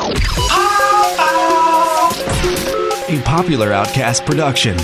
[0.00, 0.12] A
[3.24, 4.78] popular Outcast production.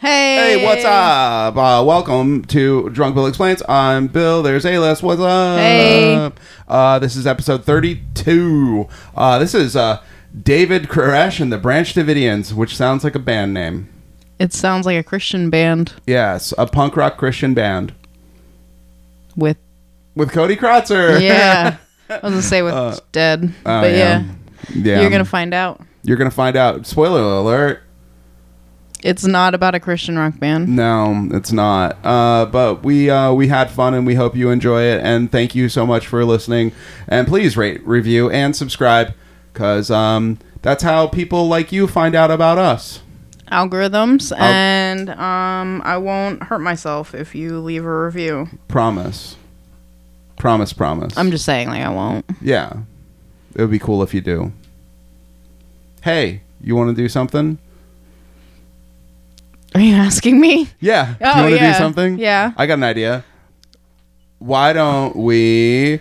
[0.00, 0.58] Hey.
[0.58, 1.56] Hey, what's up?
[1.56, 3.62] Uh, welcome to Drunk Bill Explains.
[3.68, 4.42] I'm Bill.
[4.42, 5.04] There's A-List.
[5.04, 5.58] What's up?
[5.60, 6.32] Hey.
[6.66, 8.88] Uh, this is episode 32.
[9.14, 10.02] Uh, this is uh,
[10.42, 13.88] David Koresh and the Branch Davidians, which sounds like a band name.
[14.40, 17.94] It sounds like a Christian band Yes, a punk rock Christian band
[19.36, 19.56] with
[20.16, 21.20] with Cody Krotzer.
[21.20, 21.76] yeah.
[22.08, 24.24] I was gonna say with dead, Oh, but yeah.
[24.74, 25.00] yeah.
[25.00, 25.80] you're gonna find out.
[26.02, 26.86] You're gonna find out.
[26.86, 27.82] Spoiler alert.
[29.02, 30.68] It's not about a Christian rock band.
[30.74, 31.96] No, it's not.
[32.04, 35.00] Uh, but we uh, we had fun and we hope you enjoy it.
[35.02, 36.72] And thank you so much for listening.
[37.06, 39.14] And please rate, review, and subscribe
[39.52, 43.02] because um, that's how people like you find out about us.
[43.52, 48.48] Algorithms, and um, I won't hurt myself if you leave a review.
[48.66, 49.36] Promise.
[50.38, 51.16] Promise, promise.
[51.16, 52.24] I'm just saying, like I won't.
[52.40, 52.72] yeah.
[53.54, 54.52] It would be cool if you do.
[56.02, 57.58] Hey, you want to do something?
[59.74, 60.68] Are you asking me?
[60.80, 61.14] Yeah.
[61.14, 61.72] do Oh, you want to yeah.
[61.72, 62.18] do something?
[62.18, 62.52] Yeah.
[62.56, 63.24] I got an idea.
[64.38, 66.00] Why don't we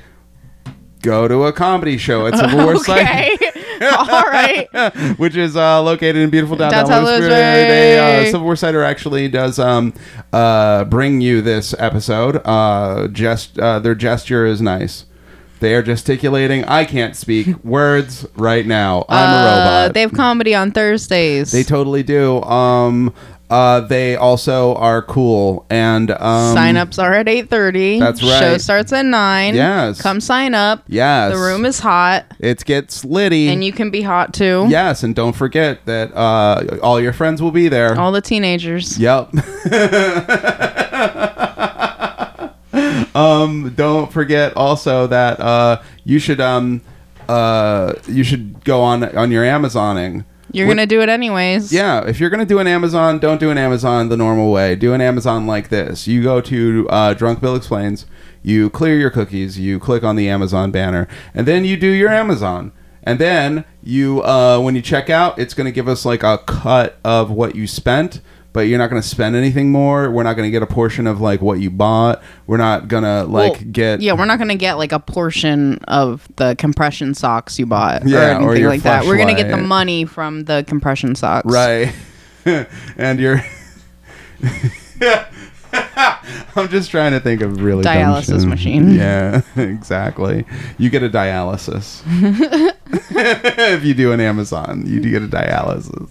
[1.01, 3.01] go to a comedy show at Civil War Cider?
[3.01, 3.44] Okay.
[3.97, 4.67] All right.
[5.17, 7.29] which is uh, located in beautiful downtown Downtown Lewisburg.
[7.29, 9.93] They, uh, Civil War Cider actually does um,
[10.33, 12.41] uh, bring you this episode.
[12.45, 15.05] Uh, just uh, their gesture is nice.
[15.61, 16.65] They are gesticulating.
[16.65, 19.05] I can't speak words right now.
[19.07, 19.93] I'm a Uh, robot.
[19.93, 21.51] they have comedy on Thursdays.
[21.51, 22.41] They totally do.
[22.43, 23.13] Um,
[23.55, 27.99] uh, they also are cool and um, Sign-ups are at 8.30.
[27.99, 28.39] That's right.
[28.39, 29.55] Show starts at 9.
[29.55, 30.01] Yes.
[30.01, 30.83] Come sign up.
[30.87, 33.47] Yes, The room is hot, It gets litty.
[33.47, 34.65] and you can be hot too.
[34.69, 37.97] yes, and don't forget that uh, all your friends will be there.
[37.97, 38.97] All the teenagers.
[38.99, 39.33] Yep.
[43.15, 46.81] um, don't forget also that uh, you should um,
[47.29, 50.25] uh, you should go on on your Amazoning.
[50.55, 51.73] You're gonna do it anyways.
[51.73, 54.75] Yeah, if you're gonna do an Amazon, don't do an Amazon the normal way.
[54.75, 56.07] Do an Amazon like this.
[56.07, 58.05] You go to uh, Drunk Bill Explains.
[58.41, 59.59] You clear your cookies.
[59.59, 62.71] You click on the Amazon banner, and then you do your Amazon.
[63.03, 66.97] And then you, uh, when you check out, it's gonna give us like a cut
[67.03, 68.21] of what you spent.
[68.55, 70.09] But you're not gonna spend anything more.
[70.09, 72.23] We're not gonna get a portion of like what you bought.
[72.47, 76.25] We're not gonna like Well, get Yeah, we're not gonna get like a portion of
[76.37, 79.03] the compression socks you bought Yeah, or or anything your like that.
[79.03, 81.51] We're gonna get the money from the compression socks.
[81.51, 81.93] Right.
[82.97, 83.43] and you're.
[86.55, 88.93] I'm just trying to think of really dumb Dialysis machine.
[88.95, 90.45] Yeah, exactly.
[90.77, 92.01] You get a dialysis
[93.11, 94.83] if you do an Amazon.
[94.85, 96.09] You do get a dialysis.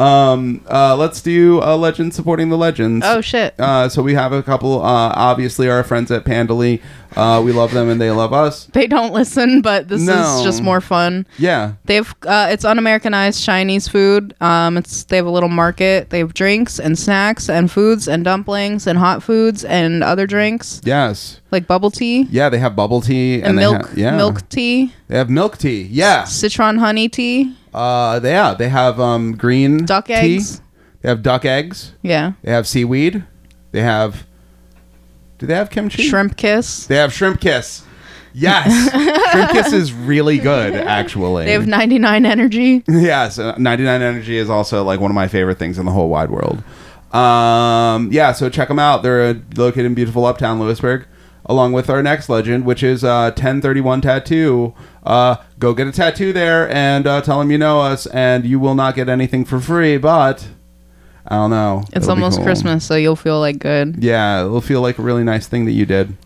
[0.00, 3.04] Um, uh, let's do a legend supporting the legends.
[3.06, 3.58] Oh shit.
[3.58, 4.80] Uh, so we have a couple.
[4.80, 6.80] Uh, obviously, our friends at Pandally.
[7.16, 8.64] Uh, we love them and they love us.
[8.72, 10.38] They don't listen, but this No.
[10.38, 11.26] is just more fun.
[11.38, 11.74] Yeah.
[11.84, 14.34] They have uh, it's un-Americanized Chinese food.
[14.40, 16.10] Um, it's they have a little market.
[16.10, 20.80] They have drinks and snacks and foods and dumplings and hot foods and other drinks
[20.84, 21.40] Yes.
[21.52, 22.48] like bubble tea Yeah.
[22.48, 24.16] They have bubble tea and, they milk ha- yeah.
[24.16, 25.82] milk tea, They have milk tea.
[25.90, 26.24] Yeah.
[26.24, 30.14] citron honey tea, Uh, they, yeah, they have um green duck tea.
[30.14, 30.60] eggs.
[31.02, 31.92] They have duck eggs.
[32.02, 33.22] Yeah, They have seaweed.
[33.72, 34.24] They have.
[35.44, 36.04] Do they have kimchi?
[36.04, 36.86] shrimp kiss.
[36.86, 37.84] They have shrimp kiss.
[38.32, 38.90] Yes,
[39.32, 41.44] shrimp kiss is really good, actually.
[41.44, 42.82] They have 99 energy.
[42.88, 46.08] yes, uh, 99 Energy is also like one of my favorite things in the whole
[46.08, 46.64] wide world.
[47.14, 49.02] Um, yeah, so check them out.
[49.02, 51.06] They're uh, located in beautiful Uptown Lewisburg,
[51.44, 54.74] along with our next legend, which is uh, 1031 Tattoo.
[55.04, 58.58] Uh, go get a tattoo there and uh, tell them you know us, and you
[58.58, 60.48] will not get anything for free, but
[61.26, 61.82] I don't know.
[61.88, 62.44] It's It'll almost cool.
[62.44, 64.02] Christmas, so you'll feel like good.
[64.02, 66.16] Yeah, it'll feel like a really nice thing that you did.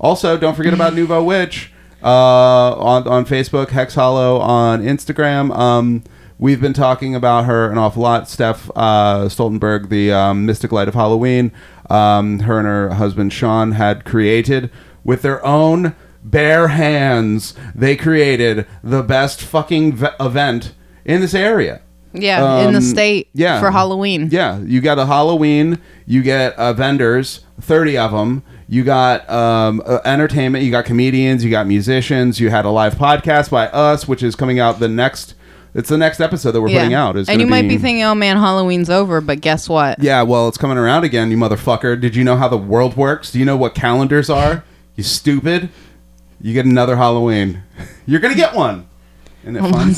[0.00, 5.56] Also, don't forget about Nouveau Witch uh, on on Facebook, Hex Hollow on Instagram.
[5.56, 6.02] Um,
[6.38, 8.28] we've been talking about her an awful lot.
[8.28, 11.52] Steph uh, Stoltenberg, the um, Mystic Light of Halloween,
[11.88, 14.68] um, her and her husband Sean had created
[15.04, 17.54] with their own bare hands.
[17.72, 20.74] They created the best fucking v- event
[21.04, 21.81] in this area.
[22.14, 23.60] Yeah, in the Um, state yeah.
[23.60, 24.28] for Halloween.
[24.30, 25.78] Yeah, you got a Halloween.
[26.06, 28.42] You get uh, vendors, thirty of them.
[28.68, 30.64] You got um, uh, entertainment.
[30.64, 31.44] You got comedians.
[31.44, 32.40] You got musicians.
[32.40, 35.34] You had a live podcast by us, which is coming out the next.
[35.74, 37.16] It's the next episode that we're putting out.
[37.16, 40.02] Is and you might be thinking, oh man, Halloween's over, but guess what?
[40.02, 41.98] Yeah, well, it's coming around again, you motherfucker.
[41.98, 43.32] Did you know how the world works?
[43.32, 44.64] Do you know what calendars are?
[44.94, 45.70] You stupid.
[46.38, 47.62] You get another Halloween.
[48.06, 48.86] You're gonna get one.
[49.42, 49.94] Isn't it fun?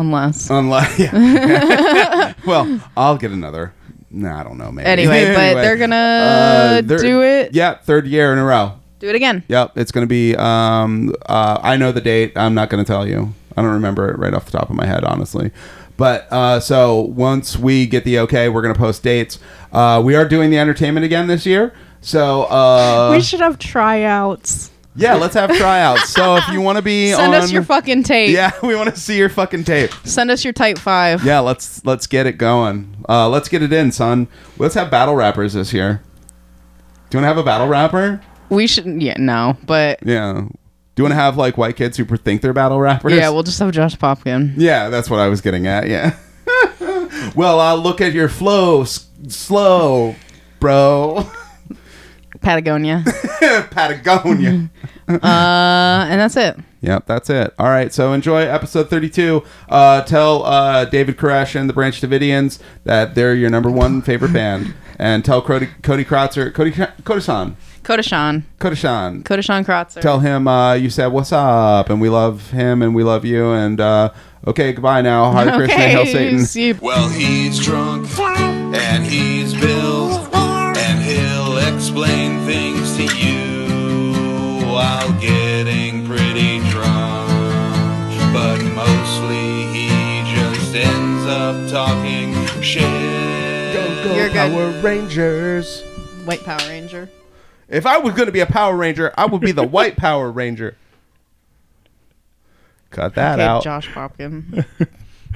[0.00, 0.98] Unless, unless.
[0.98, 2.32] Unless, yeah.
[2.46, 3.72] well, I'll get another.
[4.10, 4.86] Nah, I don't know, maybe.
[4.88, 7.54] Anyway, but they're gonna Uh, they're- do it.
[7.54, 8.72] Yeah, third year in a row.
[8.98, 9.44] Do it again.
[9.48, 10.34] Yep, it's gonna be.
[10.36, 12.32] Um, uh, I know the date.
[12.36, 13.32] I'm not gonna tell you.
[13.56, 15.50] I don't remember it right off the top of my head, honestly.
[15.96, 19.38] But uh, so once we get the okay, we're gonna post dates.
[19.72, 21.74] Uh, we are doing the entertainment again this year.
[22.00, 24.70] So uh, we should have tryouts.
[24.96, 26.08] Yeah, let's have tryouts.
[26.10, 28.30] so if you want to be Send on, us your fucking tape.
[28.34, 29.92] yeah, we want to see your fucking tape.
[30.04, 31.24] Send us your type five.
[31.24, 32.96] Yeah, let's let's get it going.
[33.08, 34.28] Uh, let's get it in, son.
[34.58, 36.02] Let's have battle rappers this year.
[37.08, 38.20] Do you want to have a battle rapper?
[38.50, 39.00] We shouldn't.
[39.02, 40.32] Yeah, no, but Yeah.
[40.96, 43.12] Do you want to have like white kids who think they're battle rappers?
[43.14, 44.54] yeah, we'll just have Josh Popkin.
[44.56, 45.88] Yeah, that's what I was getting at.
[45.88, 46.16] Yeah.
[47.34, 50.14] well, I'll look at your flow, s- slow,
[50.58, 51.26] bro.
[52.40, 53.04] Patagonia.
[53.70, 54.70] Patagonia.
[55.08, 55.16] uh,
[56.08, 56.56] and that's it.
[56.80, 57.52] Yep, that's it.
[57.58, 59.42] All right, so enjoy episode 32.
[59.68, 64.32] Uh, tell uh, David Koresh and the Branch Davidians that they're your number one favorite
[64.32, 64.74] band.
[64.98, 68.42] And tell Cody, Cody Krotzer, Cody, Kodashan, Kodashan.
[68.58, 69.22] Kodashan.
[69.22, 70.00] Kodashan Krotzer.
[70.00, 73.52] Tell him uh, you said what's up, and we love him, and we love you,
[73.52, 74.12] and uh,
[74.46, 75.32] okay, goodbye now.
[75.32, 76.44] Hare Krishna, Hail Satan.
[76.44, 76.78] see you.
[76.82, 82.29] Well, he's drunk and he's built and he'll explain
[94.48, 94.74] good.
[94.74, 95.82] Power Rangers.
[96.24, 97.10] White Power Ranger.
[97.68, 100.30] If I was going to be a Power Ranger, I would be the White Power
[100.30, 100.76] Ranger.
[102.90, 103.62] Cut that Okay, out.
[103.62, 104.64] Josh Popkin.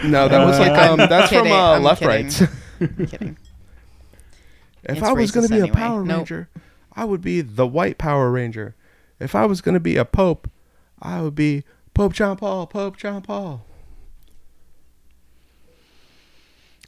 [0.02, 2.24] No, that was like um, that's from Kidding, uh, I'm Left kidding.
[2.24, 2.42] Rights.
[3.12, 3.36] kidding.
[4.82, 5.70] if It's I was going to racist be anyway.
[5.70, 6.16] a Power Nope.
[6.18, 6.48] Ranger,
[6.94, 8.74] I would be the White Power Ranger.
[9.20, 10.50] If I was going to be a Pope,
[11.00, 11.62] I would be
[11.94, 12.66] Pope John Paul.
[12.66, 13.64] Pope John Paul.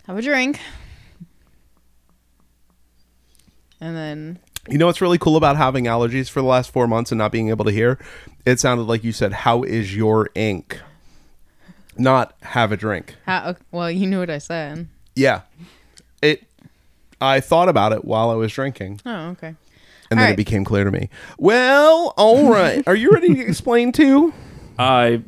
[0.08, 0.58] Have a drink.
[3.80, 4.38] And then
[4.68, 7.30] You know what's really cool about having allergies for the last four months and not
[7.32, 7.98] being able to hear?
[8.44, 10.80] It sounded like you said, "How is your ink?"
[11.98, 13.14] Not have a drink.
[13.24, 14.86] how, well, you knew what I said.
[15.14, 15.42] Yeah,
[16.20, 16.42] it.
[17.20, 19.54] I thought about it while I was drinking, Oh, okay.
[20.10, 21.08] and All then it became clear to me.
[21.38, 22.86] Well, all right.
[22.86, 24.34] Are you ready to explain too?
[24.78, 25.22] I,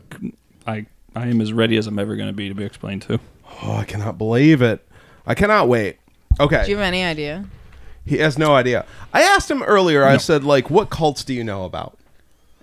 [0.67, 0.85] I,
[1.17, 3.19] I am as ready as I'm ever going to be to be explained to.
[3.63, 4.87] Oh, I cannot believe it.
[5.27, 5.97] I cannot wait.
[6.39, 6.65] Okay.
[6.67, 7.47] Do you have any idea?
[8.09, 8.87] He has no idea.
[9.13, 10.05] I asked him earlier.
[10.05, 11.99] I said, like, what cults do you know about?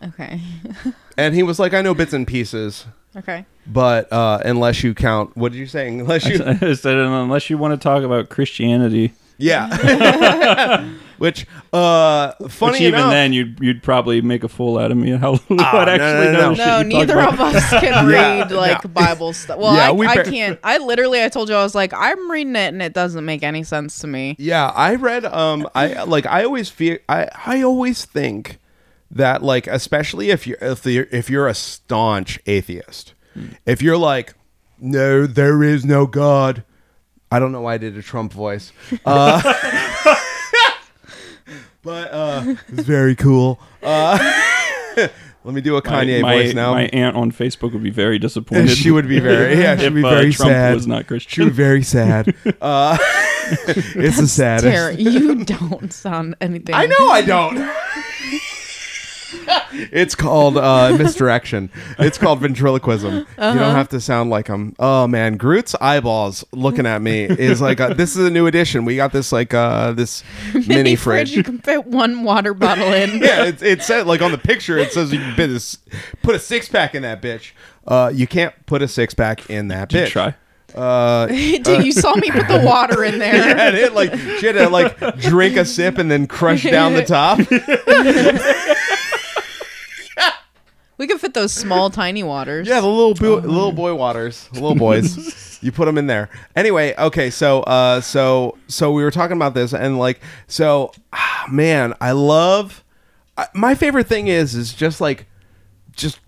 [0.03, 0.41] Okay.
[1.17, 3.45] And he was like, I know bits and pieces, okay.
[3.65, 5.87] but uh, unless you count, what did you say?
[5.87, 10.93] Unless you, I said, unless you want to talk about Christianity, yeah.
[11.17, 14.97] Which, uh, funny which even enough, then you'd you'd probably make a fool out of
[14.97, 15.11] me.
[15.17, 16.55] How no, what actually no, no, know no.
[16.55, 17.33] shit No, you talk neither about.
[17.35, 18.89] of us can Yeah, read like no.
[18.89, 19.57] Bible stuff.
[19.57, 20.59] Well, Yeah, I, we I bar- can't.
[20.61, 23.43] I literally, I told you, I was like, I'm reading it and it doesn't make
[23.43, 24.35] any sense to me.
[24.39, 25.23] Yeah, I read.
[25.23, 26.25] Um, I like.
[26.25, 26.97] I always feel.
[27.07, 28.59] I I always think
[29.09, 33.13] that like, especially if you're if you're if you're a staunch atheist,
[33.65, 34.33] if you're like,
[34.81, 36.65] no, there is no God.
[37.35, 38.71] I don't know why I did a Trump voice.
[39.03, 39.41] Uh,
[41.83, 43.59] but uh, it's very cool.
[43.83, 44.17] Uh,
[45.43, 46.73] let me do a Kanye my, voice now.
[46.73, 48.69] My aunt on Facebook would be very disappointed.
[48.77, 49.75] she would be very yeah.
[49.75, 50.75] She'd if be uh, very Trump sad.
[50.75, 51.29] was not Christian.
[51.29, 52.33] She would be very sad.
[52.61, 52.97] Uh,
[53.57, 54.73] it's the saddest.
[54.73, 56.73] Tara, you don't sound anything.
[56.73, 57.57] I know I don't.
[59.91, 61.69] it's called uh, misdirection.
[61.99, 63.13] It's called ventriloquism.
[63.13, 63.53] You Uh-huh.
[63.59, 64.75] don't have to sound like I'm.
[64.79, 68.85] Oh man, Groot's eyeballs looking at me is like a, this is a new addition.
[68.85, 70.23] We got this like uh this
[70.67, 71.31] mini fridge.
[71.31, 73.19] You can fit one water bottle in.
[73.21, 74.77] yeah, it, it said like on the picture.
[74.77, 75.77] It says you can put a, s-
[76.23, 77.51] put a six pack in that bitch.
[77.87, 80.05] Uh, you can't put a six pack in that Did bitch.
[80.05, 80.35] you try?
[80.73, 83.33] Uh, Dude, you saw me put the water in there.
[83.35, 86.93] yeah, and it like she had to like drink a sip and then crush down
[86.93, 87.37] the top.
[90.97, 92.67] We could fit those small, tiny waters.
[92.67, 95.59] Yeah, the little bo- little boy waters, little boys.
[95.63, 96.29] you put them in there.
[96.55, 101.45] Anyway, okay, so uh, so so we were talking about this, and like, so ah,
[101.51, 102.83] man, I love.
[103.37, 105.25] I, my favorite thing is is just like,
[105.93, 106.19] just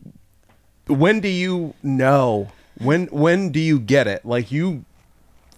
[0.88, 2.50] when do you know?
[2.80, 4.26] When when do you get it?
[4.26, 4.84] Like you,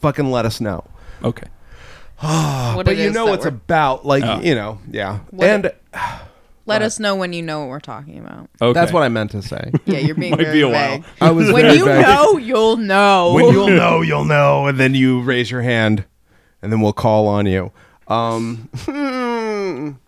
[0.02, 0.84] fucking let us know.
[1.24, 1.48] Okay.
[2.22, 4.06] what But it you is know that what it's we're- about.
[4.06, 4.40] Like Oh.
[4.42, 5.20] you know, yeah.
[5.32, 5.72] What and
[6.70, 8.50] Let us know when you know what we're talking about.
[8.62, 8.74] Okay.
[8.80, 9.72] that's what I meant to say.
[9.86, 10.98] Yeah, you're being Might very be a while.
[11.00, 11.06] vague.
[11.20, 12.02] I was When very you vague.
[12.04, 13.34] know, you'll know.
[13.34, 16.06] when you'll know, you'll know, and then you raise your hand,
[16.62, 17.72] and then we'll call on you.
[18.08, 18.70] Um,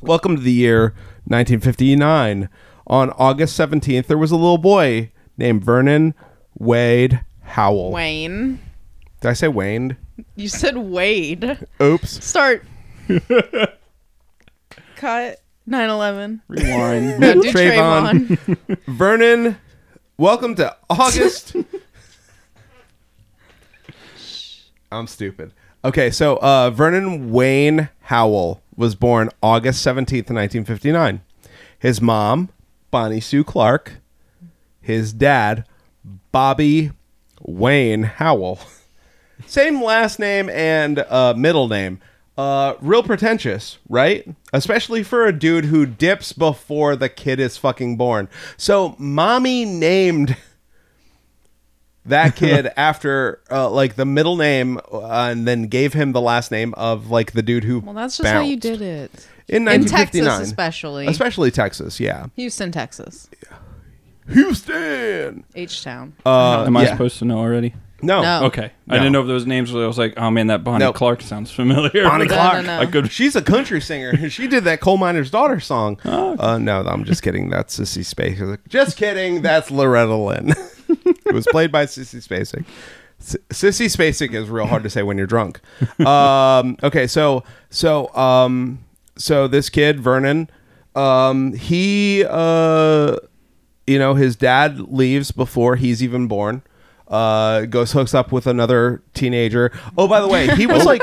[0.00, 0.94] welcome to the year
[1.26, 2.48] 1959.
[2.86, 6.14] On August 17th, there was a little boy named Vernon
[6.58, 7.92] Wade Howell.
[7.92, 8.58] Wayne.
[9.20, 9.96] Did I say Wayne?
[10.36, 11.58] You said Wade.
[11.80, 12.24] Oops.
[12.24, 12.64] Start.
[15.02, 15.42] Cut.
[15.66, 16.42] 9 11.
[16.46, 17.06] Rewind.
[17.18, 18.28] No, do Trayvon.
[18.28, 18.78] Trayvon.
[18.96, 19.56] Vernon
[20.16, 21.56] welcome to August.
[24.92, 25.54] I'm stupid.
[25.84, 31.20] Okay, so uh, Vernon Wayne Howell was born August 17th, 1959.
[31.80, 32.50] His mom,
[32.92, 33.94] Bonnie Sue Clark.
[34.80, 35.66] His dad,
[36.30, 36.92] Bobby
[37.40, 38.60] Wayne Howell.
[39.48, 41.98] Same last name and uh, middle name.
[42.38, 44.26] Uh, real pretentious, right?
[44.54, 48.26] Especially for a dude who dips before the kid is fucking born.
[48.56, 50.36] So, mommy named
[52.06, 56.50] that kid after uh, like the middle name uh, and then gave him the last
[56.50, 59.28] name of like the dude who Well, that's just how you did it.
[59.48, 61.06] in In Texas, especially.
[61.06, 63.28] especially Texas yeah Houston, Texas.
[64.30, 66.14] Houston H Town.
[66.24, 66.92] uh Am I yeah.
[66.92, 67.74] supposed to know already?
[68.02, 68.44] No No.
[68.46, 68.70] Okay.
[68.88, 68.98] I No.
[68.98, 69.84] didn't know if those names were.
[69.84, 70.92] I was like, oh man, that Bonnie No.
[70.92, 72.04] Clark sounds familiar.
[72.04, 72.54] Bonnie No, Clark.
[72.66, 72.80] no, no.
[72.82, 73.10] I could.
[73.10, 74.28] She's a country singer.
[74.30, 75.98] She did that coal miner's daughter song.
[76.04, 77.48] Uh, no, I'm just kidding.
[77.50, 78.58] That's Sissy Spacek.
[78.68, 79.42] Just kidding.
[79.42, 80.50] That's Loretta Lynn.
[80.88, 82.64] it was played by Sissy Spacek.
[83.20, 85.60] S- Sissy Spacek is real hard to say when you're drunk.
[86.00, 88.84] Um, okay, so so um,
[89.16, 90.50] so this kid Vernon,
[90.96, 93.16] um, he uh,
[93.86, 96.62] you know his dad leaves before he's even born.
[97.12, 99.70] Uh, goes hooks up with another teenager.
[99.98, 101.02] Oh, by the way, he was like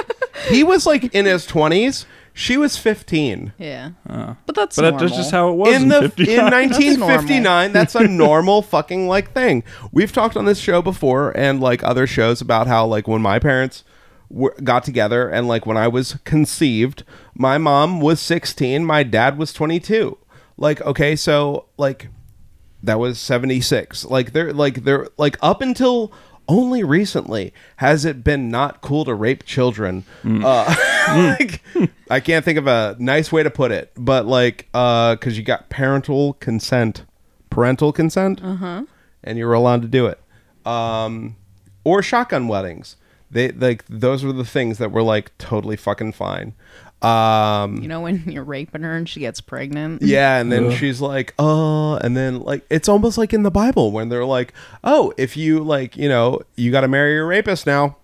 [0.50, 2.06] he was like in his twenties.
[2.34, 3.54] She was fifteen.
[3.60, 3.92] Yeah.
[4.06, 5.00] but that's But normal.
[5.00, 6.30] that's just how it was in in, the 59.
[6.40, 11.60] in 1959 that's a normal fucking like thing we've talked on this show before and
[11.60, 13.84] like other shows about how like when my parents
[14.30, 17.04] were, got together and like when i was conceived
[17.36, 20.18] my mom was 16 my dad was 22
[20.58, 22.08] like okay so like
[22.84, 26.12] that was 76 like they're like they're like up until
[26.48, 30.04] only recently has it been not cool to rape children?
[30.26, 30.76] Uh
[31.40, 31.62] like,
[32.10, 35.44] i can't think of a nice way to put it but like uh because you
[35.44, 37.06] got parental consent
[37.50, 38.84] parental consent uh-huh.
[39.24, 40.20] and you were allowed to do it.
[40.66, 41.36] Um
[41.84, 42.96] or shotgun weddings.
[43.32, 46.54] They like those were the things that were like totally fucking fine
[47.02, 50.02] um You know when you're raping her and she gets pregnant.
[50.02, 53.92] yeah, and then she's like, "Uh," and then like it's almost like in the Bible
[53.92, 54.54] when they're like,
[54.84, 57.96] "Oh, if you like, you know, you got to marry your rapist now."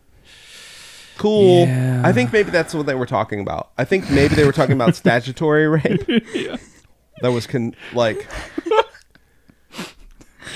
[1.17, 1.65] Cool.
[1.67, 2.01] Yeah.
[2.03, 3.69] I think maybe that's what they were talking about.
[3.77, 6.07] I think maybe they were talking about statutory rape.
[7.21, 8.27] That was con like.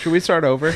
[0.01, 0.74] Should we start over?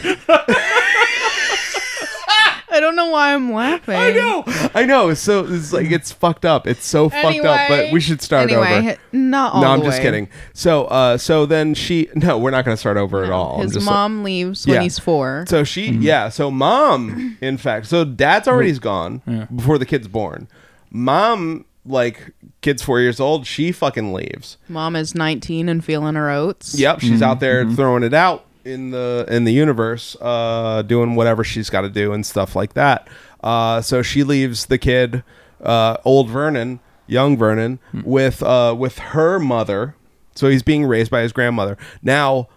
[3.03, 3.95] I know why I'm laughing.
[3.95, 4.43] I know,
[4.73, 5.13] I know.
[5.13, 6.67] So it's like it's fucked up.
[6.67, 7.67] It's so fucked up.
[7.67, 8.97] But we should start anyway, over.
[9.11, 10.03] Not all No, I'm the just way.
[10.03, 10.29] kidding.
[10.53, 12.09] So, uh, so then she.
[12.15, 13.55] No, we're not going to start over at all.
[13.55, 14.81] I'm His just- mom leaves when Yeah.
[14.83, 15.45] he's four.
[15.47, 16.01] So she, mm-hmm.
[16.01, 16.29] yeah.
[16.29, 19.27] So mom, in fact, so dad's already mm-hmm.
[19.27, 20.47] gone before the kid's born.
[20.89, 22.31] Mom, like
[22.61, 24.57] kid's four years old, she fucking leaves.
[24.69, 26.75] Mom is 19 and feeling her oats.
[26.79, 27.23] Yep, she's mm-hmm.
[27.23, 31.81] out there throwing it out in the in the universe, uh, doing whatever she's got
[31.81, 33.07] to do and stuff like that.
[33.43, 35.23] Uh, so she leaves the kid,
[35.61, 39.95] uh, old Vernon, young Vernon, with uh, with her mother.
[40.35, 41.77] So he's being raised by his grandmother.
[42.01, 42.49] Now,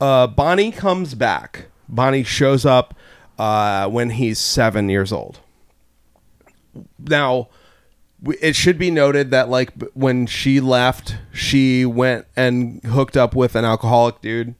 [0.00, 1.66] uh, Bonnie comes back.
[1.88, 2.94] Bonnie shows up
[3.38, 5.40] uh, when he's seven years old.
[6.98, 7.48] Now,
[8.40, 13.54] it should be noted that like when she left, she went and hooked up with
[13.54, 14.54] an alcoholic dude,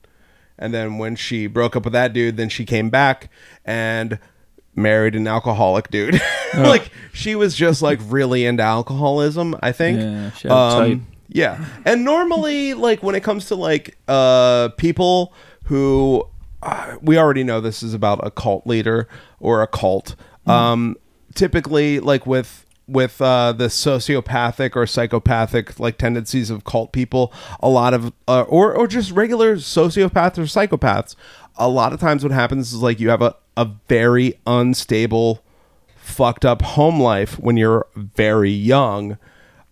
[0.59, 3.31] and then when she broke up with that dude, then she came back
[3.65, 4.19] and
[4.77, 6.21] married an alcoholic dude.
[6.57, 9.57] like she was just like really into alcoholism.
[9.63, 10.01] I think.
[10.01, 11.01] Yeah, she had it tight.
[11.29, 11.65] Yeah.
[11.85, 15.33] And normally, like when it comes to like uh people
[15.65, 16.27] who
[16.63, 19.09] uh, we already know this is about a cult leader
[19.41, 20.17] or a cult.
[20.47, 20.97] Um
[21.35, 27.69] typically like with with uh, the sociopathic or psychopathic like tendencies of cult people, a
[27.69, 31.15] lot of uh, or or just regular sociopaths or psychopaths,
[31.57, 35.43] a lot of times what happens is like you have a, a very unstable,
[35.97, 39.17] fucked up home life when you're very young.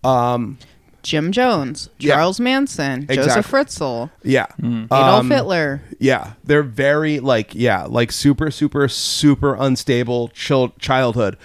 [0.05, 0.59] Um,
[1.03, 2.15] Jim Jones, Yeah.
[2.15, 4.47] Charles Manson, Joseph Fritzl, Yeah.
[4.63, 5.83] Adolf Um, Hitler.
[5.99, 11.37] Yeah, they're very like yeah, like super super super unstable chil- childhood.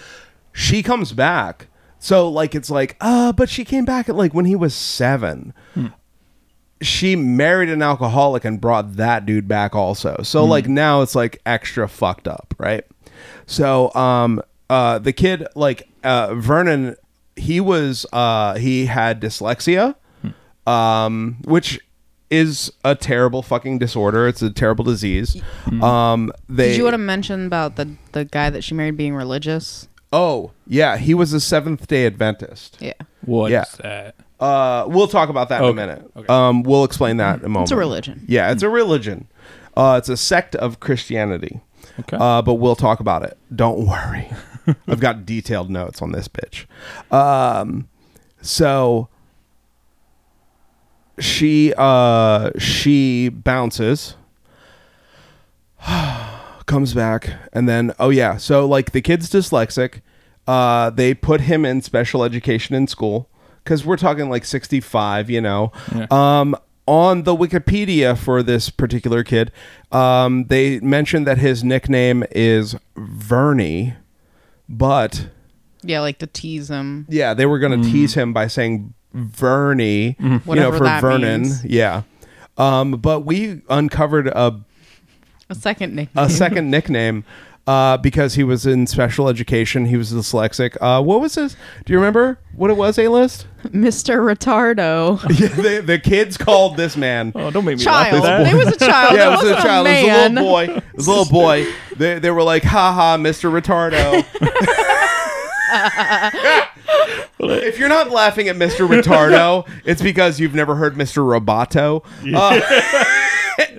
[0.57, 1.67] She comes back.
[1.99, 5.53] So like it's like, uh, but she came back at like when he was 7.
[6.81, 10.19] She married an alcoholic and brought that dude back also.
[10.23, 12.83] So like now it's like extra fucked up, right?
[13.45, 16.95] So um uh the kid like uh Vernon
[17.35, 19.93] he was uh he had dyslexia
[20.65, 21.79] um which
[22.31, 24.27] is a terrible fucking disorder.
[24.27, 25.39] It's a terrible disease.
[25.81, 29.13] Um they Did you want to mention about the the guy that she married being
[29.13, 29.87] religious?
[30.13, 32.77] Oh, yeah, he was a Seventh-day Adventist.
[32.79, 32.93] Yeah,
[33.25, 33.65] What's Yeah.
[33.81, 34.15] that?
[34.39, 36.11] Uh we'll talk about that in a Okay, minute.
[36.15, 36.27] okay.
[36.29, 37.63] Um we'll explain that in a moment.
[37.65, 38.23] it's a religion.
[38.27, 39.27] Yeah, it's a religion.
[39.75, 41.59] Uh, it's a sect of Christianity.
[41.99, 42.17] Okay.
[42.19, 43.37] Uh, but we'll talk about it.
[43.55, 44.27] Don't worry.
[44.87, 46.65] I've got detailed notes on this bitch.
[47.11, 47.87] Um,
[48.41, 49.07] so
[51.19, 54.15] she uh she bounces
[56.67, 60.01] comes back and then oh yeah so like the kid's dyslexic
[60.47, 63.29] uh they put him in special education in school
[63.63, 66.05] because we're talking like 65 you know Yeah.
[66.11, 66.55] um
[66.85, 69.51] on the wikipedia for this particular kid
[69.91, 73.95] um they mentioned that his nickname is vernie
[74.69, 75.29] but
[75.83, 77.05] Yeah, like to tease him.
[77.09, 80.99] yeah, they were going to tease him by saying Vernie, you know, Whatever for that
[81.01, 81.43] Vernon.
[81.43, 81.63] means.
[81.65, 82.01] Yeah.
[82.57, 84.59] Um, but we uncovered a,
[85.49, 86.25] A second nickname.
[86.25, 87.23] a second nickname
[87.67, 89.85] uh, because he was in special education.
[89.85, 90.77] He was dyslexic.
[90.79, 91.55] Uh, what was his?
[91.85, 93.45] Do you remember what it was, A list?
[93.65, 94.19] Mr.
[94.19, 95.21] Retardo.
[95.39, 97.33] yeah, the, the kids called this man.
[97.35, 98.23] oh, don't make me child.
[98.23, 98.53] laugh at.
[98.53, 99.15] It was a child.
[99.15, 99.87] yeah, it was wasn't a child.
[99.87, 100.35] It was a man.
[100.35, 100.63] little boy.
[100.63, 101.65] It was a little boy.
[101.97, 103.51] They, they were like, "Ha ha, Mr.
[103.51, 104.23] Retardo."
[107.39, 108.87] if you're not laughing at Mr.
[108.87, 111.23] Retardo, it's because you've never heard Mr.
[111.23, 112.59] Roboto, uh,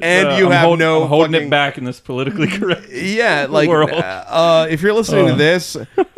[0.02, 2.49] and Uh, you I'm have hold- no I'm holding fucking- it back in this politically
[2.59, 2.88] correct.
[2.93, 3.90] Yeah, like world.
[3.93, 5.73] uh, if you're listening to this,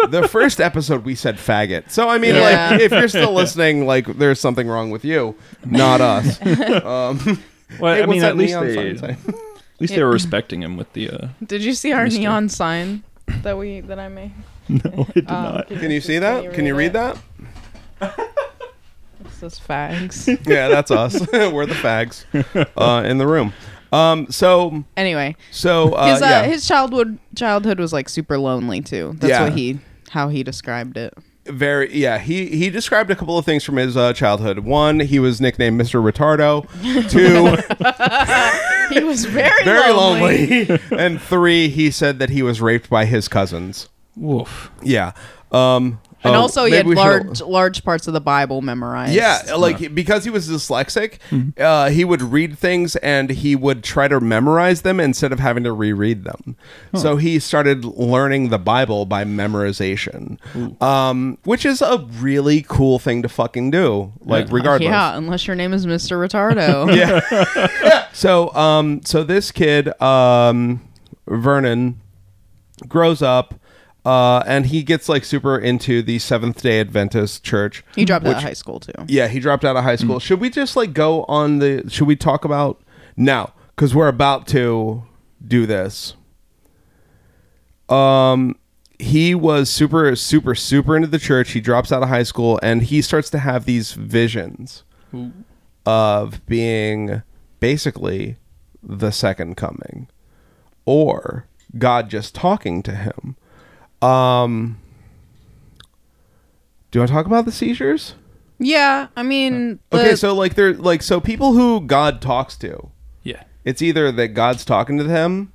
[0.09, 1.91] the first episode we said faggot.
[1.91, 2.71] So I mean, Yeah.
[2.71, 5.35] like if you're still listening, like there's something wrong with you,
[5.65, 6.41] not us.
[6.85, 7.43] Um,
[7.79, 11.09] Well, hey, I mean, at least they, at least they were respecting him with the.
[11.11, 12.19] Uh, Did you see our Mister.
[12.21, 13.05] neon sign
[13.43, 14.33] that we that I made?
[14.69, 15.69] no, I did Um, not.
[15.69, 16.53] Can you see that?
[16.53, 17.17] Can you read that?
[19.43, 20.47] It says fags.
[20.47, 21.21] Yeah, that's us.
[21.33, 22.25] We're the fags
[22.77, 23.53] uh, in the room.
[23.93, 28.81] Um, so anyway, so uh, his uh, yeah, his childhood childhood was like super lonely
[28.81, 29.15] too.
[29.19, 29.43] That's Yeah.
[29.45, 29.81] what he
[30.11, 31.13] how he described it.
[31.47, 32.19] very yeah.
[32.19, 34.61] He he described a couple of things from his uh, childhood.
[34.61, 36.01] One, he was nicknamed Mr.
[36.01, 36.69] Retardo.
[37.11, 37.57] Two,
[38.95, 40.65] He was very very lonely.
[40.67, 40.81] lonely.
[40.97, 43.89] and three, he said that he was raped by his cousins.
[44.17, 44.71] Woof.
[44.83, 45.13] Yeah.
[45.53, 49.15] Um, And oh, also, he had we should- large large parts of the Bible memorized.
[49.15, 51.61] Yeah, like because he was dyslexic, Mm-hmm.
[51.61, 55.65] uh, he would read things and he would try to memorize them instead of having
[55.65, 56.57] to reread them.
[56.95, 60.39] So he started learning the Bible by memorization,
[60.83, 64.13] um, which is a really cool thing to fucking do.
[64.21, 64.55] Like, Yeah.
[64.55, 64.89] regardless.
[64.91, 66.19] Yeah, unless your name is Mr.
[66.19, 66.95] Retardo.
[67.81, 68.07] Yeah.
[68.13, 70.83] So, um, so this kid, um,
[71.29, 72.01] Vernon,
[72.89, 73.55] grows up,
[74.05, 77.85] uh, and he gets like super into the Seventh Day Adventist Church.
[77.95, 78.93] He dropped out of high school too.
[79.07, 80.19] Yeah, he dropped out of high school.
[80.19, 81.85] Should we just like go on the?
[81.89, 82.81] Should we talk about
[83.17, 83.53] now?
[83.75, 85.05] Because we're about to
[85.47, 86.15] do this.
[87.89, 88.57] Um,
[88.99, 91.53] he was super, super, super into the church.
[91.53, 94.85] He drops out of high school and he starts to have these visions
[95.87, 97.23] of being
[97.59, 98.37] basically
[98.83, 100.09] the second coming
[100.85, 101.47] or
[101.79, 103.37] God just talking to him.
[104.03, 104.79] Um,
[106.91, 108.15] do you want to talk about the seizures?
[108.59, 112.89] Yeah, I mean, Okay, the- so like they're like so people who God talks to,
[113.23, 113.43] Yeah.
[113.65, 115.53] it's either that God's talking to them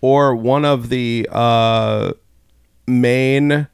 [0.00, 2.12] or one of the uh
[2.86, 3.66] main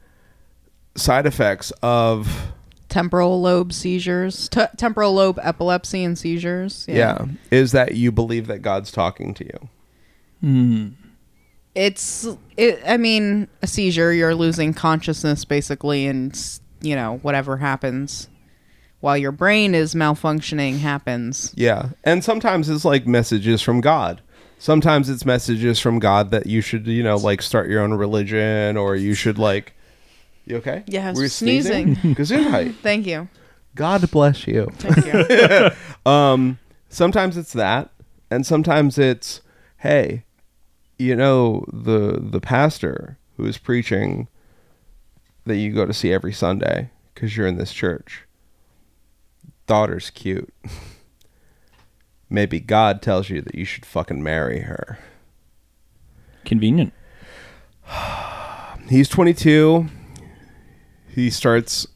[0.96, 2.52] side effects of
[2.88, 6.84] temporal lobe seizures, T- temporal lobe epilepsy and seizures.
[6.88, 7.24] yeah.
[7.50, 9.44] is that you believe that God's talking to
[10.42, 10.90] you.
[11.74, 18.28] It's it, i mean a seizure you're losing consciousness basically and you know whatever happens
[19.00, 21.90] while your brain is malfunctioning happens Yeah.
[22.04, 24.20] And sometimes it's like messages from God.
[24.58, 28.76] Sometimes it's messages from God that you should, you know, like start your own religion
[28.76, 29.72] or you should like
[30.44, 30.84] You okay?
[30.86, 31.96] Yeah, we're sneezing.
[31.96, 32.74] Gesundheit.
[32.82, 33.28] thank you
[33.74, 34.68] God bless you.
[34.74, 35.70] thank you
[36.10, 36.58] Um,
[36.90, 37.88] sometimes it's that,
[38.30, 39.40] and sometimes it's,
[39.78, 40.24] hey,
[41.00, 44.28] you know the the pastor who is preaching
[45.46, 48.24] that you go to see every Sunday because you're in this church.
[49.66, 50.52] Daughter's cute.
[52.30, 54.98] Maybe God tells you that you should fucking marry her.
[56.44, 56.92] Convenient.
[58.88, 59.86] He's 22.
[61.08, 61.86] He starts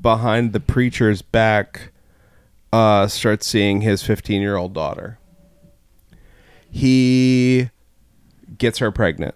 [0.00, 1.92] behind the preacher's back,
[2.72, 5.18] uh, starts seeing his 15 year old daughter.
[6.70, 7.70] He
[8.58, 9.34] gets her pregnant.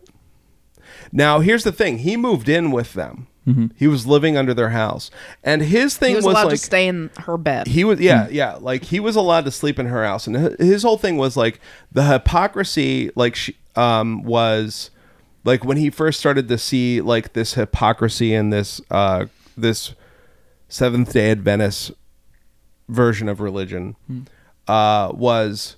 [1.12, 3.28] Now, here's the thing he moved in with them.
[3.76, 5.10] He was living under their house.
[5.42, 7.98] And his thing he was, was, allowed like to stay in her bed he was
[7.98, 11.16] yeah yeah like he was allowed to sleep in her house and his whole thing
[11.16, 14.90] was like the hypocrisy like she um was
[15.44, 19.24] like when he first started to see like this hypocrisy in this uh
[19.56, 19.94] this
[20.68, 21.90] seventh day adventist
[22.88, 23.96] version of religion
[24.66, 25.76] uh was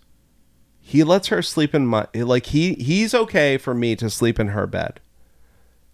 [0.81, 4.49] he lets her sleep in my like he he's okay for me to sleep in
[4.49, 5.01] her bed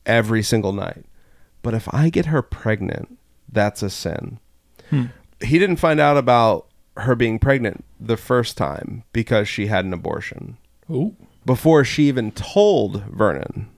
[0.04, 1.04] every single night.
[1.62, 3.18] But if I get her pregnant,
[3.50, 4.38] that's a sin.
[5.40, 9.92] He didn't find out about her being pregnant the first time because she had an
[9.92, 10.56] abortion
[10.90, 11.14] Ooh.
[11.44, 13.68] before she even told Vernon.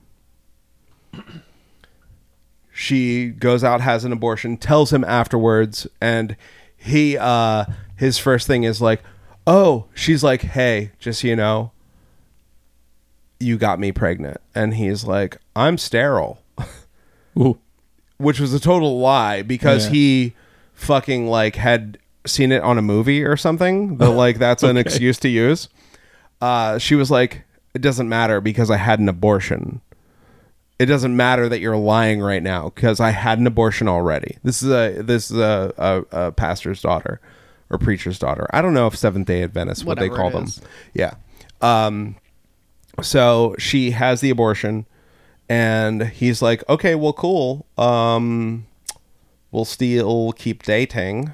[2.71, 6.37] She goes out, has an abortion, tells him afterwards, and
[6.77, 7.65] he uh
[7.97, 9.01] his first thing is like,
[9.49, 11.71] "Oh, she's like, "Hey, just so you know,
[13.39, 16.41] you got me pregnant." And he's like, "I'm sterile."
[17.37, 17.57] Ooh.
[18.17, 19.91] which was a total lie because Yeah.
[19.93, 20.33] he
[20.73, 23.97] fucking like had seen it on a movie or something.
[23.97, 25.69] The like that's an excuse to use.
[26.41, 29.79] Uh, she was like, "It doesn't matter because I had an abortion.
[30.79, 34.61] It doesn't matter that you're lying right now because I had an abortion already." This
[34.61, 37.21] is a this is a, a, a pastor's daughter
[37.69, 38.47] or preacher's daughter.
[38.51, 40.47] I don't know if Seventh Day Adventist what they call them.
[40.93, 41.15] Yeah.
[41.61, 42.15] Um,
[43.03, 44.85] so she has the abortion
[45.47, 48.65] and he's like okay well cool um
[49.51, 51.31] we'll still keep dating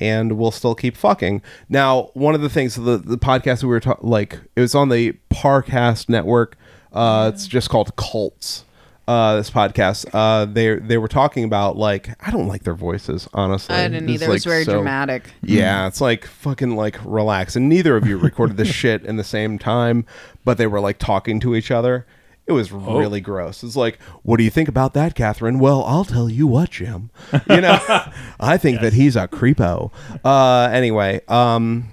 [0.00, 3.80] and we'll still keep fucking now one of the things the the podcast we were
[3.80, 6.56] ta- like it was on the parcast network
[6.92, 8.64] uh it's just called cults
[9.08, 13.26] uh this podcast uh they they were talking about like i don't like their voices
[13.32, 14.30] honestly I didn't It's, either.
[14.30, 15.30] It was very so- dramatic.
[15.42, 17.56] yeah, it's like fucking like relax.
[17.56, 20.04] And neither of you recorded this shit in the same time,
[20.44, 22.06] but they were like talking to each other.
[22.46, 23.62] It was really gross.
[23.62, 25.58] It's like, what do you think about that, Catherine?
[25.58, 27.10] Well, I'll tell you what, Jim.
[27.48, 27.78] You know,
[28.40, 29.90] I think that he's a creepo.
[30.24, 31.90] Uh, anyway, um,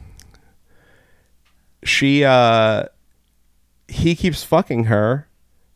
[1.84, 2.86] she, uh,
[3.88, 5.28] he keeps fucking her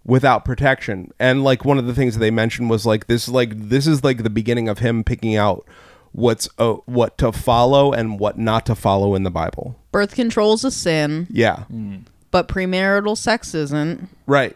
[0.09, 1.13] without protection.
[1.19, 4.03] And like one of the things that they mentioned was like this like this is
[4.03, 5.65] like the beginning of him picking out
[6.11, 9.75] what's uh, what to follow and what not to follow in the bible.
[9.91, 11.63] Birth control is a sin, yeah.
[12.31, 14.09] But premarital sex isn't.
[14.27, 14.55] right.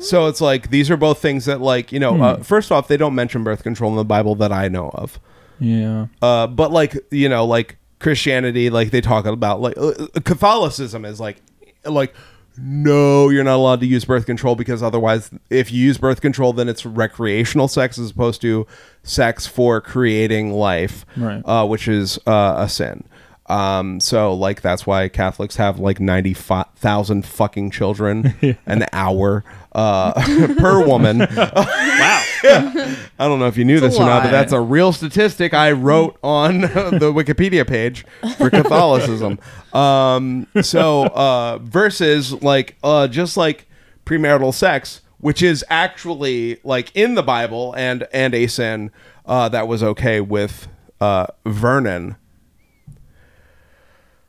[0.00, 2.96] So it's like these are both things that like you know uh, first off they
[2.96, 5.20] don't mention birth control in the bible that i know of.
[5.60, 6.06] Yeah.
[6.20, 9.92] uh, but like you know like christianity like they talk about like uh,
[10.24, 11.36] catholicism is like
[11.84, 12.12] like
[12.60, 16.52] no you're not allowed to use birth control because otherwise if you use birth control
[16.52, 18.66] then it's recreational sex as opposed to
[19.02, 21.42] sex for creating life Right.
[21.44, 23.04] uh, which is uh, a sin
[23.46, 28.34] um, so like that's why Catholics have like ninety thousand fucking children
[28.66, 29.42] an hour
[29.72, 30.12] uh,
[30.58, 31.18] per woman.
[31.36, 32.24] wow!
[33.18, 35.72] I don't know if you knew this or not, but that's a real statistic I
[35.72, 36.68] wrote on the
[37.14, 38.04] Wikipedia page
[38.36, 39.38] for Catholicism.
[39.72, 43.66] Um, so uh, versus like uh, just like
[44.04, 48.90] premarital sex, which is actually like in the Bible and and a sin
[49.26, 50.68] uh, that was okay with
[51.00, 52.16] uh, Vernon.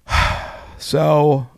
[0.82, 1.50] So,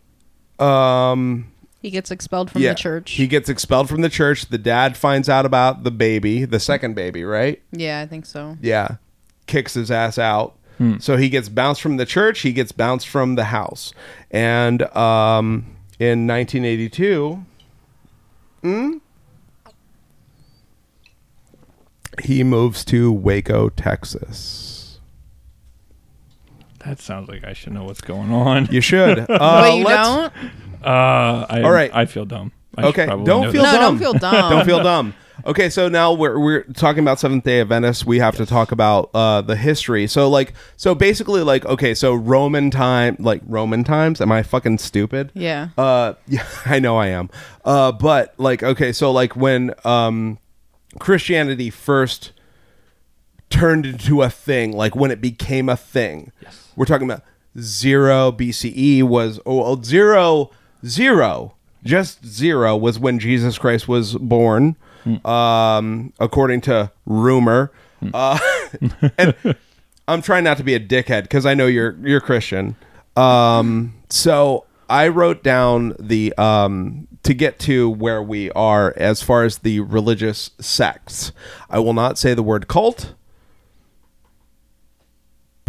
[0.58, 1.51] um,
[1.82, 3.10] He gets expelled from yeah, the church.
[3.12, 4.46] he gets expelled from the church.
[4.46, 7.60] The dad finds out about the baby, the second baby, right?
[7.72, 8.56] yeah, I think so.
[8.62, 8.96] Yeah.
[9.46, 10.56] Kicks his ass out.
[10.98, 13.92] So he gets bounced from the church, he gets bounced from the house.
[14.32, 17.44] And um, in 1982,
[18.62, 18.96] hmm,
[22.24, 24.71] he moves to Waco, Texas.
[26.84, 28.66] That sounds like I should know what's going on.
[28.70, 29.18] You should.
[29.28, 30.32] Uh, but you let's- don't?
[30.84, 31.90] Uh, I, All right.
[31.94, 32.50] I feel dumb.
[32.76, 33.72] I should Okay, probably don't know feel this.
[33.72, 33.98] No, dumb.
[33.98, 34.50] don't feel dumb.
[34.50, 35.14] don't feel dumb.
[35.44, 38.04] Okay, so now we're we're talking about Seventh Day Adventists.
[38.06, 40.06] We have to talk about uh, the history.
[40.06, 44.20] So like, so basically, like, okay, so Roman time, like Roman times.
[44.20, 45.30] Am I fucking stupid?
[45.34, 45.68] Yeah.
[45.76, 47.28] Uh, yeah, I know I am.
[47.64, 50.38] Uh, but like, okay, so like when um,
[50.98, 52.32] Christianity first
[53.62, 56.32] turned into a thing, like when it became a thing.
[56.42, 56.72] Yes.
[56.74, 57.22] We're talking about
[57.56, 60.50] zero BCE was oh well, zero
[60.84, 64.74] zero just zero was when Jesus Christ was born,
[65.24, 67.70] um, according to rumor.
[68.12, 68.36] Uh,
[69.18, 69.36] and
[70.08, 72.74] I'm trying not to be a dickhead because I know you're you're Christian.
[73.16, 79.44] Um, so I wrote down the um, to get to where we are as far
[79.44, 81.30] as the religious sects.
[81.70, 83.14] I will not say the word cult,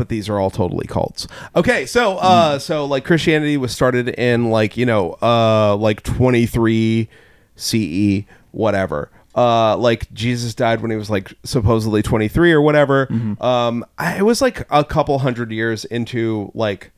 [0.03, 1.27] but these are all totally cults.
[1.55, 7.07] Okay, so uh, so like Christianity was started in like you know uh like 23
[7.55, 9.09] CE whatever.
[9.33, 13.07] Uh, like Jesus died when he was like supposedly 23 or whatever.
[13.41, 16.91] Um, I, it was like a couple hundred years into like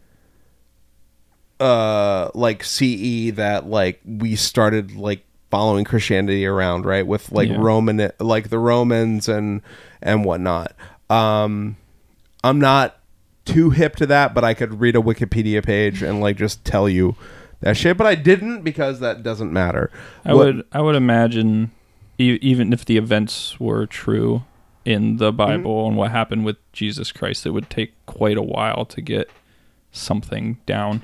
[1.59, 7.05] uh like CE that like we started like following Christianity around, right?
[7.05, 7.57] With like Yeah.
[7.59, 9.61] Roman like the Romans and
[10.01, 10.73] and whatnot.
[11.09, 11.77] Um
[12.45, 12.99] I'm not
[13.43, 16.87] too hip to that, but I could read a Wikipedia page and like just tell
[16.87, 17.15] you
[17.61, 17.97] that shit.
[17.97, 19.89] But I didn't because that doesn't matter.
[20.23, 21.71] I What- would I would imagine
[22.19, 24.43] e- even if the events were true
[24.85, 25.37] in the mm-hmm.
[25.37, 29.29] Bible and what happened with Jesus Christ, it would take quite a while to get
[29.91, 31.03] something down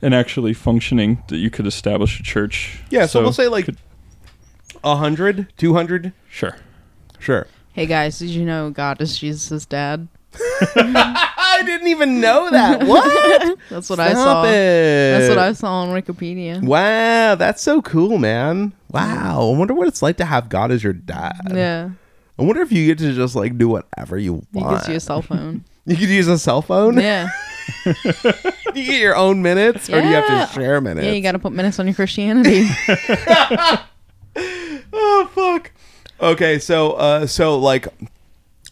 [0.00, 2.82] and actually functioning that you could establish a church.
[2.90, 3.78] Yeah, so, we'll say like could-
[4.84, 6.12] a hundred, two hundred.
[6.28, 6.56] sure.
[7.18, 7.46] Sure.
[7.72, 10.08] Hey guys, did you know God is Jesus' dad?
[10.76, 12.84] I didn't even know that.
[12.86, 13.58] What?
[13.70, 14.44] That's what I saw.
[14.44, 14.48] it.
[14.50, 16.62] That's what I saw on Wikipedia.
[16.62, 18.72] Wow, that's so cool, man.
[18.90, 19.52] Wow.
[19.52, 21.40] I wonder what it's like to have God as your dad.
[21.52, 21.90] Yeah,
[22.38, 24.88] I wonder if you get to just like do whatever you want.
[24.88, 25.64] you a cell phone.
[25.84, 26.96] You could use a cell phone.
[26.96, 27.28] yeah,
[27.84, 27.90] Do
[28.74, 31.04] you get your own minutes, or do you have to share minutes?
[31.04, 32.68] yeah, you got to put minutes on your Christianity.
[34.92, 35.72] oh fuck.
[36.20, 37.88] Okay, so uh, so like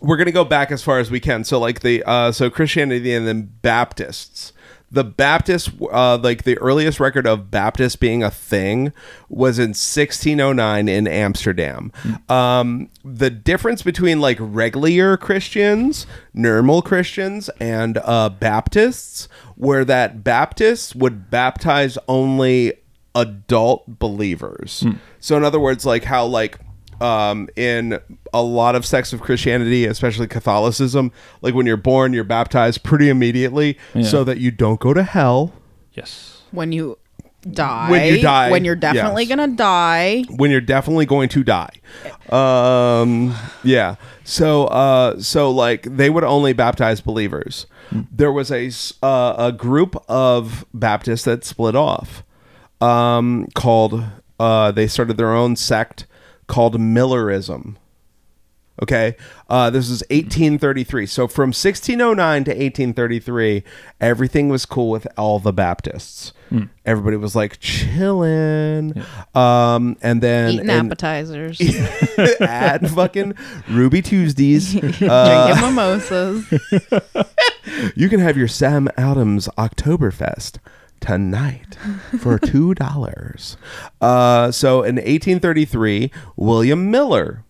[0.00, 1.44] we're gonna go back as far as we can.
[1.44, 4.52] So like the uh, so Christianity and then Baptists.
[4.92, 8.92] The Baptist, uh, like the earliest record of Baptist being a thing,
[9.28, 11.92] was in 1609 in Amsterdam.
[12.28, 20.92] Um, the difference between like regular Christians, normal Christians, and uh, Baptists were that Baptists
[20.96, 22.72] would baptize only
[23.14, 24.84] adult believers.
[25.20, 26.58] So in other words, like how like
[27.00, 27.98] um, in
[28.32, 33.08] a lot of sects of Christianity, especially Catholicism, like when you're born, you're baptized pretty
[33.08, 34.02] immediately Yeah.
[34.04, 35.52] so that you don't go to hell.
[35.92, 36.42] Yes.
[36.52, 36.98] when you
[37.52, 39.36] die, When you die, when you're definitely yes.
[39.36, 40.24] gonna die.
[40.36, 41.70] when you're definitely going to die.
[42.30, 43.34] Um,
[43.64, 43.96] yeah.
[44.24, 47.66] So, uh, so like they would only baptize believers.
[47.92, 52.22] There was a s- uh, a group of Baptists that split off,
[52.80, 54.04] um, called.
[54.38, 56.06] Uh, they started their own sect
[56.50, 57.76] called Millerism.
[58.82, 59.14] Okay.
[59.48, 61.06] Uh, this is 1833.
[61.06, 63.62] So from 1609 to 1833,
[64.00, 66.32] everything was cool with all the Baptists.
[66.84, 69.00] Everybody was like chilling.
[69.36, 71.60] Um, and then Eating and- appetizers,
[72.40, 73.34] at fucking
[73.68, 74.74] Ruby Tuesdays.
[75.02, 76.50] Uh, drinking mimosas.
[77.94, 80.58] you can have your Sam Adams Oktoberfest
[81.00, 81.76] tonight
[82.20, 83.56] for two dollars.
[84.00, 87.44] Uh, so in 1833, William Miller,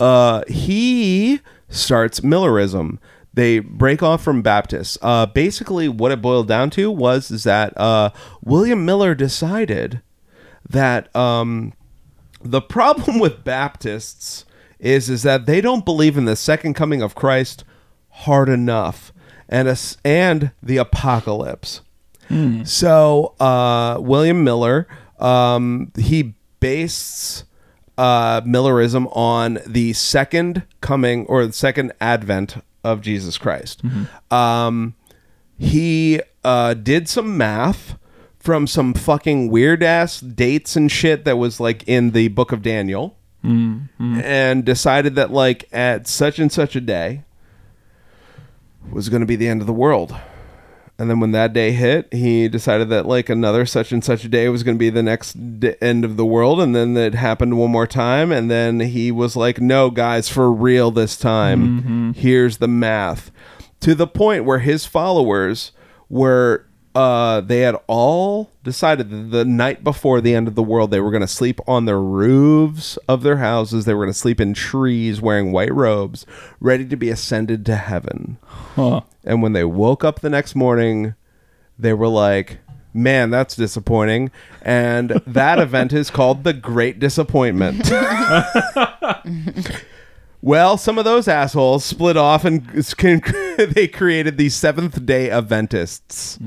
[0.00, 2.98] uh, he starts Millerism.
[3.32, 4.96] They break off from Baptists.
[5.02, 8.10] Uh, basically, what it boiled down to was is that uh,
[8.42, 10.02] William Miller decided
[10.68, 11.72] that um,
[12.42, 14.44] the problem with Baptists
[14.78, 17.64] is is that they don't believe in the second coming of Christ
[18.10, 19.12] hard enough,
[19.48, 21.80] and as- and the apocalypse.
[22.64, 24.86] So uh, William Miller,
[25.18, 27.44] um, he based
[27.98, 33.82] uh, Millerism on the second coming or the second advent of Jesus Christ.
[34.30, 34.94] Um,
[35.58, 37.96] he uh, did some math
[38.38, 42.62] from some fucking weird ass dates and shit that was like in the book of
[42.62, 43.16] Daniel
[44.22, 47.24] and decided that like at such and such a day
[48.90, 50.14] was going to be the end of the world.
[50.96, 54.48] And then when that day hit, he decided that like another such and such day
[54.48, 56.60] was going to be the next d- end of the world.
[56.60, 58.30] And then it happened one more time.
[58.30, 61.80] And then he was like, no, guys, for real this time.
[61.80, 62.10] Mm-hmm.
[62.12, 63.32] Here's the math.
[63.80, 65.72] To the point where his followers
[66.08, 70.90] were, uh, they had all decided that the night before the end of the world,
[70.90, 73.84] they were going to sleep on the roofs of their houses.
[73.84, 76.24] They were going to sleep in trees wearing white robes,
[76.60, 78.38] ready to be ascended to heaven.
[78.76, 79.00] Huh.
[79.24, 81.14] And when they woke up the next morning,
[81.78, 82.58] they were like,
[82.92, 84.30] man, that's disappointing.
[84.62, 87.90] And that event is called the Great Disappointment.
[90.44, 96.38] well, some of those assholes split off and they created the Seventh day Adventists.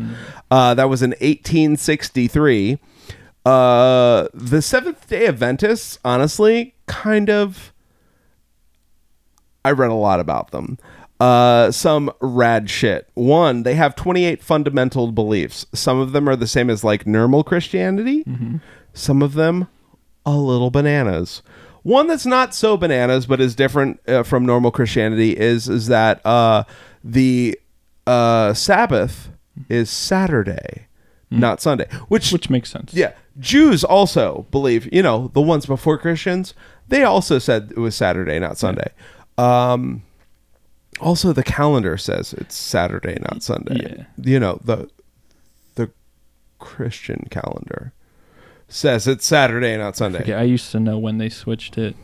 [0.51, 2.77] Uh, that was in 1863.
[3.43, 7.73] Uh, the Seventh day Adventists, honestly, kind of.
[9.65, 10.77] I read a lot about them.
[11.19, 13.10] Uh, some rad shit.
[13.15, 15.65] One, they have 28 fundamental beliefs.
[15.73, 18.23] Some of them are the same as like normal Christianity.
[18.93, 19.67] Some of them
[20.23, 21.41] a little bananas.
[21.88, 26.19] One that's not so bananas but is different uh, from normal Christianity is is that
[26.26, 26.65] uh,
[27.02, 27.58] the
[28.06, 29.30] uh, Sabbath
[29.69, 30.88] is Saturday,
[31.32, 31.88] not Sunday.
[32.10, 32.93] Which Which makes sense.
[32.93, 36.54] yeah, Jews also believe, you know, the ones before Christians,
[36.89, 38.91] they also said it was Saturday, not Sunday.
[39.38, 40.04] Um,
[41.00, 44.06] also, the calendar says it's Saturday, not Sunday.
[44.21, 44.89] You know, the
[45.76, 45.89] the
[46.60, 47.93] Christian calendar
[48.67, 50.21] says it's Saturday, not Sunday.
[50.21, 51.95] Okay, I used to know when they switched it.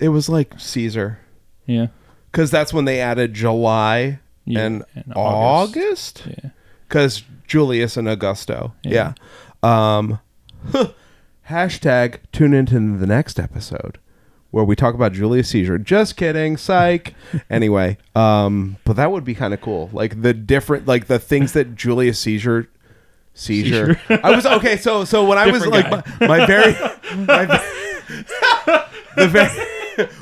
[0.00, 1.18] It was like Caesar,
[1.66, 1.86] Yeah.
[2.30, 6.50] because that's when they added July Yeah, and in August Yeah.
[6.88, 8.72] because Julius and Augusto.
[8.82, 9.14] Yeah.
[9.62, 9.98] Yeah.
[9.98, 10.18] Um,
[11.48, 13.98] hashtag tune into the next episode
[14.50, 15.78] where we talk about Julius Caesar.
[15.78, 17.14] Just kidding, psych.
[17.50, 19.90] anyway, um, but that would be kind of cool.
[19.92, 22.68] Like the different, like the things that Julius Caesar.
[23.36, 24.00] Caesar.
[24.08, 24.76] I was okay.
[24.76, 26.72] So, so when I was Different like my, my very,
[27.26, 27.44] my,
[29.16, 29.66] the very,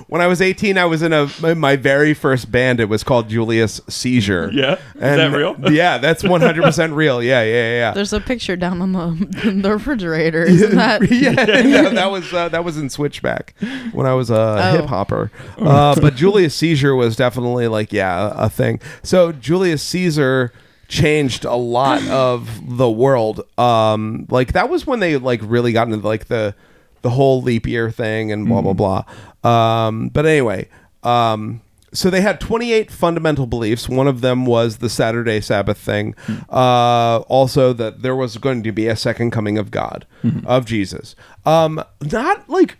[0.06, 2.78] when I was eighteen, I was in a my, my very first band.
[2.80, 4.50] It was called Julius Caesar.
[4.52, 4.74] Yeah?
[4.74, 5.56] Is that real?
[5.72, 7.22] Yeah, that's one hundred percent real.
[7.22, 7.90] Yeah, yeah, yeah.
[7.92, 10.42] There's a picture down on the, in the refrigerator.
[10.44, 11.02] Isn't that?
[11.10, 11.30] yeah,
[11.66, 13.54] yeah, that was uh, that was in Switchback
[13.92, 14.76] when I was a Oh.
[14.76, 15.30] hip hopper.
[15.58, 18.80] Uh, but Julius Caesar was definitely like yeah a thing.
[19.02, 20.52] So Julius Caesar
[20.94, 23.42] changed a lot of the world.
[23.58, 26.54] Um, like that was when they like really got into like the
[27.02, 29.04] the whole leap year thing and blah blah blah.
[29.50, 30.68] Um, but anyway.
[31.02, 31.60] Um,
[31.92, 33.88] so they had 28 fundamental beliefs.
[33.88, 36.16] One of them was the Saturday Sabbath thing.
[36.50, 40.04] Uh, also, that there was going to be a second coming of God,
[40.44, 41.14] of Jesus.
[41.46, 42.78] Um, not like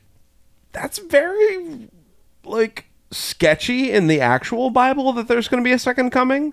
[0.73, 1.89] that's very
[2.45, 6.53] like sketchy in the actual Bible that there's going to be a second coming.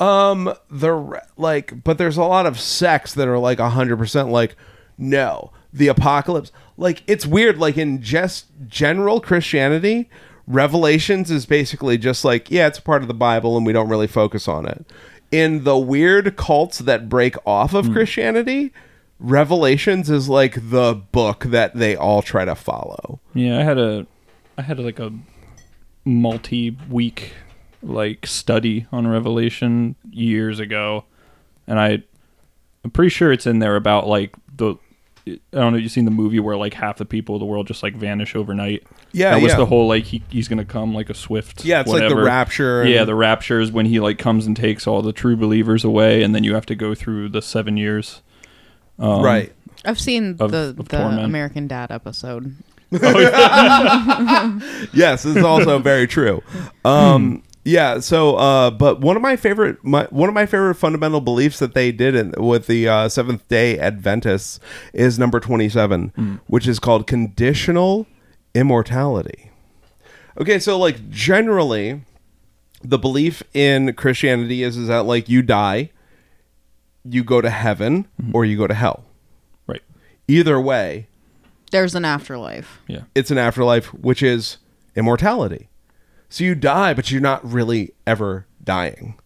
[0.00, 4.56] Um, the like, but there's a lot of sects that are like hundred percent like,
[4.98, 6.50] no, the apocalypse.
[6.76, 7.58] Like, it's weird.
[7.58, 10.10] Like in just general Christianity,
[10.46, 14.08] Revelations is basically just like, yeah, it's part of the Bible, and we don't really
[14.08, 14.84] focus on it.
[15.30, 18.72] In the weird cults that break off of Christianity.
[19.24, 23.20] Revelations is like the book that they all try to follow.
[23.34, 24.04] Yeah, I had a,
[24.58, 25.12] I had like a
[26.04, 27.32] multi-week
[27.82, 31.04] like study on Revelation years ago,
[31.66, 32.02] and I,
[32.84, 34.76] I'm pretty sure it's in there about like the,
[35.26, 35.78] I don't know.
[35.78, 38.34] You've seen the movie where like half the people of the world just like vanish
[38.36, 38.84] overnight.
[39.12, 39.58] Yeah, that was yeah.
[39.58, 41.64] the whole like he, he's gonna come like a swift.
[41.64, 42.82] Yeah, it's like the rapture.
[42.82, 45.84] and- Yeah, the rapture is when he like comes and takes all the true believers
[45.84, 48.22] away, and then you have to go through the seven years.
[48.98, 49.52] Um, right.
[49.84, 50.98] I've seen Of- the of the.
[51.04, 52.54] American Dad episode.
[54.92, 56.42] Yes, this is also very true.
[56.84, 58.00] Um, yeah.
[58.00, 61.74] So, uh, but one of my favorite, my, one of my favorite fundamental beliefs that
[61.74, 64.60] they did in, with the uh, Seventh Day Adventists
[64.92, 68.06] is number twenty-seven, which is called conditional
[68.54, 69.50] immortality.
[70.40, 72.02] Okay, so like generally,
[72.82, 75.90] the belief in Christianity is is that like you die,
[77.04, 79.04] you go to heaven or you go to hell.
[79.66, 79.82] Right.
[80.28, 81.06] Either way,
[81.72, 82.80] There's an afterlife.
[82.86, 83.02] Yeah.
[83.14, 84.58] it's an afterlife which is
[84.94, 85.68] immortality.
[86.28, 89.18] So you die, but you're not really ever dying.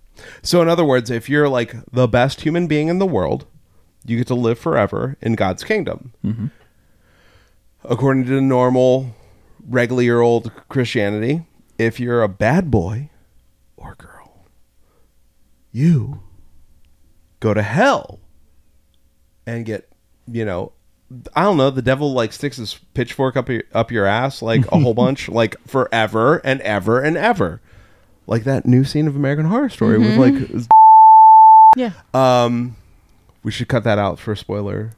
[0.42, 3.46] So in other words, if you're like the best human being in the world,
[4.04, 6.12] you get to live forever in God's kingdom.
[6.24, 6.46] Mm-hmm.
[7.84, 9.14] According to normal,
[9.68, 11.44] regular old Christianity,
[11.78, 13.10] if you're a bad boy
[13.76, 14.46] or girl,
[15.72, 16.22] you
[17.40, 18.20] go to hell
[19.46, 19.88] and get,
[20.26, 20.72] you know,
[21.36, 24.66] I don't know, the devil like sticks his pitchfork up your, up your ass like
[24.72, 27.60] a whole bunch, like forever and ever and ever.
[28.26, 30.66] Like that new scene of American Horror Story with like
[31.76, 31.92] Yeah.
[32.12, 32.76] um
[33.44, 34.90] we should cut that out for spoiler.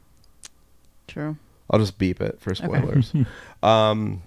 [1.07, 1.37] True.
[1.69, 3.13] I'll just beep it for spoilers.
[3.63, 4.23] um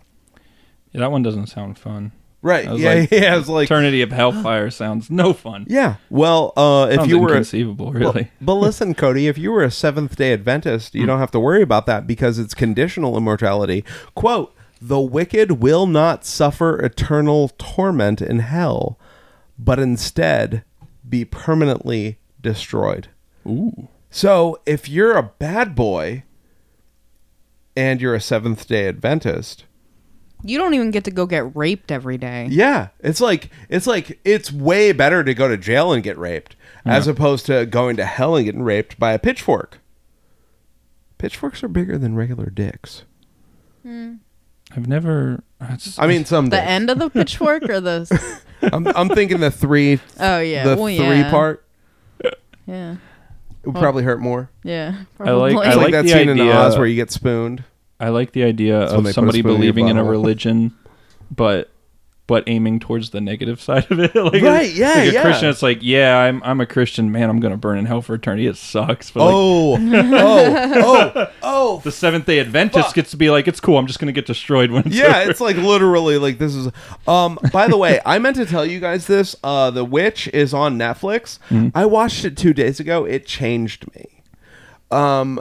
[0.93, 2.13] Yeah, that one doesn't sound fun.
[2.43, 2.67] Right.
[2.69, 5.65] I was Yeah, like, yeah, it's like Eternity of Hellfire sounds no fun.
[5.69, 5.97] Yeah.
[6.11, 8.25] Well, uh if Sounds you were inconceivable, really.
[8.25, 11.41] But, but listen, Cody, if you were a Seventh day Adventist, you don't have to
[11.41, 13.85] worry about that because it's conditional immortality.
[14.15, 18.99] Quote, the wicked will not suffer eternal torment in hell,
[19.59, 20.65] but instead
[21.09, 23.09] be permanently destroyed.
[23.47, 23.89] Ooh.
[24.11, 26.25] So if you're a bad boy
[27.77, 29.65] and you're a Seventh day Adventist,
[30.45, 32.49] You don't even get to go get raped every day.
[32.51, 36.57] Yeah, it's like it's like it's way better to go to jail and get raped
[36.85, 39.79] as opposed to going to hell and getting raped by a pitchfork.
[41.19, 43.05] Pitchforks are bigger than regular dicks.
[43.83, 44.15] Hmm.
[44.75, 45.45] I've never.
[45.61, 46.69] That's, I mean, some The dicks.
[46.69, 48.41] end of the pitchfork or the
[48.73, 50.65] I'm, I'm thinking the three, Oh yeah.
[50.65, 51.31] the well, three yeah.
[51.31, 51.65] part
[52.67, 52.97] Yeah.
[53.63, 54.51] It would probably hurt more.
[54.65, 55.05] Yeah.
[55.21, 55.53] I like- probably.
[55.53, 57.63] It's I like, like that the scene in Oz where you get spooned.
[58.03, 60.77] I like the idea when they of somebody spoon in your believing in a religion,
[61.31, 61.69] but
[62.29, 64.15] but aiming towards the negative side of it.
[64.17, 65.23] like Right, yeah, like a yeah.
[65.23, 67.31] Christian, it's like, yeah, I'm I'm a Christian, man.
[67.31, 68.47] I'm gonna burn in hell for eternity.
[68.47, 69.11] It sucks.
[69.11, 71.81] But like, Oh, oh, oh, oh.
[71.85, 72.95] the Seventh Day Adventist Fuck.
[72.95, 73.77] gets to be like, it's cool.
[73.79, 75.31] I'm just gonna get destroyed when it's yeah, over.
[75.31, 76.69] it's like literally like this is.
[77.07, 79.37] Um, by the way, I meant to tell you guys this.
[79.45, 81.39] Uh, The Witch is on Netflix.
[81.75, 83.05] I watched it two days ago.
[83.05, 84.23] It changed me.
[84.91, 85.41] Um,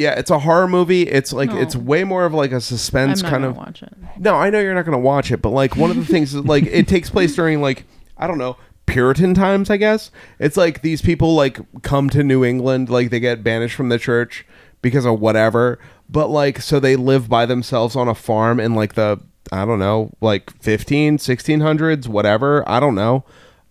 [0.00, 1.02] yeah, it's a horror movie.
[1.02, 3.56] It's like it's way more of like a I'm suspense not kind gonna of.
[3.56, 3.94] watch it.
[4.18, 6.34] No, I know you're not going to watch it, but like one of the things
[6.34, 7.84] is like it takes place during like
[8.16, 10.10] I don't know Puritan times, I guess.
[10.38, 13.98] It's like these people like come to New England, like they get banished from the
[13.98, 14.44] church
[14.82, 15.78] because of whatever.
[16.08, 19.20] But like, so they live by themselves on a farm in like the,
[19.52, 22.68] I don't know, like 15, 1600s, whatever.
[22.68, 23.24] I don't know.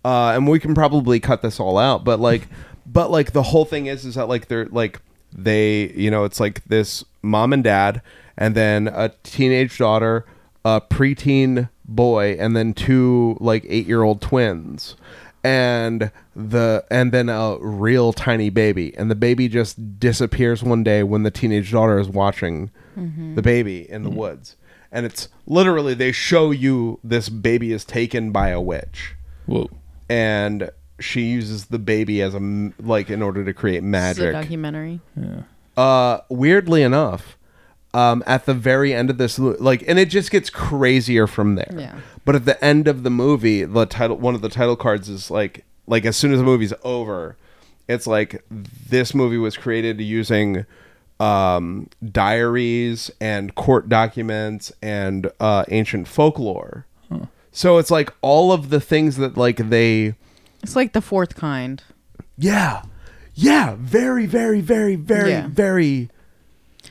[0.04, 2.02] Uh, and we can probably cut this all out.
[2.02, 2.48] But like,
[2.86, 5.02] but like the whole thing is, is that like they're like,
[5.32, 8.02] they, you know, it's like this mom and dad,
[8.36, 10.24] and then a teenage daughter,
[10.64, 14.96] a preteen boy, and then two like eight year old twins.
[15.42, 18.94] And the and then a real tiny baby.
[18.98, 23.36] And the baby just disappears one day when the teenage daughter is watching mm-hmm.
[23.36, 24.18] the baby in the mm-hmm.
[24.18, 24.56] woods.
[24.92, 29.14] And it's literally they show you this baby is taken by a witch.
[29.46, 29.68] Whoa.
[30.08, 30.70] and
[31.00, 34.32] she uses the baby as a like in order to create It's a magic.
[34.32, 35.00] documentary.
[35.76, 37.36] uh weirdly enough
[37.94, 41.72] um at the very end of this like and it just gets crazier from there.
[41.76, 41.98] Yeah.
[42.24, 45.30] but at the end of the movie the title one of the title cards is
[45.30, 47.36] like like as soon as the movie's over
[47.88, 50.64] it's like this movie was created using
[51.18, 56.86] um diaries and court documents and uh ancient folklore.
[57.52, 60.14] So it's like all of the things that like they
[60.62, 61.82] It's like the fourth kind.
[62.38, 62.82] yeah
[63.34, 65.46] yeah very very very very Yeah.
[65.48, 66.10] very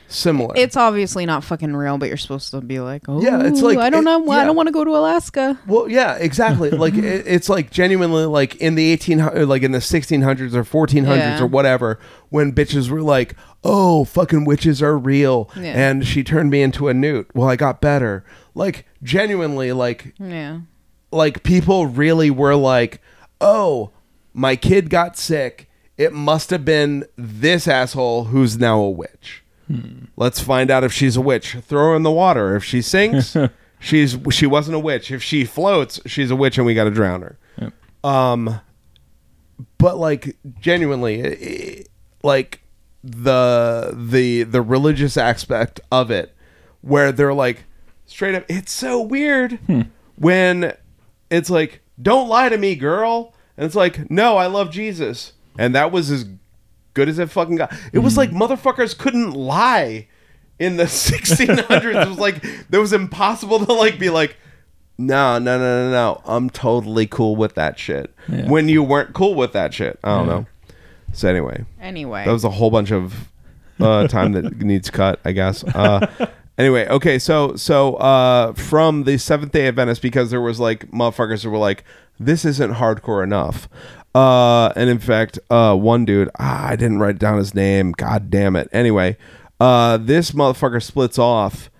[0.08, 3.60] similar It's obviously not fucking real, but you're supposed to be like, oh, Yeah, it's
[3.62, 4.44] like- I don't it- know, I yeah.
[4.44, 5.58] don't want to go to Alaska.
[5.66, 6.70] Well, yeah, exactly.
[6.84, 9.18] like it, it's like genuinely like in the eighteen
[9.48, 11.42] like in the sixteen hundreds or fourteen hundreds Yeah.
[11.42, 11.98] or whatever,
[12.30, 15.72] when bitches were like, "Oh, fucking witches are real," Yeah.
[15.88, 17.28] and she turned me into a newt.
[17.34, 18.24] Well, I got better.
[18.54, 20.60] Like genuinely, like Yeah.
[21.12, 23.00] like people really were like,
[23.40, 23.90] "Oh,
[24.34, 25.68] my kid got sick.
[25.96, 29.42] It must have been this asshole who's now a witch."
[30.16, 31.56] Let's find out if she's a witch.
[31.62, 32.56] Throw her in the water.
[32.56, 33.36] If she sinks,
[33.78, 35.12] she's she wasn't a witch.
[35.12, 37.38] If she floats, she's a witch, and we got to drown her.
[37.56, 37.72] Yep.
[38.04, 38.60] Um,
[39.78, 41.38] but like genuinely, i-
[41.80, 41.84] i-
[42.24, 42.62] like
[43.04, 46.34] the the the religious aspect of it,
[46.80, 47.62] where they're like
[48.06, 49.58] straight up, it's so weird
[50.16, 50.74] when
[51.30, 55.74] it's like, don't lie to me, girl, and it's like, no, I love Jesus, and
[55.74, 56.26] that was as
[56.94, 57.72] good as it fucking got.
[57.92, 60.08] It was like motherfuckers couldn't lie
[60.58, 62.02] in the 1600s.
[62.04, 64.36] it was like it was impossible to like be like,
[64.98, 66.20] no, no, no, no, no.
[66.26, 68.14] I'm totally cool with that shit.
[68.28, 68.48] Yeah.
[68.50, 70.46] When you weren't cool with that shit, I don't know.
[71.12, 72.24] So anyway, Anyway.
[72.24, 73.28] that was a whole bunch of
[73.80, 75.64] uh, time that needs cut, I guess.
[75.64, 76.06] Uh,
[76.60, 81.42] anyway, okay, so so uh, from the Seventh Day Adventist, because there was like motherfuckers
[81.42, 81.84] who were like,
[82.18, 83.68] "This isn't hardcore enough,"
[84.14, 87.92] uh, and in fact, uh, one dude, ah, I didn't write down his name.
[87.92, 88.68] God damn it.
[88.72, 89.16] Anyway,
[89.58, 91.70] uh, this motherfucker splits off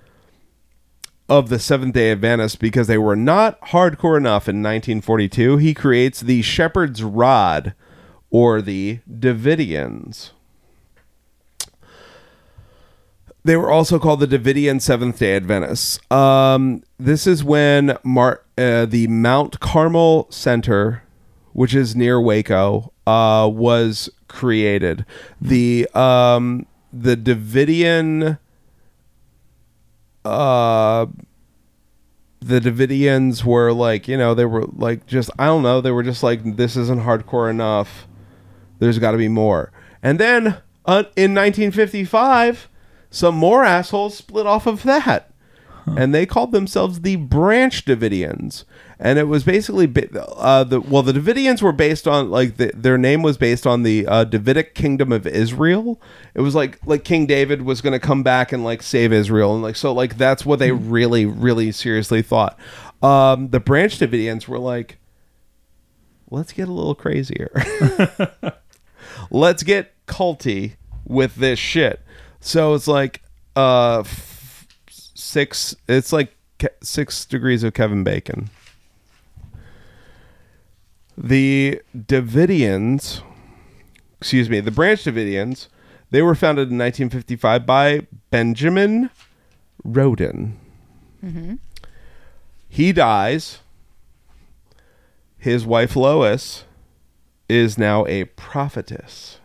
[1.28, 5.58] of the Seventh Day Adventists because they were not hardcore enough in 1942.
[5.58, 7.74] He creates the Shepherd's Rod,
[8.30, 10.30] or the Davidians.
[13.44, 15.98] They were also called the Davidian Seventh Day Adventists.
[16.10, 21.02] Um, this is when Mar- uh, the Mount Carmel Center,
[21.52, 25.06] which is near Waco, uh, was created.
[25.40, 28.38] The um, the Davidian
[30.24, 31.06] uh
[32.40, 36.02] the Davidians were like, you know, they were like just I don't know, they were
[36.02, 38.06] just like this isn't hardcore enough.
[38.78, 39.72] There's got to be more.
[40.02, 40.46] And then
[40.86, 42.68] uh, in 1955,
[43.10, 45.30] some more assholes split off of that.
[45.96, 48.64] And they called themselves the Branch Davidians.
[48.98, 52.98] And it was basically uh, the well, the Davidians were based on like the, their
[52.98, 56.00] name was based on the uh, Davidic kingdom of Israel.
[56.34, 59.54] It was like like King David was going to come back and like save Israel,
[59.54, 62.58] and like so like that's what they really really seriously thought.
[63.02, 64.98] Um, the Branch Davidians were like,
[66.30, 67.50] let's get a little crazier.
[69.30, 70.74] let's get culty
[71.06, 72.00] with this shit.
[72.40, 73.22] So it's like
[73.56, 75.74] uh f- six.
[75.88, 78.50] It's like Ke- six degrees of Kevin Bacon.
[81.16, 83.22] The Davidians,
[84.20, 85.68] excuse me, the Branch Davidians,
[86.10, 89.10] they were founded in 1955 by Benjamin
[89.84, 90.58] Roden.
[92.68, 93.58] He dies.
[95.36, 96.64] His wife Lois
[97.48, 99.38] is now a prophetess.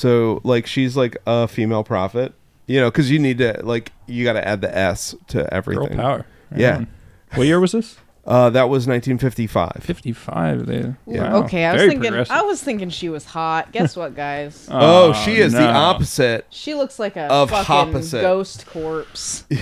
[0.00, 2.32] So like she's like a female prophet,
[2.66, 5.78] you know, because you need to like you got to add the S to everything.
[5.78, 5.98] Girl everything.
[6.02, 6.26] power.
[6.50, 6.76] Right Yeah.
[6.76, 6.86] on.
[7.34, 7.98] What year was this?
[8.26, 9.78] Uh, that was 1955.
[9.82, 10.66] 55.
[10.66, 11.32] They, Yeah.
[11.32, 11.42] wow.
[11.44, 12.26] okay, I was Very thinking.
[12.30, 13.72] I was thinking she was hot.
[13.72, 14.68] Guess what, guys?
[14.70, 16.46] Oh, she is the opposite.
[16.50, 18.20] she looks like a Of fucking opposite.
[18.22, 19.44] ghost corpse.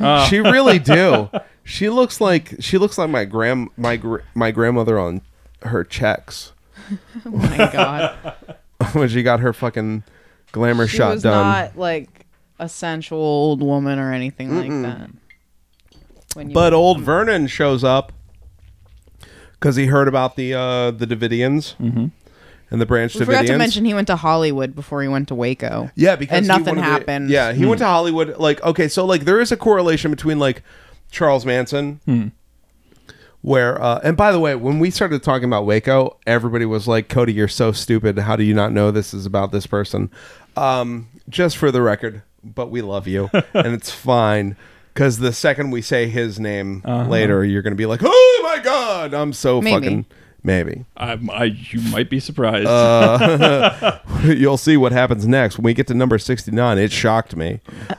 [0.00, 0.24] Oh.
[0.26, 1.28] She really do.
[1.64, 5.22] She looks like she looks like my grand my gr- my grandmother on
[5.62, 6.52] her checks
[7.26, 8.36] Oh my god.
[8.92, 10.04] when she got her fucking
[10.52, 11.32] glamour she shot was done.
[11.32, 12.26] not like
[12.58, 15.10] a sensual old woman or anything like that.
[16.34, 18.12] When you But old Vernon shows up
[19.52, 22.06] because he heard about the uh, the Davidians mm-hmm.
[22.70, 23.48] and the Branch we forgot Davidians.
[23.48, 25.90] to mention he went to Hollywood before he went to Waco.
[25.94, 27.30] yeah, because and nothing wanted to- happened.
[27.30, 27.84] yeah, he went hmm.
[27.84, 28.36] to Hollywood.
[28.38, 30.62] Like, okay, so like there is a correlation between like
[31.10, 32.00] Charles Manson.
[32.04, 32.28] Hmm.
[33.42, 37.08] Where uh, and by the way, when we started talking about Waco, everybody was like,
[37.08, 38.18] "Cody, you're so stupid.
[38.18, 40.10] How do you not know this is about this person?"
[40.56, 44.56] Um, just for the record, but we love you, and it's fine
[44.92, 49.14] because the second we say his name later, you're gonna be like, "Oh my god,
[49.14, 49.76] I'm so Maybe.
[49.84, 50.06] fucking
[50.42, 52.66] maybe." I, I, you might be surprised.
[52.66, 56.78] Uh, You'll see what happens next when we get to number 69.
[56.78, 57.60] It shocked me.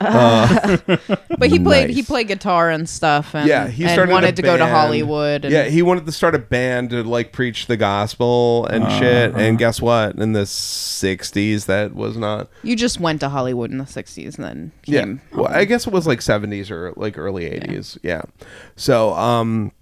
[1.38, 4.36] But he played he played guitar and stuff and, yeah, he and started a wanted
[4.36, 4.66] to go to.
[4.66, 8.90] Hollywood and yeah, he wanted to start a band to like preach the gospel and
[8.98, 9.34] shit.
[9.34, 10.16] And guess what?
[10.16, 12.48] In the 60s, that was not.
[12.62, 15.86] you just went to Hollywood in the 60s and then Yeah, came well, I guess
[15.86, 17.98] it was like 70s or like early 80s.
[18.02, 18.22] Yeah.
[18.76, 19.72] So, um,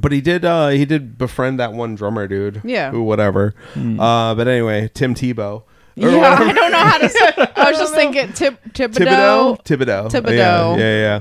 [0.00, 2.60] but he did uh he did befriend that one drummer dude.
[2.64, 2.90] Yeah.
[2.90, 3.54] Who whatever.
[3.76, 5.62] Uh, but anyway, Tim Tebow.
[5.62, 5.64] Or
[5.96, 6.44] Yeah, whatever.
[6.50, 7.32] I don't know how to say.
[7.56, 9.62] I was just thinking Tib- Thibodeau.
[9.62, 9.62] Thibodeau.
[9.64, 10.10] Thibodeau.
[10.10, 10.32] Thibodeau.
[10.32, 11.20] Yeah, yeah, yeah.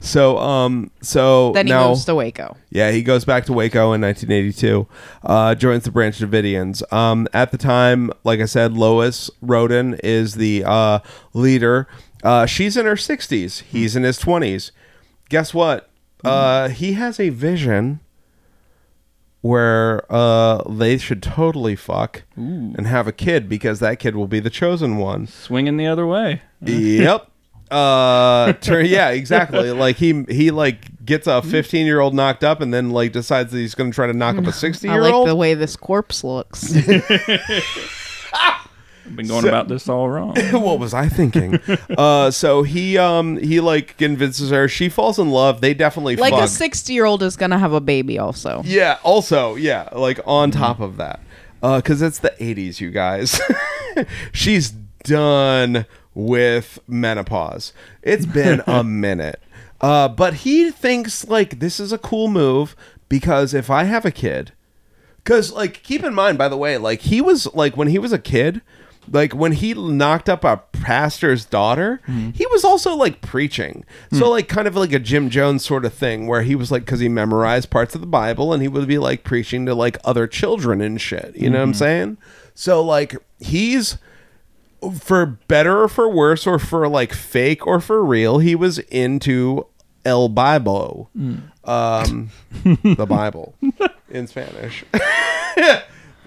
[0.00, 2.56] So, um, so Then he now, moves to Waco.
[2.70, 4.86] yeah, he goes back to Waco in 1982.
[5.24, 6.84] Uh, joins the Branch Davidians.
[6.92, 11.00] Um, at the time, like I said, Lois Roden is the uh,
[11.34, 11.88] leader.
[12.22, 13.62] Uh, she's in her 60s.
[13.62, 14.70] He's in his 20s.
[15.30, 15.90] Guess what?
[16.24, 17.98] Uh, he has a vision
[19.40, 24.40] where uh, they should totally fuck and have a kid because that kid will be
[24.40, 25.26] the chosen one.
[25.26, 26.42] Swinging the other way.
[26.60, 27.30] Yep.
[27.70, 29.70] Uh, tur- yeah, exactly.
[29.72, 33.52] Like he he like gets a 15 year old knocked up and then like decides
[33.52, 35.54] that he's going to try to knock up a 60 I year like the way
[35.54, 36.74] this corpse looks.
[39.08, 40.36] I've been going about this all wrong.
[40.52, 41.58] what was I thinking?
[41.98, 44.68] uh, so he um he like convinces her.
[44.68, 45.62] She falls in love.
[45.62, 46.44] They definitely like fuck.
[46.44, 48.60] a 60 year old is going to have a baby also.
[48.64, 48.98] Yeah.
[49.02, 49.88] Also, yeah.
[49.92, 51.20] Like on top of that,
[51.62, 53.40] because it's the '80s, you guys.
[54.32, 54.72] She's
[55.04, 57.72] done with menopause.
[58.02, 59.40] It's been a minute.
[59.80, 62.76] Uh, but he thinks like this is a cool move
[63.08, 64.52] because if I have a kid,
[65.16, 68.12] because like keep in mind, by the way, like he was like when he was
[68.12, 68.60] a kid.
[69.10, 72.30] Like when he knocked up a pastor's daughter, mm-hmm.
[72.30, 73.84] he was also like preaching.
[74.12, 74.30] So hmm.
[74.30, 77.00] like kind of like a Jim Jones sort of thing where he was like cuz
[77.00, 80.26] he memorized parts of the Bible and he would be like preaching to like other
[80.26, 81.34] children and shit.
[81.36, 81.78] You know what I'm mm-hmm.
[81.78, 82.18] saying?
[82.54, 83.98] So like he's
[85.00, 89.66] for better or for worse or for like fake or for real, he was into
[90.04, 91.10] El Bible.
[91.16, 91.42] Mm.
[91.64, 92.30] Um
[92.82, 93.54] the Bible
[94.10, 94.84] in Spanish.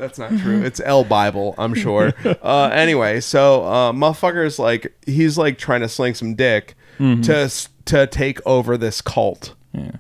[0.02, 0.62] That's not true.
[0.64, 2.12] It's L Bible, I'm sure.
[2.42, 7.70] Uh, anyway, so uh, motherfucker's like he's like trying to sling some dick to s-
[7.86, 9.54] to take over this cult.
[9.74, 10.00] And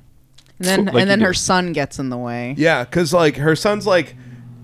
[0.60, 1.38] then Like and then you her do.
[1.38, 2.54] son gets in the way.
[2.58, 4.16] Yeah, because like her son's like,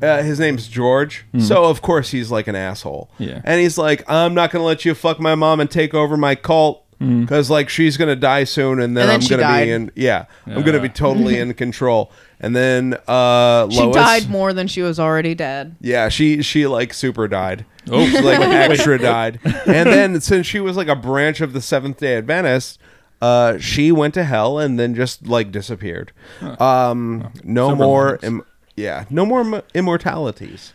[0.01, 3.09] uh, his name's George, so of course he's like an asshole.
[3.17, 3.41] Yeah.
[3.43, 6.35] and he's like, I'm not gonna let you fuck my mom and take over my
[6.35, 9.65] cult because like she's gonna die soon, and then, And then I'm she gonna died.
[9.65, 9.91] be in.
[9.95, 12.11] Yeah, I'm gonna be totally in control.
[12.39, 15.75] And then uh, She Lois, died more than she was already dead.
[15.81, 17.65] Yeah, she she like super died.
[17.89, 18.05] Oh.
[18.05, 19.39] She, like extra died.
[19.43, 22.79] And then since she was like a branch of the Seventh Day Adventist,
[23.21, 26.11] uh, she went to hell and then just like disappeared.
[26.59, 28.05] Um, no Silver more.
[28.05, 28.23] linings.
[28.23, 28.43] Im-
[28.75, 30.73] yeah, no more m- immortalities.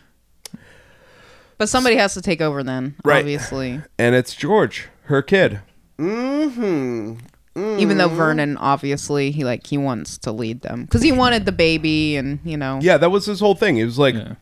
[1.57, 3.19] But somebody has to take over then, Right.
[3.19, 3.79] obviously.
[3.97, 5.61] And it's George, her kid.
[5.97, 7.19] Mm-hmm.
[7.55, 11.51] Even though Vernon obviously he like he wants to lead them cuz he wanted the
[11.51, 12.79] baby and, you know.
[12.81, 13.75] Yeah, that was his whole thing.
[13.75, 14.35] He was like, Yeah.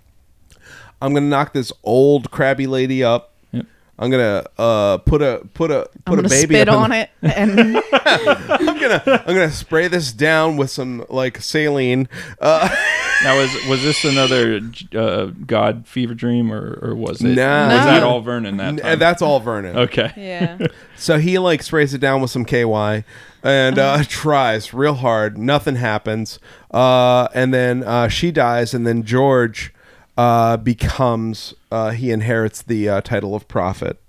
[1.01, 3.31] I'm gonna knock this old crabby lady up.
[3.51, 3.65] Yep.
[3.99, 6.75] I'm gonna uh put a put a I'm put a going to baby spit up
[6.75, 12.07] in on it and I'm gonna I'm gonna spray this down with some like saline.
[12.39, 12.69] Uh,
[13.23, 14.61] Now was was this another
[14.95, 17.35] uh, God fever dream or, or was it?
[17.35, 17.67] Nah.
[17.67, 18.99] Was that all Vernon that time?
[18.99, 19.77] that's all Vernon.
[19.77, 20.11] okay.
[20.17, 20.67] yeah.
[20.95, 23.03] So he like sprays it down with some KY
[23.43, 25.35] and uh, tries real hard.
[25.35, 26.37] Nothing happens.
[26.69, 29.73] Uh, and then uh, she dies, and then George
[30.15, 33.99] uh, becomes uh, he inherits the uh, title of prophet.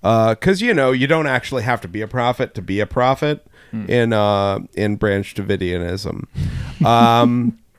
[0.00, 3.46] Because you know you don't actually have to be a prophet to be a prophet
[3.72, 6.26] in uh, in Branch Davidianism.
[6.84, 7.58] Um,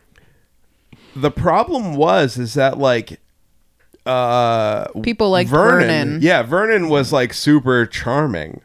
[1.15, 3.19] the problem was is that like
[4.05, 6.19] uh People like Vernon.
[6.21, 8.61] yeah vernon was like super charming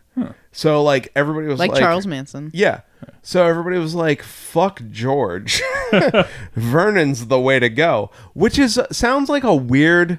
[0.53, 2.51] so like everybody was Like like, Charles Manson.
[2.55, 2.81] yeah
[3.23, 5.61] So everybody was like, "Fuck George,
[6.55, 10.19] Vernon's the way to go," which is sounds like a weird.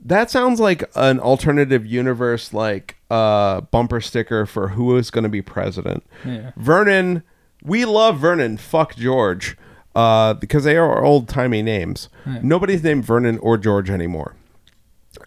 [0.00, 5.28] That sounds like an alternative universe, like uh, bumper sticker for who is going to
[5.30, 6.04] be president.
[6.24, 6.52] Yeah.
[6.56, 7.22] Vernon,
[7.62, 8.56] we love Vernon.
[8.56, 9.56] Fuck George,
[9.96, 12.08] uh, because they are old timey names.
[12.42, 14.34] Nobody's named Vernon or George anymore.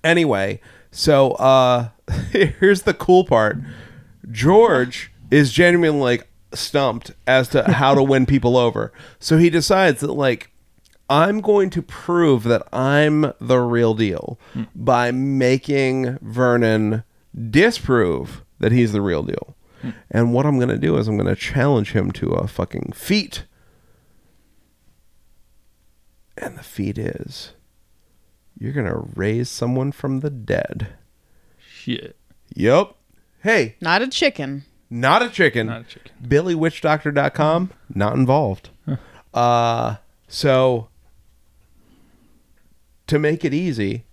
[0.03, 0.61] Anyway,
[0.91, 1.89] so uh,
[2.31, 3.57] here's the cool part:
[4.31, 8.91] George is genuinely like stumped as to how to win people over.
[9.19, 10.51] So he decides that like
[11.09, 14.39] I'm going to prove that I'm the real deal
[14.75, 17.03] by making Vernon
[17.49, 19.55] disprove that he's the real deal.
[20.11, 22.91] And what I'm going to do is I'm going to challenge him to a fucking
[22.93, 23.45] feat.
[26.41, 27.51] And the feat is
[28.57, 30.87] you're going to raise someone from the dead.
[31.57, 32.15] Shit.
[32.55, 32.95] Yep.
[33.41, 34.65] Hey, Not a chicken.
[34.89, 35.67] not a chicken.
[35.67, 36.11] Not a chicken.
[36.23, 38.69] BillyWitchDoctor.com, not involved.
[39.33, 39.95] Uh,
[40.27, 40.89] so,
[43.07, 44.03] to make it easy,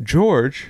[0.00, 0.68] George,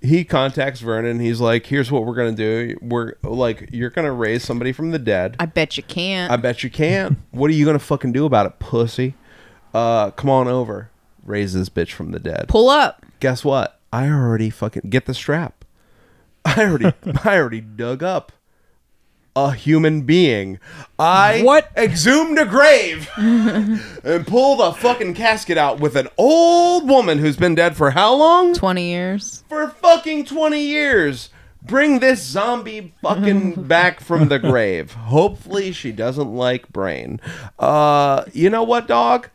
[0.00, 1.20] he contacts Vernon.
[1.20, 2.78] He's like, here's what we're going to do.
[2.80, 5.36] We're like, you're going to raise somebody from the dead.
[5.38, 6.32] I bet you can't.
[6.32, 7.18] I bet you can't.
[7.32, 9.14] what are you going to fucking do about it, pussy?
[9.74, 10.90] Uh, come on over.
[11.24, 13.04] Raise this bitch from the dead Pull up.
[13.20, 13.78] guess what?
[13.92, 15.64] I already fucking get the strap.
[16.44, 16.92] I already
[17.24, 18.32] I already dug up
[19.36, 20.58] a human being.
[20.98, 21.70] I What?
[21.76, 27.54] exhumed a grave and pulled a fucking casket out with an old woman who's been
[27.54, 28.54] dead for how long?
[28.54, 29.44] 20 years.
[29.48, 31.30] For fucking 20 years.
[31.62, 34.94] Bring this zombie fucking back from the grave.
[34.94, 37.20] Hopefully she doesn't like brain.
[37.58, 39.28] Uh you know what, dog?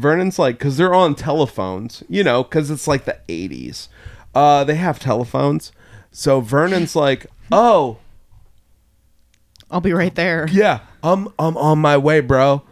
[0.00, 3.88] Vernon's like, because they're on telephones, you know, because it's like the 80s.
[4.34, 5.72] Uh, they have telephones.
[6.10, 7.98] So Vernon's like, oh,
[9.70, 10.48] I'll be right there.
[10.50, 12.62] yeah, I'm, I'm on my way, bro.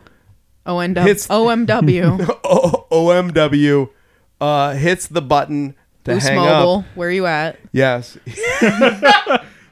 [0.67, 1.05] OMW.
[1.07, 2.39] Hits- OMW.
[2.45, 3.91] O- OMW
[4.41, 5.75] uh, hits the button
[6.05, 6.79] to Boost hang Mobile.
[6.81, 6.85] up.
[6.97, 7.59] Where you at?
[7.73, 8.17] Yes.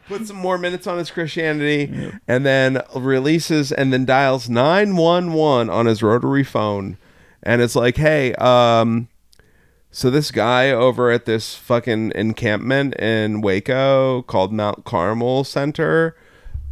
[0.06, 5.86] Put some more minutes on his Christianity and then releases and then dials 911 on
[5.86, 6.98] his rotary phone.
[7.44, 9.08] And it's like, hey, um,
[9.90, 16.16] so this guy over at this fucking encampment in Waco called Mount Carmel Center,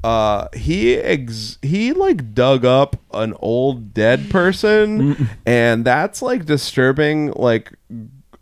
[0.03, 7.33] uh, he ex- he like dug up an old dead person, and that's like disturbing,
[7.37, 7.73] like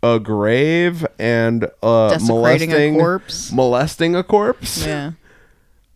[0.01, 3.51] a grave and uh, Desecrating a molesting corpse.
[3.51, 4.83] molesting a corpse.
[4.87, 5.11] Yeah.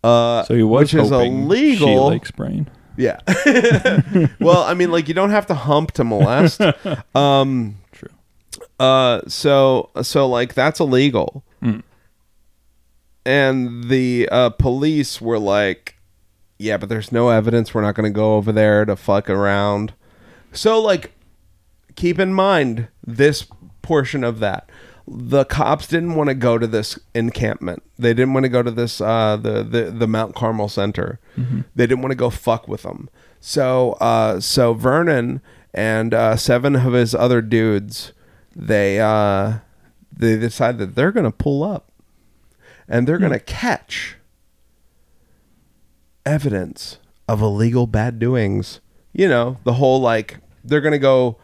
[0.04, 1.88] Uh, So he was which is hoping illegal.
[1.88, 2.68] She likes brain.
[2.96, 3.20] Yeah.
[4.40, 6.60] well, I mean, like you don't have to hump to molest.
[7.14, 8.08] Um, True.
[8.78, 11.42] uh, so so like that's illegal.
[13.24, 15.96] And the uh, police were like,
[16.58, 17.74] "Yeah, but there's no evidence.
[17.74, 19.94] We're not going to go over there to fuck around."
[20.52, 21.12] So like,
[21.96, 23.46] keep in mind this
[23.82, 24.70] portion of that.
[25.08, 27.82] The cops didn't want to go to this encampment.
[27.96, 31.20] They didn't want to go to this uh, the, the the Mount Carmel Center.
[31.76, 33.08] They didn't want to go fuck with them.
[33.40, 35.40] So uh, so Vernon
[35.72, 38.12] and uh, seven of his other dudes,
[38.54, 39.58] they uh,
[40.12, 41.92] they decide that they're gonna pull up,
[42.88, 44.16] and they're gonna catch
[46.24, 46.98] evidence
[47.28, 48.80] of illegal bad doings.
[49.12, 51.36] You know, the whole like they're gonna go.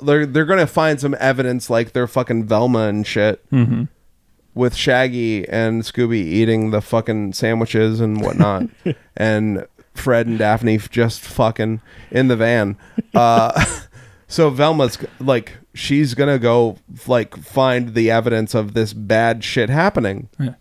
[0.00, 3.84] They're they're gonna find some evidence like they're fucking Velma and shit Mm-hmm.
[4.54, 8.64] with Shaggy and Scooby eating the fucking sandwiches and whatnot,
[9.16, 11.80] and Fred and Daphne just fucking
[12.10, 12.76] in the van.
[13.14, 13.64] Uh,
[14.28, 16.76] so Velma's like, she's gonna go
[17.06, 20.28] like find the evidence of this bad shit happening.
[20.38, 20.54] Yeah.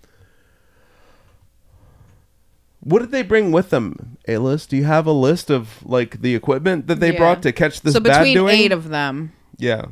[2.81, 4.17] What did they bring with them?
[4.27, 4.69] A list?
[4.71, 7.17] Do you have a list of like the equipment that they Yeah.
[7.19, 8.59] brought to catch this so bad between doing?
[8.59, 9.85] eight of them, yeah.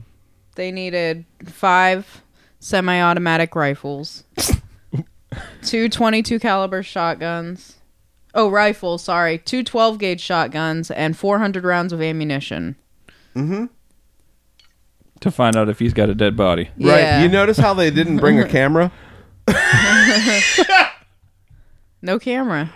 [0.55, 2.23] they needed five
[2.59, 4.23] semi-automatic rifles,
[5.63, 7.75] two 22 caliber shotguns.
[8.33, 9.37] Oh, rifles, sorry.
[9.39, 12.75] Two 12 gauge shotguns and 400 rounds of ammunition.
[13.35, 13.65] Mm-hmm.
[15.21, 16.69] To find out if he's got a dead body.
[16.79, 16.99] Right.
[16.99, 17.21] Yeah.
[17.23, 18.91] You notice how they didn't bring a camera?
[22.01, 22.71] No camera.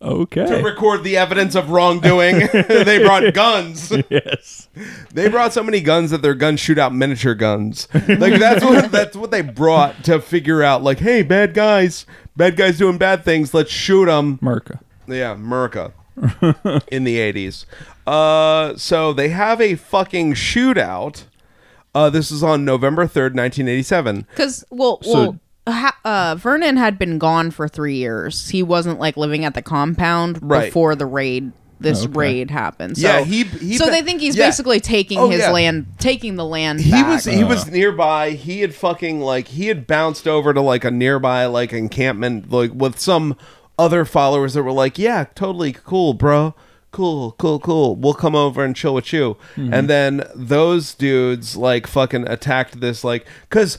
[0.00, 0.44] Okay.
[0.46, 2.48] To record the evidence of wrongdoing.
[2.52, 3.92] they brought guns.
[4.10, 4.68] yes.
[5.14, 7.86] They brought so many guns that their guns shoot out miniature guns.
[7.94, 10.82] Like that's what that's what they brought to figure out.
[10.82, 12.04] Like, hey, bad guys,
[12.36, 13.54] bad guys doing bad things.
[13.54, 14.38] Let's shoot them.
[14.38, 14.80] Merca.
[15.06, 15.92] Yeah, America
[16.90, 17.64] in the eighties.
[18.04, 21.24] Uh, so they have a fucking shootout.
[21.94, 24.26] Uh, this is on November third, nineteen eighty-seven.
[24.30, 28.48] Because, well, So well ha- uh, Vernon had been gone for three years.
[28.50, 30.66] He wasn't like living at the compound Right.
[30.66, 31.52] before the raid.
[31.80, 32.12] This Okay.
[32.12, 32.96] raid happened.
[32.96, 34.46] So, Yeah, he- he so they think he's yeah.
[34.46, 35.50] basically taking Oh, his yeah.
[35.50, 36.80] land, taking the land.
[36.80, 37.08] he back.
[37.08, 40.92] was he was nearby he had fucking like he had bounced over to like a
[40.92, 43.36] nearby like encampment like with some
[43.80, 46.54] other followers that were like yeah totally cool bro
[46.92, 51.88] cool cool cool we'll come over and chill with you and then those dudes like
[51.88, 53.78] fucking attacked this like because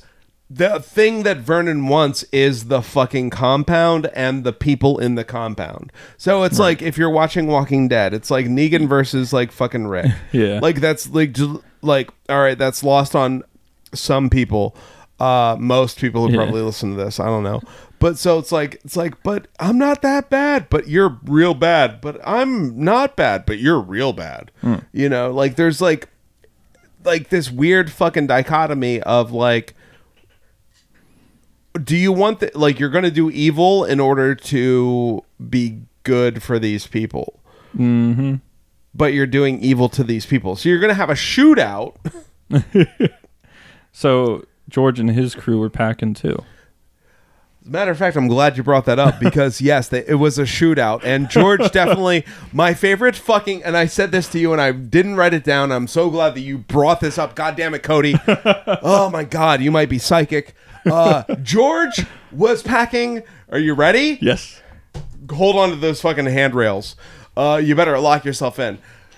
[0.56, 5.91] the thing that Vernon wants is the fucking compound and the people in the compound.
[6.18, 10.12] So it's like if you're watching Walking Dead, it's like Negan versus like fucking Rick.
[10.32, 10.60] Yeah.
[10.62, 13.43] Like that's like j- like all right, that's lost on
[13.93, 14.76] some people.
[15.20, 16.43] Uh most people who Yeah.
[16.43, 17.62] probably listen to this, I don't know.
[17.99, 22.01] But so it's like it's like but I'm not that bad, but you're real bad,
[22.01, 24.51] but I'm not bad, but you're real bad.
[24.91, 26.10] You know, like there's like
[27.06, 29.74] like this weird fucking dichotomy of like
[31.82, 36.43] do you want the, like you're going to do evil in order to be good
[36.43, 37.39] for these people
[37.76, 38.36] mm-hmm.
[38.93, 41.95] but you're doing evil to these people so you're going to have a shootout
[43.93, 46.43] So George and his crew were packing too.
[47.61, 50.15] As a matter of fact, I'm glad you brought that up because yes, they, it
[50.15, 53.63] was a shootout, and George definitely my favorite fucking.
[53.63, 55.71] And I said this to you, and I didn't write it down.
[55.71, 57.36] I'm so glad that you brought this up.
[57.36, 58.15] God damn it, Cody!
[58.28, 60.55] oh my God, you might be psychic.
[60.86, 63.24] Uh, George was packing.
[63.50, 64.18] Are you ready?
[64.22, 64.62] Yes.
[65.32, 66.96] hold on to those fucking handrails.
[67.38, 68.78] Uh, you better lock yourself in.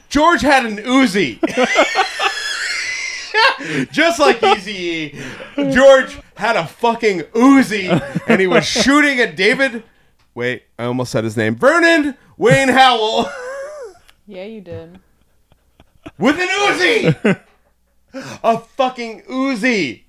[0.10, 1.40] George had an Uzi.
[3.92, 5.18] Just like Easy
[5.56, 7.90] George had a fucking Uzi
[8.28, 9.84] and he was shooting at David.
[10.34, 11.56] Wait, I almost said his name.
[11.56, 13.30] Vernon Wayne Howell
[14.28, 15.00] yeah, you did.
[16.18, 17.42] with an Uzi.
[18.44, 20.04] A fucking Uzi.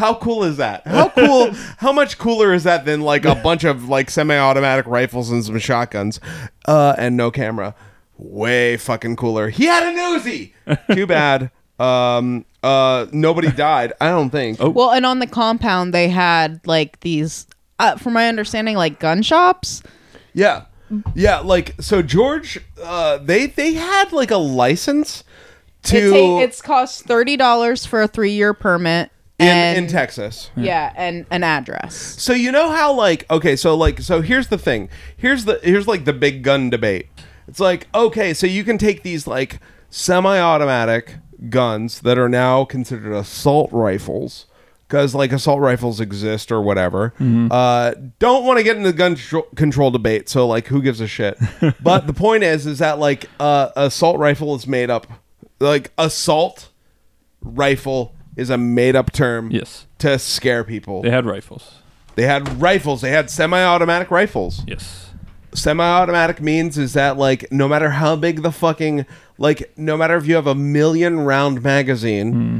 [0.00, 0.86] How cool is that?
[0.86, 1.50] How cool?
[1.76, 5.58] how much cooler is that than like a bunch of like semi-automatic rifles and some
[5.58, 6.20] shotguns,
[6.64, 7.74] uh, and no camera?
[8.16, 9.50] Way fucking cooler.
[9.50, 10.52] He had an Uzi.
[10.94, 11.50] Too bad.
[11.78, 12.46] Um.
[12.62, 13.06] Uh.
[13.12, 13.92] Nobody died.
[14.00, 14.56] I don't think.
[14.58, 14.70] Oh.
[14.70, 17.46] Well, and on the compound they had like these,
[17.78, 19.82] uh, from my understanding, like gun shops.
[20.32, 20.64] Yeah.
[21.14, 21.40] Yeah.
[21.40, 22.58] Like so, George.
[22.82, 23.18] Uh.
[23.18, 25.24] They they had like a license
[25.84, 29.10] to It ta- it's cost thirty dollars for a three year permit.
[29.40, 30.50] In and, in Texas.
[30.56, 31.96] Yeah, and an address.
[31.96, 34.88] So you know how like okay, so like so here's the thing.
[35.16, 37.08] Here's the here's like the big gun debate.
[37.48, 41.16] It's like okay, so you can take these like semi-automatic
[41.48, 44.46] guns that are now considered assault rifles
[44.86, 47.14] because like assault rifles exist or whatever.
[47.50, 50.28] Uh, don't want to get into the gun tro- control debate.
[50.28, 51.38] So like, who gives a shit?
[51.82, 55.06] but the point is, is that like uh, assault rifle is made up.
[55.60, 56.70] Like assault
[57.40, 59.86] rifle is a made up term Yes.
[59.98, 61.02] to scare people.
[61.02, 61.74] They had rifles.
[62.16, 63.02] They had rifles.
[63.02, 64.62] They had semi-automatic rifles.
[64.66, 65.10] Yes.
[65.54, 69.06] Semi-automatic means is that like no matter how big the fucking
[69.38, 72.58] like no matter if you have a million round magazine, hmm.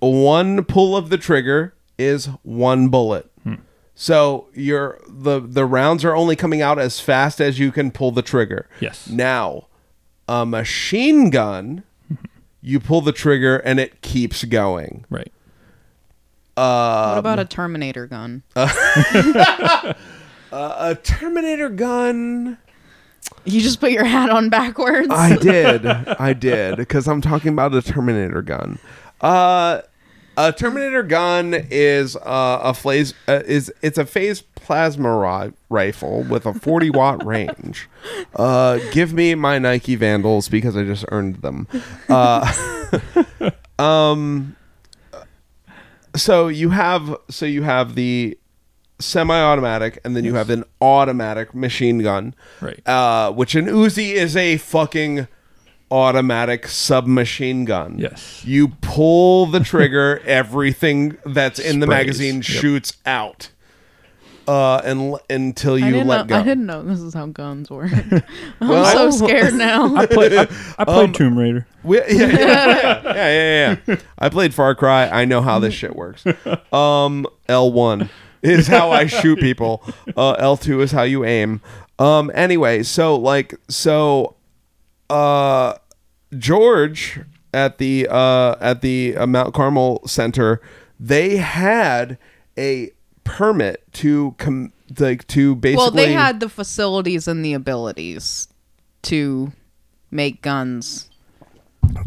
[0.00, 3.30] one pull of the trigger is one bullet.
[3.42, 3.56] Hmm.
[3.94, 8.10] So your the the rounds are only coming out as fast as you can pull
[8.10, 8.68] the trigger.
[8.80, 9.08] Yes.
[9.08, 9.66] Now,
[10.26, 11.84] a machine gun,
[12.60, 15.04] you pull the trigger and it keeps going.
[15.10, 15.32] Right.
[16.56, 18.42] Um, what about a Terminator gun?
[20.50, 22.56] A Terminator gun.
[23.44, 25.08] you just put your hat on backwards.
[25.10, 25.86] I did.
[25.86, 28.78] I did because I'm talking about a Terminator gun.
[29.20, 29.82] Uh,
[30.38, 36.22] a Terminator gun is uh, a phase uh, is it's a phase plasma ri- rifle
[36.22, 37.88] with a 40 watt range.
[38.36, 41.66] Uh, give me my Nike Vandals because I just earned them.
[42.08, 42.50] Uh,
[43.78, 44.54] um,
[46.16, 48.38] so you have so you have the
[49.00, 52.86] semi-automatic and then you have an automatic machine gun Right.
[52.88, 55.28] uh, which an Uzi is a fucking
[55.90, 57.98] automatic submachine gun.
[57.98, 58.44] Yes.
[58.44, 61.98] You pull the trigger, everything that's in the Sprays.
[61.98, 62.44] magazine Yep.
[62.44, 63.50] shoots out.
[64.46, 66.36] Uh, and until you let know.
[66.36, 66.36] go.
[66.36, 67.90] I didn't know this is how guns work.
[68.62, 69.94] I'm Well- so scared now.
[69.94, 70.32] I played.
[70.32, 70.42] I,
[70.78, 71.66] I played Um, Tomb Raider.
[71.82, 73.96] We- yeah, yeah, yeah, yeah, yeah, yeah.
[74.18, 75.06] I played Far Cry.
[75.08, 76.24] I know how this shit works.
[76.72, 78.08] Um, L one
[78.40, 79.82] is how I shoot people.
[80.16, 81.60] Uh, L two is how you aim.
[81.98, 84.34] Um, anyway, so like, so,
[85.10, 85.74] uh,
[86.36, 87.20] George
[87.54, 90.60] at the uh at the uh, Mount Carmel Center,
[91.00, 92.18] they had
[92.58, 92.90] a
[93.24, 95.76] permit to com like to basically.
[95.76, 98.48] well, they had the facilities and the abilities
[99.02, 99.52] to
[100.10, 101.10] make guns.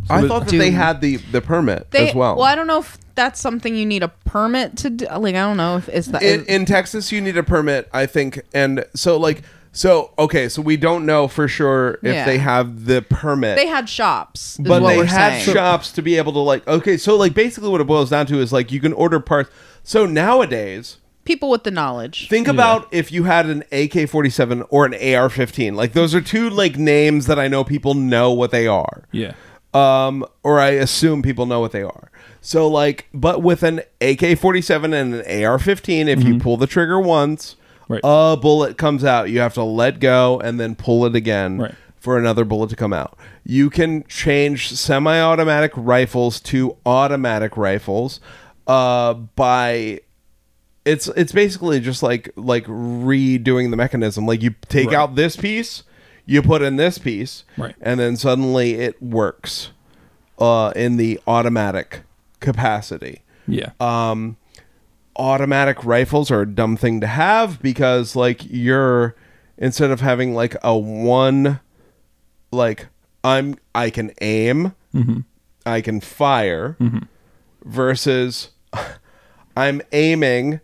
[0.09, 2.35] I thought that they had the the permit They, as well.
[2.35, 5.05] Well, I don't know if that's something you need a permit to do.
[5.05, 8.05] Like I don't know if is that in, in Texas, you need a permit, I
[8.05, 12.25] think, and so like so okay, so we don't know for sure if Yeah.
[12.25, 13.55] they have the permit.
[13.57, 15.55] they had shops, is but what they we're have saying.
[15.55, 18.39] shops to be able to like okay, so like basically what it boils down to
[18.39, 19.49] is like you can order parts.
[19.83, 22.27] So nowadays, People with the knowledge.
[22.29, 25.75] think about if you had an AK-47 or an AR-15.
[25.75, 29.03] Like those are two like names that I know people know what they are.
[29.11, 29.33] Yeah.
[29.73, 32.11] um, or I assume people know what they are.
[32.41, 37.55] So like, but with an AK-47 and an AR-15, if you pull the trigger once,
[37.91, 38.01] Right.
[38.03, 39.29] a bullet comes out.
[39.29, 41.75] You have to let go and then pull it again Right.
[41.97, 43.17] for another bullet to come out.
[43.43, 48.19] You can change semi-automatic rifles to automatic rifles
[48.67, 49.99] uh, by
[50.85, 54.25] it's it's basically just like like redoing the mechanism.
[54.25, 54.95] Like you take Right.
[54.95, 55.83] out this piece,
[56.25, 57.75] you put in this piece, Right.
[57.81, 59.71] and then suddenly it works
[60.39, 62.01] uh, in the automatic
[62.39, 63.21] capacity.
[63.47, 63.71] Yeah.
[63.79, 64.37] Um,
[65.21, 69.15] automatic rifles are a dumb thing to have because like you're
[69.55, 71.59] instead of having like a one
[72.51, 72.87] like
[73.23, 75.19] I'm I can aim, mm-hmm.
[75.63, 77.05] I can fire mm-hmm.
[77.63, 78.49] versus
[79.55, 80.59] I'm aiming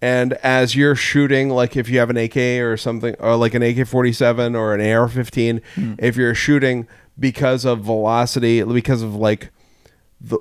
[0.00, 3.62] and as you're shooting like if you have an AK or something or like an
[3.62, 5.94] AK47 or an AR15 hmm.
[5.98, 6.86] if you're shooting
[7.18, 9.50] because of velocity because of like
[10.20, 10.38] the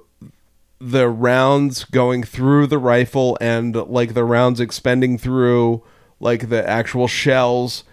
[0.92, 5.82] the rounds going through the rifle and like the rounds expending through
[6.20, 7.84] like the actual shells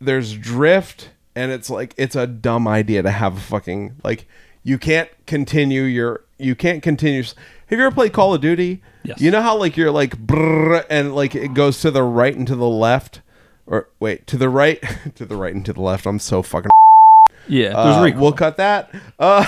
[0.00, 4.26] there's drift and it's like it's a dumb idea to have a fucking like
[4.62, 9.20] you can't continue your you can't continue have you ever played call of duty Yes.
[9.20, 10.14] you know how like you're like
[10.88, 13.20] and like it goes to the right and to the left
[13.66, 14.80] or wait to the right
[15.16, 16.70] to the right and to the left i'm so fucking
[17.48, 17.68] yeah.
[17.72, 18.94] There's uh, we'll cut that.
[19.18, 19.44] Uh,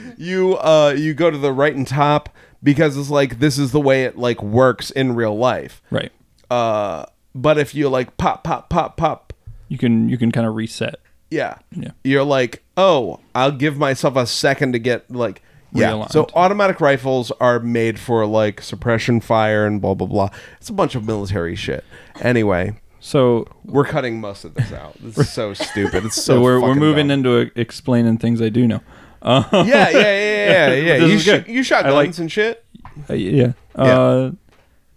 [0.16, 2.28] you uh, you go to the right and top
[2.62, 5.82] because it's like this is the way it like works in real life.
[5.90, 6.12] right.
[6.50, 7.04] Uh,
[7.34, 9.32] but if you like pop pop pop pop,
[9.68, 10.96] You can you can kind of reset.
[11.30, 11.90] yeah, Yeah.
[12.02, 15.42] you're like, oh, I'll give myself a second to get like.
[15.70, 16.12] Yeah, Realigned.
[16.12, 20.30] so automatic rifles are made for like suppression fire and blah blah blah.
[20.58, 21.84] It's a bunch of military shit.
[22.22, 24.94] Anyway, So we're cutting most of this out.
[25.00, 26.04] This is so stupid.
[26.04, 27.20] It's so, so, we're we're moving dumb.
[27.26, 28.80] into uh, explaining things I do know.
[29.22, 30.96] Uh, Yeah, yeah, yeah, yeah, yeah.
[31.06, 32.64] You, sh- you shot guns like- and shit.
[33.08, 33.52] Uh, yeah.
[33.74, 34.32] Uh,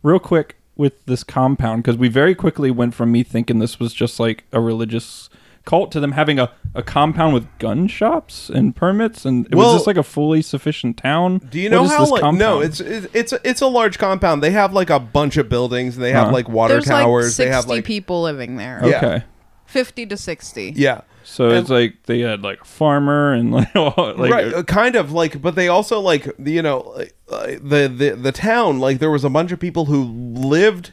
[0.04, 3.94] real quick with this compound because we very quickly went from me thinking this was
[3.94, 5.30] just like a religious
[5.66, 9.74] cult to them having a, a compound with gun shops and permits and it Well-
[9.74, 12.30] was this like a fully sufficient town Do you know is how this like no,
[12.30, 12.64] compound?
[12.64, 14.42] it's it's it's a, it's a large compound.
[14.42, 15.96] They have like a bunch of buildings.
[15.96, 16.34] and They have Huh.
[16.34, 17.36] like water There's like towers.
[17.36, 18.82] 60 they have like people living there.
[18.84, 18.98] Yeah.
[18.98, 19.24] okay
[19.66, 20.74] 50 to 60.
[20.76, 21.02] yeah.
[21.24, 24.64] so And- it's like they had like a farmer and like, all- like right, uh,
[24.64, 28.80] kind of like, but they also like you know like, uh, the the the town.
[28.80, 30.92] Like there was a bunch of people who lived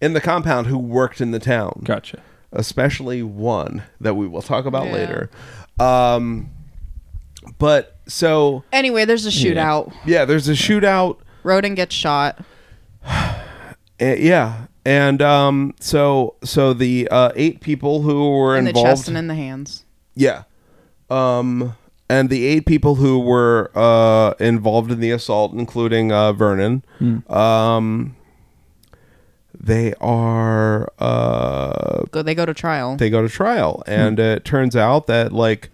[0.00, 1.80] in the compound who worked in the town.
[1.84, 2.20] gotcha
[2.52, 4.92] especially one that we will talk about Yeah.
[4.92, 5.30] later.
[5.78, 6.50] Um,
[7.58, 9.92] but so Anyway, there's a shootout.
[10.06, 11.18] yeah, there's a shootout.
[11.42, 12.38] Roden gets shot.
[13.04, 13.34] Uh,
[14.00, 19.16] yeah, and um, so so the uh, eight people who were in the chest and
[19.16, 19.84] in the hands.
[20.14, 20.42] Yeah.
[21.10, 21.74] Um
[22.10, 26.82] and the eight people who were uh involved in the assault including uh Vernon
[27.30, 28.14] um
[29.54, 32.96] they are uh Go, they go to trial.
[32.96, 35.70] they go to trial and it turns out that like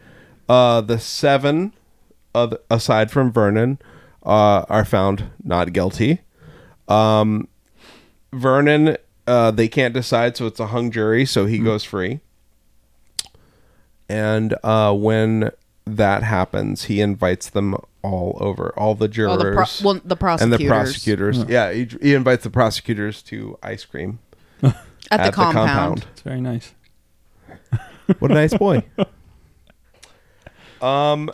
[0.48, 1.72] uh the seven
[2.34, 3.78] other, aside from Vernon
[4.24, 6.20] uh are found not guilty.
[6.88, 7.48] Um
[8.32, 8.96] Vernon
[9.26, 12.20] uh they can't decide so it's a hung jury so he goes free
[14.08, 15.50] and uh, when
[15.87, 20.11] that happens, he invites them all over, all the jurors Oh, the pro- well, the
[20.14, 20.59] and prosecutors.
[20.59, 21.45] the prosecutors.
[21.49, 24.18] Yeah, he, he invites the prosecutors to ice cream
[25.11, 26.07] at, the, compound.
[26.12, 26.72] it's very nice
[28.18, 28.82] What a nice boy.
[30.82, 31.30] um,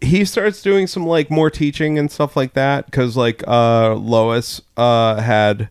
[0.00, 4.60] he starts doing some like more teaching and stuff like that because like uh Lois
[4.76, 5.70] uh had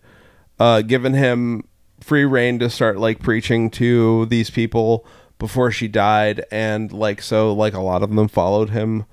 [0.59, 1.63] uh given him
[2.01, 5.05] free rein to start like preaching to these people
[5.39, 9.05] before she died and like so like a lot of them followed him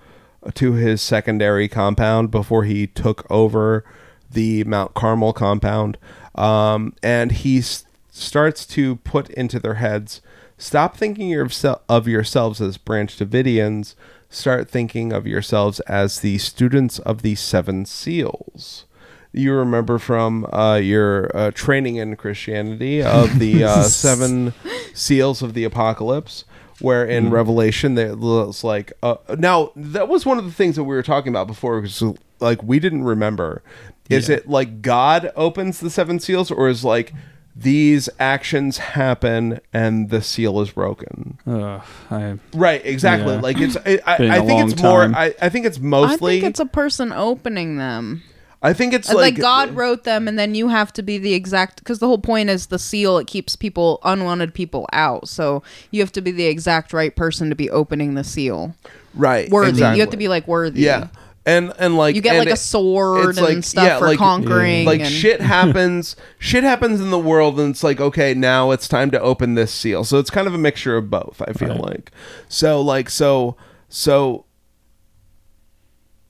[0.55, 3.85] to his secondary compound before he took over
[4.31, 5.99] the Mount Carmel compound.
[6.35, 10.21] Um and he s- starts to put into their heads
[10.59, 11.53] stop thinking of,
[11.89, 13.95] of yourselves as branch davidians
[14.31, 18.87] start thinking of yourselves as the students of the seven seals.
[19.33, 24.53] You remember from uh, your uh, training in christianity of the uh, seven
[24.95, 26.45] seals of the apocalypse
[26.81, 30.95] where in Revelation there's like uh, now that was one of the things that we
[30.95, 32.03] were talking about before because
[32.41, 33.63] like we didn't remember.
[34.11, 34.37] Is Yeah.
[34.37, 37.15] it like God opens the seven seals, or is like
[37.55, 41.39] these actions happen and the seal is broken?
[41.47, 41.81] Ugh,
[42.11, 43.35] I, Right, exactly.
[43.35, 43.41] Yeah.
[43.41, 43.77] Like it's.
[43.77, 45.03] I, I, Been think long it's more.
[45.15, 48.23] I, I think it's mostly I think it's a person opening them.
[48.65, 51.19] I think it's uh, like, like, God wrote them, and then you have to be
[51.19, 51.79] the exact.
[51.79, 55.29] Because the whole point is the seal; it keeps people unwanted people out.
[55.29, 58.75] So you have to be the exact right person to be opening the seal.
[59.15, 59.71] right Worthy.
[59.71, 59.97] exactly.
[59.97, 60.83] You have to be like worthy.
[60.83, 61.09] Yeah,
[61.45, 64.07] and and like You get and like a sword it's and like- stuff yeah, for
[64.07, 64.85] like- conquering.
[64.87, 68.87] like and, shit happens shit happens in the world and it's like okay now it's
[68.87, 71.71] time to open this seal so it's kind of a mixture of both i feel
[71.71, 71.81] Right.
[71.81, 72.13] like
[72.49, 73.57] so like so
[73.89, 74.45] so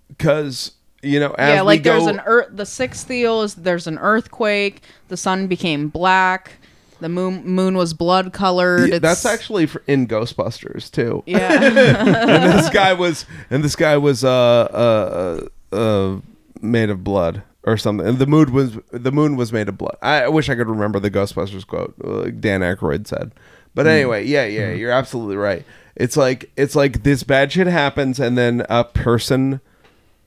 [0.09, 0.73] because
[1.03, 2.49] you know as yeah, like there's an earth.
[2.53, 4.83] The sixth seal is there's an earthquake.
[5.09, 6.53] The sun became black.
[7.01, 8.89] The moon moon was blood colored.
[8.89, 11.53] Yeah, that's actually in ghostbusters too yeah.
[11.63, 16.21] and this guy was and this guy was uh uh uh
[16.61, 19.97] made of blood or something and the moon was the moon was made of blood
[20.01, 23.33] i, I wish i could remember the ghostbusters quote uh, like dan Aykroyd said
[23.75, 25.65] but anyway yeah yeah you're absolutely right
[25.97, 29.61] it's like it's like this bad shit happens and then a person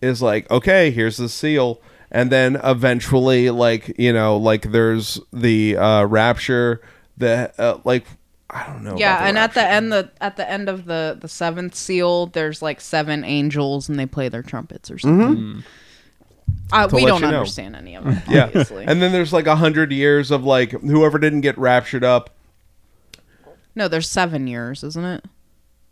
[0.06, 1.82] is like okay here's the seal
[2.12, 6.82] and then eventually like you know like there's the uh rapture
[7.18, 8.06] the uh, like
[8.50, 10.86] i don't know about yeah, the and at the end the at the end of
[10.86, 15.64] the the seventh seal, there's like seven angels and they play their trumpets or something.
[16.72, 17.38] Uh, we don't you know.
[17.40, 18.86] understand any of it, Yeah, obviously.
[18.86, 22.30] and then there's like a hundred years of like whoever didn't get raptured up.
[23.76, 25.26] no, there's seven years, isn't it?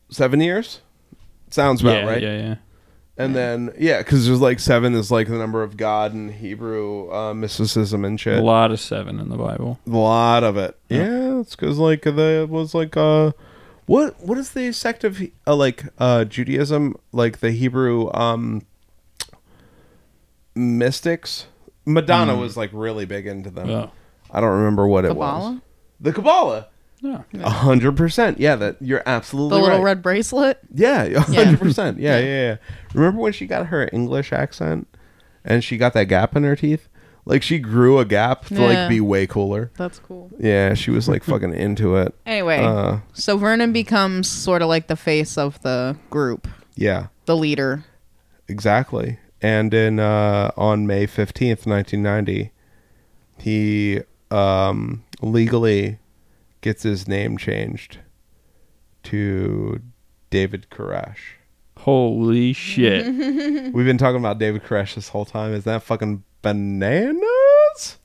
[0.09, 0.81] Seven years,
[1.49, 2.21] sounds about yeah, right.
[2.21, 2.55] yeah, yeah.
[3.15, 7.13] And then yeah, because there's like seven is like the number of God in Hebrew
[7.13, 8.39] uh, mysticism and shit.
[8.39, 9.79] A lot of seven in the Bible.
[9.85, 10.77] A lot of it.
[10.89, 13.33] Yeah, it's because like the was like uh,
[13.85, 18.65] what what is the sect of uh, like uh Judaism like the Hebrew um
[20.55, 21.45] mystics?
[21.85, 23.69] Madonna was like really big into them.
[23.69, 23.91] Oh.
[24.31, 25.43] I don't remember what it was.
[25.43, 25.61] Kabbalah?
[25.99, 26.67] The Kabbalah.
[27.03, 27.21] Yeah.
[27.33, 28.39] A hundred percent.
[28.39, 29.83] Yeah, that you're absolutely The little right.
[29.85, 30.59] red bracelet.
[30.73, 31.99] Yeah, a hundred percent.
[31.99, 32.55] Yeah, yeah, yeah.
[32.93, 34.87] Remember when she got her English accent
[35.43, 36.87] and she got that gap in her teeth?
[37.25, 38.61] Like she grew a gap to Yeah.
[38.67, 39.71] like be way cooler.
[39.77, 40.29] That's cool.
[40.39, 42.13] Yeah, she was like fucking into it.
[42.25, 47.35] Anyway, Uh, so Vernon becomes sort of like the face of the group, yeah, the
[47.35, 47.83] leader.
[48.47, 49.19] exactly.
[49.41, 52.51] And in uh, on May fifteenth, nineteen ninety,
[53.37, 53.99] he
[54.31, 55.99] um, legally
[56.63, 57.99] gets his name changed
[59.03, 59.79] to
[60.31, 61.17] David Koresh.
[61.77, 63.05] Holy shit.
[63.73, 65.53] We've been talking about David Koresh this whole time.
[65.53, 67.97] Is that fucking bananas?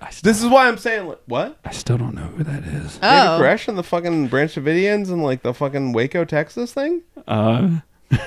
[0.00, 1.58] I still, This is why I'm saying like, what?
[1.64, 2.98] I still don't know who that is.
[3.02, 7.02] Oh, David Koresh and the fucking Branch Davidians and like the fucking Waco, Texas thing?
[7.28, 7.80] Uh,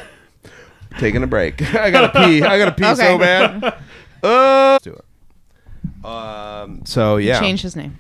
[1.00, 1.60] Taking a break.
[1.76, 2.44] I gotta pee.
[2.44, 3.64] I gotta pee so bad.
[4.22, 6.06] Uh, let's do it.
[6.06, 6.86] Um.
[6.86, 7.98] So yeah, change his name.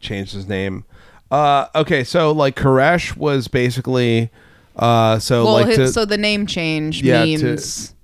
[0.00, 0.84] Changed his name.
[1.30, 1.66] Uh.
[1.74, 2.04] Okay.
[2.04, 4.30] So like Koresh was basically.
[4.76, 5.18] Uh.
[5.18, 7.94] So well, like his, to, so the name change Yeah, to- means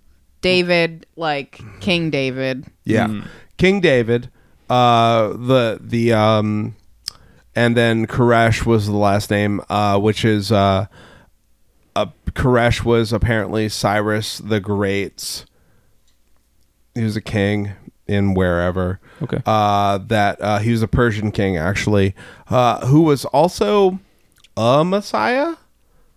[0.41, 2.67] David, like King David.
[2.85, 3.23] Yeah.
[3.57, 4.31] King David,
[4.69, 6.77] uh the the um
[7.55, 10.87] and then Koresh was the last name, uh which is uh
[11.97, 15.47] uh Koresh was apparently Cyrus the Great's
[16.95, 17.73] he was a king
[18.07, 19.01] in wherever.
[19.23, 19.39] Okay.
[19.47, 22.15] Uh that uh he was a Persian king actually,
[22.49, 23.99] uh who was also
[24.57, 25.55] a Messiah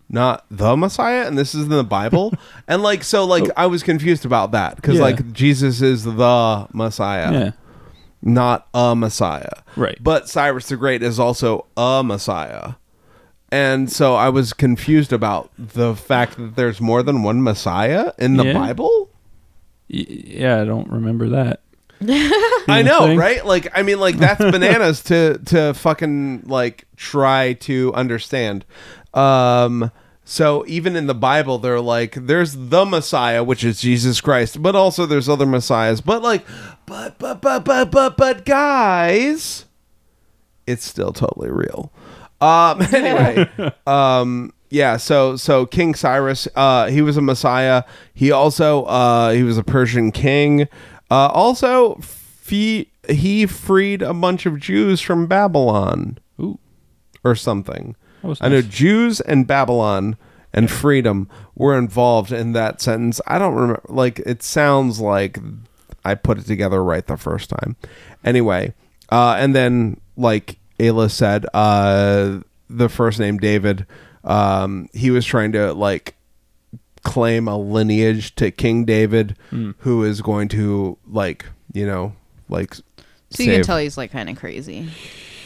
[0.10, 2.34] not the Messiah, and this is in the Bible.
[2.70, 5.02] and like, so, like, I was confused about that because, Yeah.
[5.02, 7.52] like, Jesus is the Messiah, yeah.
[8.22, 9.50] not a Messiah.
[9.76, 9.98] Right.
[10.02, 12.76] But Cyrus the Great is also a Messiah.
[13.52, 18.38] And so I was confused about the fact that there's more than one Messiah in
[18.38, 18.54] the Yeah.
[18.54, 19.10] Bible.
[19.90, 21.60] Y- yeah, I don't remember that.
[22.68, 23.46] I know, right?
[23.46, 28.66] Like, I mean, like that's bananas to to fucking like try to understand.
[29.14, 29.92] Um,
[30.30, 34.76] so even in the Bible, they're like, there's the Messiah, which is Jesus Christ, but
[34.76, 36.02] also there's other messiahs.
[36.02, 36.46] But like,
[36.86, 39.66] but but but but but but guys,
[40.68, 41.94] it's still totally real.
[42.42, 43.50] Um, anyway,
[43.88, 44.98] um, yeah.
[44.98, 47.84] So so King Cyrus, uh, he was a messiah.
[48.14, 50.68] He also uh, he was a Persian king.
[51.10, 56.60] Uh, also, fe- he freed a bunch of Jews from Babylon Ooh.
[57.24, 57.96] or something.
[58.24, 58.62] Was I know.
[58.62, 60.18] Jews and Babylon
[60.54, 63.22] and freedom were involved in that sentence.
[63.28, 63.82] I don't remember.
[63.88, 65.38] Like it sounds like
[66.04, 67.76] I put it together right the first time.
[68.24, 68.74] Anyway,
[69.10, 72.40] uh, and then like Ayla said, uh,
[72.70, 73.86] the first name David
[74.28, 76.16] um, he was trying to like
[77.08, 79.36] claim a lineage to King David,
[79.80, 82.14] who is going to like you know
[82.50, 82.76] like
[83.30, 84.90] So you can tell he's like kind of crazy.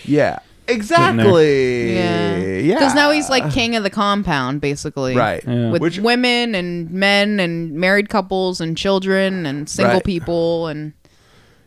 [0.04, 2.38] yeah exactly Yeah.
[2.38, 5.16] yeah Because now he's like king of the compound, basically.
[5.16, 5.70] right Yeah.
[5.72, 10.04] With Which- women and men and married couples and children and single Right.
[10.04, 10.94] people and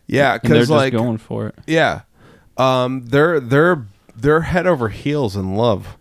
[0.07, 1.55] yeah And they're because just like going for it.
[1.67, 2.01] Yeah.
[2.57, 3.85] Um they're they're
[4.15, 5.97] they're head over heels in love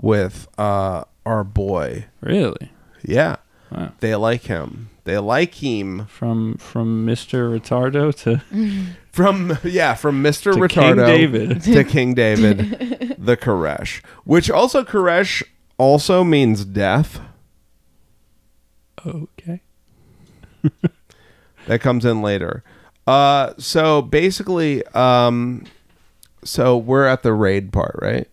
[0.00, 2.06] with uh our boy.
[2.20, 2.70] Really?
[3.04, 3.36] Yeah.
[3.70, 3.92] Wow.
[4.00, 4.90] They like him.
[5.04, 7.50] They like him From from Mr.
[7.58, 8.40] Retardo to,
[9.12, 10.52] from yeah, from Mr.
[10.54, 11.62] to Retardo King David.
[11.62, 12.58] to King David,
[13.18, 14.02] the Koresh.
[14.24, 15.42] Which also Koresh
[15.76, 17.20] also means death.
[19.06, 19.60] okay.
[21.66, 22.62] That comes in later.
[23.06, 25.64] Uh so basically um
[26.42, 28.28] so we're at the raid part, right?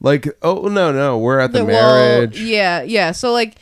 [0.00, 2.40] Like oh no no, we're at the, The- well, marriage.
[2.40, 3.12] yeah, yeah.
[3.12, 3.56] So like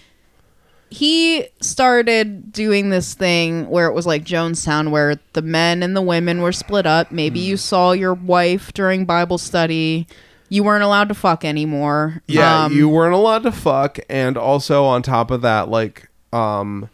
[0.90, 6.02] he started doing this thing where it was like Jonestown where the men and the
[6.02, 7.10] women were split up.
[7.12, 7.46] Maybe Hmm.
[7.46, 10.06] you saw your wife during Bible study.
[10.48, 12.22] You weren't allowed to fuck anymore.
[12.26, 16.88] Yeah, Um, you weren't allowed to fuck, and also on top of that, like, um,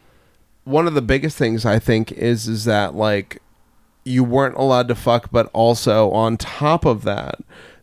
[0.63, 3.41] one of the biggest things I think is is that like
[4.03, 7.35] you weren't allowed to fuck, but also on top of that,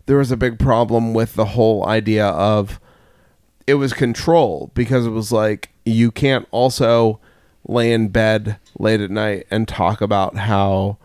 [0.06, 2.78] there was a big problem with the whole idea of
[3.66, 7.18] it was control because it was like you can't also
[7.66, 10.98] lay in bed late at night and talk about how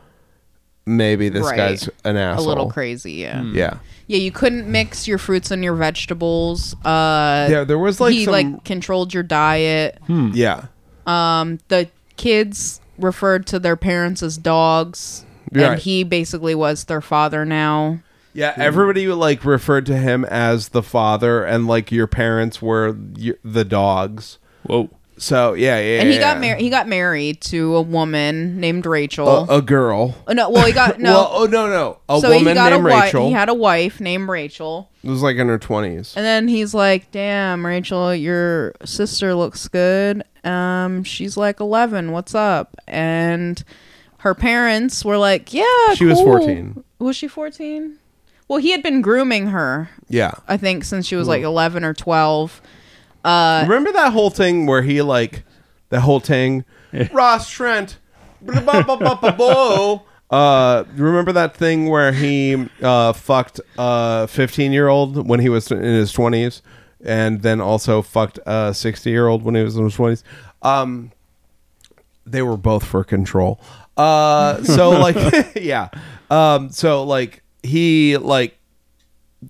[0.86, 1.55] maybe this Right.
[1.57, 2.45] guy's an asshole.
[2.45, 3.43] a little crazy, yeah.
[3.43, 3.78] Yeah.
[4.07, 6.74] Yeah, you couldn't mix your fruits and your vegetables.
[6.84, 9.99] Uh Yeah, there was like he some like controlled your diet.
[10.10, 10.66] yeah.
[11.05, 15.26] Um the kids referred to their parents as dogs.
[15.53, 15.64] Right.
[15.64, 17.99] And he basically was their father now.
[18.34, 23.34] Yeah, everybody like referred to him as the father, and like your parents were y-
[23.44, 24.38] the dogs.
[24.64, 24.90] Whoa.
[25.18, 26.00] So yeah, yeah.
[26.00, 26.22] And he yeah.
[26.22, 26.62] got married.
[26.62, 29.28] He got married to a woman named Rachel.
[29.28, 30.16] A, a girl.
[30.28, 31.12] Oh, no, well, he got no.
[31.12, 33.04] Well, oh no, no, a so woman he got named a wife.
[33.06, 33.28] Rachel.
[33.28, 36.14] He had a wife named Rachel, it was like in her twenties.
[36.16, 40.24] and then he's like, "Damn, Rachel, your sister looks good.
[40.46, 42.14] Um, she's like eleven.
[42.14, 43.62] What's up?" And
[44.20, 46.84] her parents were like, "Yeah, She was cool." 14.
[47.00, 47.98] Was she fourteen?
[48.50, 50.32] Well, he had been grooming her, Yeah.
[50.47, 52.62] I think, since she was like eleven or twelve.
[53.24, 55.43] Uh, Remember that whole thing where he like
[55.89, 56.66] the whole thing,
[57.14, 57.97] Ross Trent.
[58.41, 60.04] ba-ba-ba-ba-ba-bo.
[60.32, 65.72] Uh, remember that thing where he uh fucked a fifteen year old when he was
[65.72, 66.62] in his twenties,
[67.04, 70.24] and then also fucked a sixty year old when he was in his twenties.
[70.62, 71.12] Um,
[72.26, 73.60] they were both for control.
[73.97, 75.16] Uh, so like,
[75.56, 75.89] yeah.
[76.30, 78.57] Um, so like he like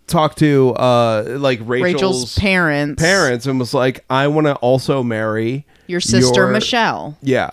[0.07, 5.01] talked to uh like Rachel's, Rachel's parents, parents and was like, I want to also
[5.03, 7.51] marry your sister your- Michelle, Yeah,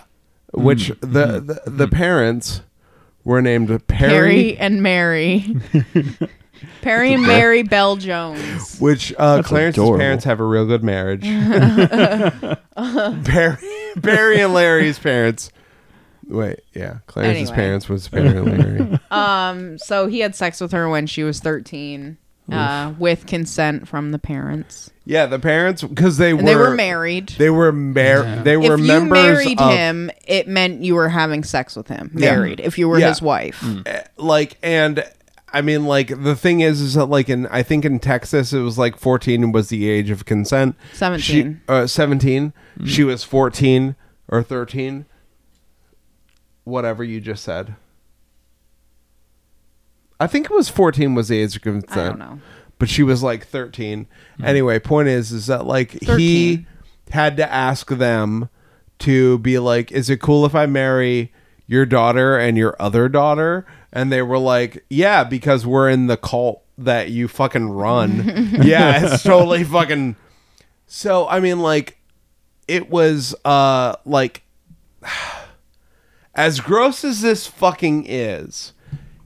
[0.52, 2.60] which the, the the parents
[3.24, 5.56] were named Perry, Perry and Mary,
[6.82, 8.78] Perry and Mary Belle Jones.
[8.78, 9.98] which uh, That's Clarence's adorable.
[10.00, 11.22] parents have a real good marriage.
[12.76, 13.56] Barry,
[13.96, 15.50] Barry and Larry's parents.
[16.28, 17.54] Wait, yeah, Clarence's Anyway.
[17.54, 19.00] parents was apparently and Larry.
[19.10, 22.16] Um, so he had sex with her when she was thirteen,
[22.50, 26.74] uh, with consent from the parents, yeah, the parents because they and were they were
[26.74, 27.28] married.
[27.38, 31.08] They were mar- They were if you members married of him, it meant you were
[31.08, 32.10] having sex with him.
[32.14, 32.32] Yeah.
[32.34, 33.08] Married, if you were Yeah.
[33.10, 33.64] his wife.
[33.86, 35.04] eh, like and
[35.52, 38.60] I mean like the thing is is that like in I think in Texas it
[38.60, 40.74] was like 14 was the age of consent.
[40.94, 41.20] 17.
[41.22, 42.52] She, uh 17.
[42.84, 43.94] She was 14
[44.28, 45.06] or 13.
[46.66, 47.76] Whatever you just said.
[50.18, 51.96] I think it was 14 was the age of consent.
[51.96, 52.40] I don't know.
[52.78, 54.08] But she was like 13.
[54.42, 56.66] Anyway, point is is that like he
[57.10, 58.48] had to ask them
[58.98, 61.32] to be like is it cool if I marry
[61.68, 63.64] your daughter and your other daughter?
[63.92, 68.26] And they were like, "Yeah, because we're in the cult that you fucking run."
[68.62, 70.16] yeah, it's totally fucking
[70.86, 71.98] So, I mean like
[72.68, 74.42] it was uh like
[76.36, 78.72] as gross as this fucking is,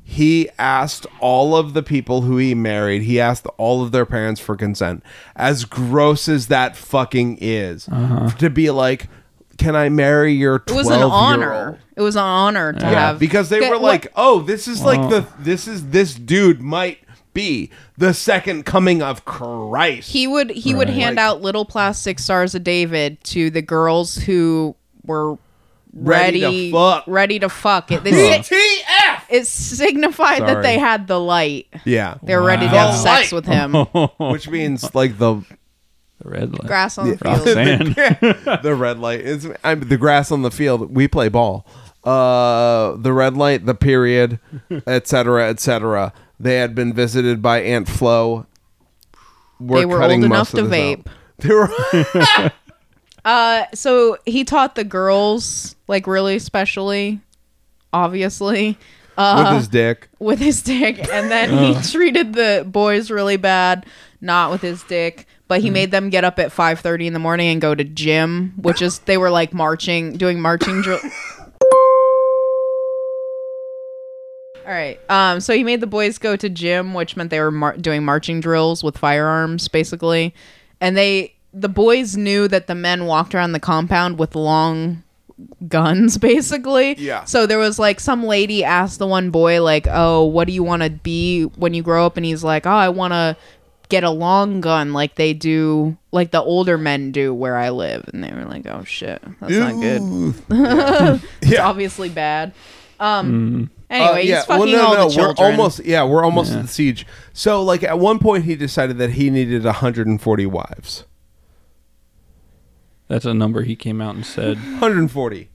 [0.02, 4.40] he asked all of the people who he married, he asked all of their parents
[4.40, 5.02] for consent.
[5.36, 8.30] As gross as that fucking is, uh-huh.
[8.38, 9.08] to be like,
[9.58, 11.78] can I marry your It was an honor.
[11.94, 14.66] It was an honor to Yeah, have because they Get- were what- like, oh, this
[14.66, 16.98] is like the, this is, this dude might
[17.34, 20.10] be the second coming of Christ.
[20.10, 24.16] he would he would hand Like- out little plastic stars of David to the girls
[24.16, 24.74] who
[25.04, 25.36] were
[25.92, 27.04] Ready ready to fuck.
[27.06, 28.04] ready to fuck it.
[28.04, 29.22] They, TF!
[29.28, 30.54] it signified Sorry.
[30.54, 31.66] that they had the light.
[31.84, 32.18] Yeah.
[32.22, 33.74] They were ready to have sex with him.
[34.18, 35.42] Which means like the
[36.20, 36.66] The red light.
[36.68, 37.48] Grass on the Raw field.
[37.54, 38.62] sand.
[38.62, 40.94] the red light is I'm, the grass on the field.
[40.94, 41.66] We play ball.
[42.04, 44.38] Uh, the red light, the period,
[44.86, 46.12] etc., etc.
[46.38, 48.46] They had been visited by Aunt Flo.
[49.58, 51.04] They were old enough to this out.
[51.04, 51.06] vape.
[51.38, 52.52] They were
[53.22, 57.20] Uh, so he taught the girls like really specially,
[57.92, 58.78] obviously,
[59.18, 60.08] uh, with his dick.
[60.20, 63.84] with his dick, and then he treated the boys really bad,
[64.20, 65.26] not with his dick.
[65.48, 67.82] But he made them get up at five thirty in the morning and go to
[67.82, 71.00] gym, which is they were like marching, doing marching drill.
[74.64, 75.00] All right.
[75.10, 75.40] Um.
[75.40, 78.40] So he made the boys go to gym, which meant they were mar- doing marching
[78.40, 80.32] drills with firearms, basically.
[80.80, 85.02] And they, the boys knew that the men walked around the compound with long
[85.68, 86.94] guns, basically.
[86.98, 87.24] Yeah.
[87.24, 90.62] So there was like some lady asked the one boy, like, "Oh, what do you
[90.62, 93.36] want to be when you grow up?" And he's like, "Oh, I want to."
[93.88, 98.08] get a long gun like they do like the older men do where I live
[98.12, 100.00] and they were like oh shit that's not good
[101.42, 101.66] it's Yeah.
[101.68, 102.52] obviously bad
[103.00, 106.22] um Uh, anyway he's fucking well, no, all no, the children we're almost yeah, we're
[106.24, 107.04] almost at the siege.
[107.32, 111.04] So like at one point he decided that he needed 140 wives.
[113.10, 114.56] That's a number he came out and said.
[114.78, 115.50] 140.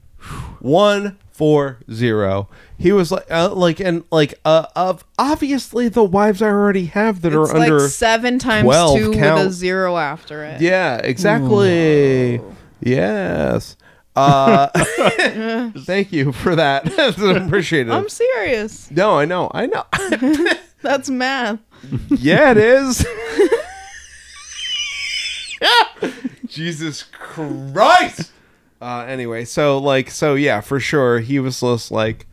[0.60, 2.46] 140.
[2.78, 7.22] He was like uh, like and like uh of obviously the wives I already have
[7.22, 9.38] that it's are under seven times 12 two count.
[9.38, 12.42] with a zero after it Yeah, exactly.
[12.80, 13.78] Yes.
[14.14, 14.68] Uh
[15.78, 16.86] Thank you for that.
[17.46, 17.92] Appreciate it.
[17.92, 19.50] I'm serious no, I know.
[19.54, 19.84] I know.
[20.82, 21.58] that's math
[22.10, 23.06] yeah, it is.
[26.48, 28.32] Jesus Christ.
[28.80, 32.26] Uh, anyway, so like, so yeah, for sure, he was just like,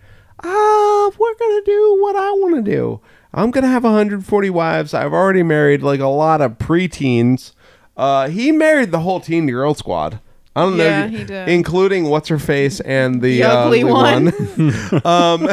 [0.43, 2.99] ah, we're gonna do what I want to do.
[3.33, 4.93] I'm gonna have 140 wives.
[4.93, 7.53] I've already married like a lot of preteens.
[7.95, 10.19] Uh, he married the whole teen girl squad.
[10.55, 11.49] I don't know, Yeah, you- he did.
[11.49, 14.27] including what's her face and the, The uh, ugly one.
[15.05, 15.49] um,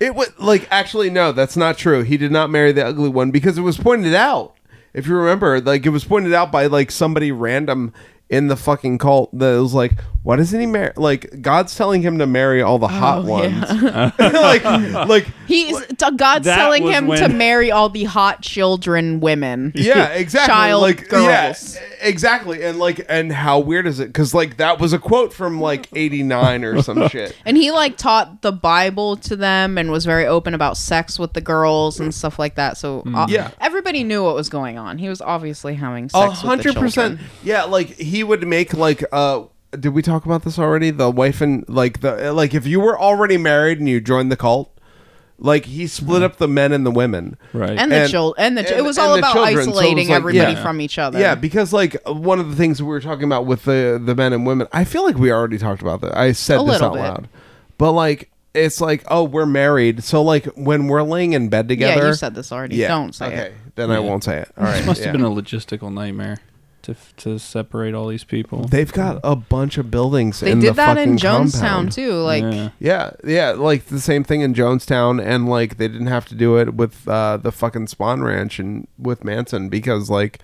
[0.00, 2.02] it was like actually no, that's not true.
[2.02, 4.54] He did not marry the ugly one because it was pointed out.
[4.98, 7.92] If you remember, like it was pointed out by like somebody random
[8.28, 9.92] in the fucking cult that was like,
[10.24, 10.92] why doesn't he marry?
[10.96, 13.64] Like God's telling him to marry all the hot Oh, ones.
[14.18, 14.64] like,
[15.08, 19.20] like he's t- God's That telling was him when- to marry all the hot children
[19.20, 20.52] women yeah, exactly.
[20.52, 21.24] Child like girls.
[21.76, 22.62] yeah, exactly.
[22.62, 24.08] And like, and how weird is it?
[24.08, 27.34] Because like that was a quote from like '89 or some shit.
[27.46, 31.32] And he like taught the Bible to them and was very open about sex with
[31.32, 32.76] the girls and stuff like that.
[32.76, 33.52] So uh, Yeah.
[33.60, 34.98] everybody knew what was going on.
[34.98, 37.20] He was obviously having A sex with the hundred percent.
[37.42, 40.90] Yeah, like he would make like uh did we talk about this already?
[40.90, 44.36] The wife and like the like if you were already married and you joined the
[44.36, 44.72] cult,
[45.38, 46.24] like he split mm.
[46.24, 47.36] up the men and the women.
[47.52, 47.78] Right.
[47.78, 48.46] And the And- children.
[48.46, 50.62] And the ch- and- it was all about children, so isolating like- everybody yeah.
[50.62, 51.18] from each other.
[51.18, 54.32] Yeah, because like one of the things we were talking about with the the men
[54.32, 56.16] and women, I feel like we already talked about that.
[56.16, 57.00] I said A this little out bit.
[57.00, 57.28] loud,
[57.76, 62.00] but like it's like oh we're married, so like when we're laying in bed together.
[62.02, 62.76] yeah, you said this already.
[62.76, 63.54] Yeah, Don't say okay, it.
[63.76, 64.50] then I won't say it.
[64.56, 65.08] All right, This must yeah.
[65.08, 66.38] have been a logistical nightmare
[66.88, 68.64] to to separate all these people.
[68.64, 70.40] They've got a bunch of buildings.
[70.40, 71.92] They in did the that in Jonestown compound.
[71.92, 72.12] too.
[72.14, 72.70] Like yeah.
[72.80, 76.56] Yeah, yeah, like the same thing in Jonestown, and like they didn't have to do
[76.58, 80.40] it with uh, the fucking Spahn Ranch and with Manson because like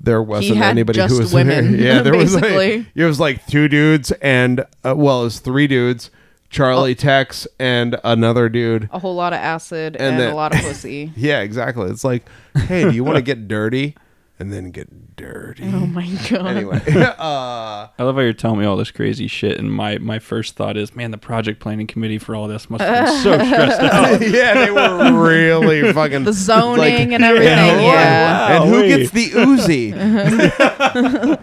[0.00, 3.46] there wasn't had anybody just who was women, yeah, there was like, it was like
[3.46, 6.10] two dudes and uh, well, it was three dudes,
[6.50, 6.94] Charlie Oh.
[6.94, 8.90] Tex and another dude.
[8.92, 11.12] a whole lot of acid And and, then- a lot of pussy.
[11.16, 11.90] Yeah, exactly.
[11.90, 13.96] It's like, hey, do you want to get dirty?
[14.38, 15.64] And then get dirty.
[15.64, 16.46] oh my god.
[16.46, 20.18] Anyway, uh, I love how you're telling me all this crazy shit, and my my
[20.18, 23.32] first thought is, man, the project planning committee for all this must have been so
[23.46, 24.20] stressed out.
[24.20, 27.48] yeah, they were really fucking The zoning like- and everything.
[27.56, 28.52] Yeah, Yeah.
[28.56, 28.88] and Wow, who wait.
[28.96, 29.92] gets the Uzi?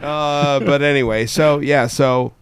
[0.03, 2.33] uh, but anyway, so yeah, so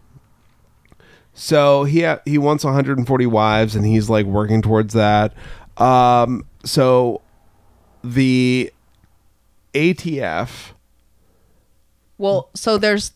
[1.34, 5.34] so he ha- he wants 140 wives, and he's like working towards that.
[5.78, 7.22] Um, so
[8.04, 8.72] the
[9.74, 10.74] ATF,
[12.22, 13.14] Well, so there's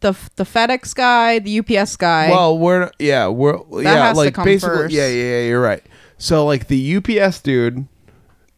[0.00, 2.30] the the FedEx guy, the UPS guy.
[2.30, 4.94] well, we're yeah, we're yeah, has to like come basically, first.
[4.94, 5.82] yeah, yeah, yeah, you're right.
[6.18, 7.86] So like the UPS dude.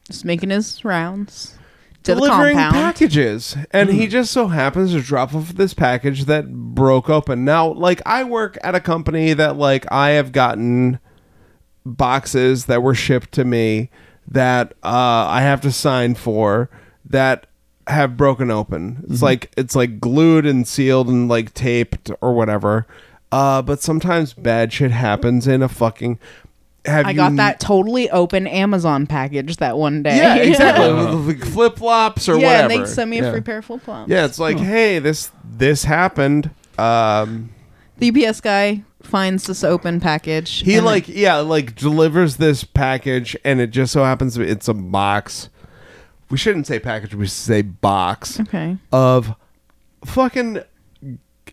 [0.08, 1.56] just making his rounds
[2.04, 2.74] to the delivering compound.
[2.74, 7.68] packages and he just so happens to drop off this package that broke open now
[7.68, 10.98] like i work at a company that like i have gotten
[11.86, 13.88] boxes that were shipped to me
[14.26, 16.68] that uh, i have to sign for
[17.04, 17.46] that
[17.88, 22.86] have broken open it's like it's like glued and sealed and like taped or whatever
[23.32, 26.18] uh, but sometimes bad shit happens in a fucking
[26.84, 30.16] have I you got that totally open Amazon package that one day.
[30.16, 31.34] Yeah, exactly.
[31.50, 32.74] Flip flops or yeah, whatever.
[32.74, 33.30] and they sent me a yeah.
[33.30, 34.10] free pair of flip flops.
[34.10, 36.50] Yeah, it's like, hey, this this happened.
[36.78, 37.50] Um,
[37.98, 40.62] The UPS guy finds this open package.
[40.62, 44.74] he and like yeah, like delivers this package, and it just so happens it's a
[44.74, 45.48] box.
[46.32, 47.14] We shouldn't say package.
[47.14, 48.78] We should say box okay.
[48.90, 49.36] of
[50.06, 50.62] fucking.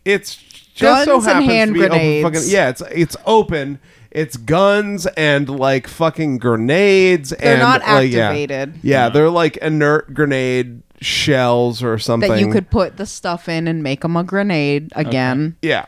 [0.06, 2.23] It's just Guns so and happens hand to be open grenades.
[2.23, 3.80] fucking, yeah, it's it's open.
[4.10, 7.31] It's guns and like fucking grenades.
[7.31, 8.30] They're and, not like, yeah.
[8.30, 8.80] activated.
[8.81, 13.68] Yeah, they're like inert grenade shells or something That you could put the stuff in
[13.68, 15.57] and make them a grenade again.
[15.61, 15.88] Yeah.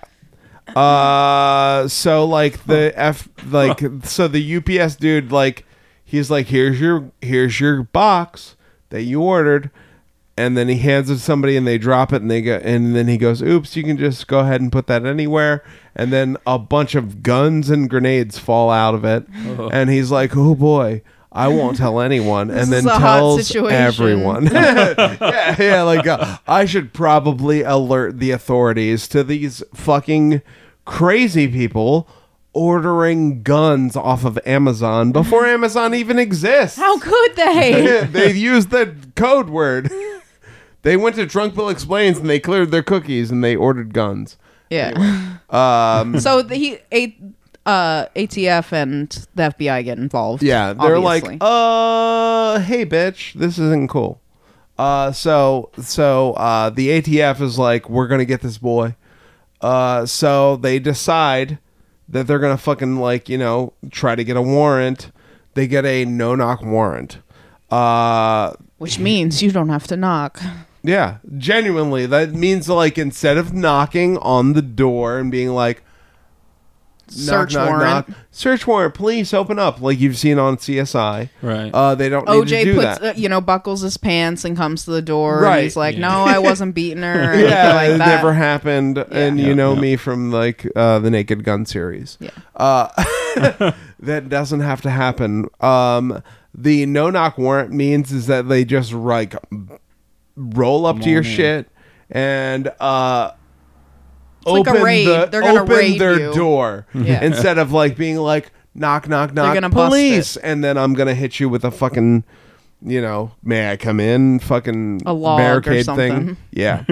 [0.67, 5.65] Uh so like the F like so the UPS dude like
[6.03, 8.57] he's like here's your here's your box
[8.91, 9.71] that you ordered
[10.37, 12.95] and then he hands it to somebody and they drop it and they go and
[12.95, 15.63] then he goes oops you can just go ahead and put that anywhere.
[15.93, 19.27] And then a bunch of guns and grenades fall out of it.
[19.73, 21.01] And he's like oh boy
[21.33, 24.45] I won't tell anyone, and then tells everyone.
[24.51, 30.41] yeah, yeah, like uh, I should probably alert the authorities to these fucking
[30.83, 32.07] crazy people
[32.53, 36.77] ordering guns off of Amazon before Amazon even exists.
[36.77, 38.05] How could they?
[38.11, 39.91] they used the code word.
[40.83, 44.35] They went to Drunk Bill Explains and they cleared their cookies and they ordered guns.
[44.71, 45.37] yeah.
[45.51, 47.15] Um, So the, he, a,
[47.67, 50.41] uh, ATF and the FBI get involved.
[50.41, 51.33] Yeah, they're obviously.
[51.33, 54.19] like, uh, hey, bitch, this isn't cool.
[54.75, 58.95] Uh, so so uh, the ATF is like, we're gonna get this boy.
[59.61, 61.59] Uh, so they decide
[62.11, 65.11] that they're gonna fucking like you know try to get a warrant.
[65.53, 67.19] They get a no knock warrant.
[67.69, 70.39] Uh, which means you don't have to knock.
[70.83, 75.83] yeah, genuinely, that means like instead of knocking on the door and being like,
[77.11, 78.07] Search knock, knock, warrant.
[78.09, 81.29] knock, search warrant, please open up, like you've seen on CSI.
[81.41, 81.69] Right.
[81.73, 83.03] Uh, they don't need to OJ do puts, that.
[83.03, 85.41] uh, you know, buckles his pants and comes to the door.
[85.41, 85.55] Right.
[85.57, 86.01] And he's like, Yeah.
[86.01, 88.07] "No, I wasn't beating her." Or anything yeah, like it that.
[88.15, 88.97] never happened.
[89.11, 89.81] And you know Yeah.
[89.81, 92.17] me from like uh, the Naked Gun series.
[92.21, 92.29] Yeah.
[92.55, 92.87] Uh,
[93.99, 95.47] that doesn't have to happen.
[95.59, 96.23] Um,
[96.55, 99.35] the no knock warrant means is that they just like
[100.35, 101.69] roll up to your shit
[102.09, 103.31] and uh,
[104.45, 105.07] like a open raid.
[105.07, 106.33] the They're gonna open raid their you.
[106.33, 107.23] door Yeah.
[107.29, 111.13] instead of like being like knock knock knock gonna bust police and then I'm gonna
[111.15, 112.23] hit you with a fucking
[112.81, 116.35] you know may I come in fucking A log or barricade something.
[116.35, 116.83] thing yeah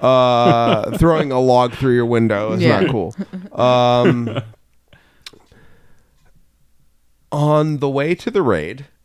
[0.00, 2.80] uh throwing a log through your window is Yeah.
[2.80, 3.14] not cool
[3.52, 4.40] um
[7.30, 8.86] on the way to the raid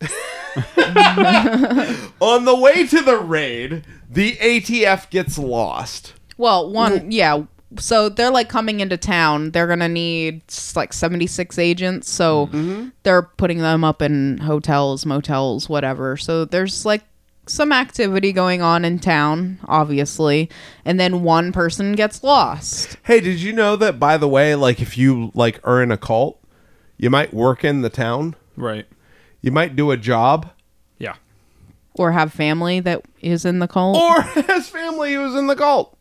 [2.20, 7.42] on the way to the raid the ATF gets lost Well, one, yeah.
[7.78, 9.52] So they're like coming into town.
[9.52, 10.42] They're gonna need
[10.74, 12.10] like seventy six agents.
[12.10, 12.88] So Mm-hmm.
[13.04, 16.16] they're putting them up in hotels, motels, whatever.
[16.16, 17.02] So there's like
[17.46, 20.48] some activity going on in town, obviously,
[20.84, 22.96] and then one person gets lost.
[23.04, 25.96] Hey, did you know that by the way, like if you like are in a
[25.96, 26.40] cult,
[26.96, 28.86] you might work in the town, right.
[29.40, 30.50] you might do a job,
[30.98, 31.14] Yeah.
[31.94, 33.96] Or have family that is in the cult.
[33.96, 35.96] or has family who's in the cult.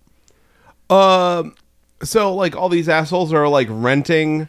[0.89, 1.55] Um,
[2.03, 4.47] so like all these assholes are like renting.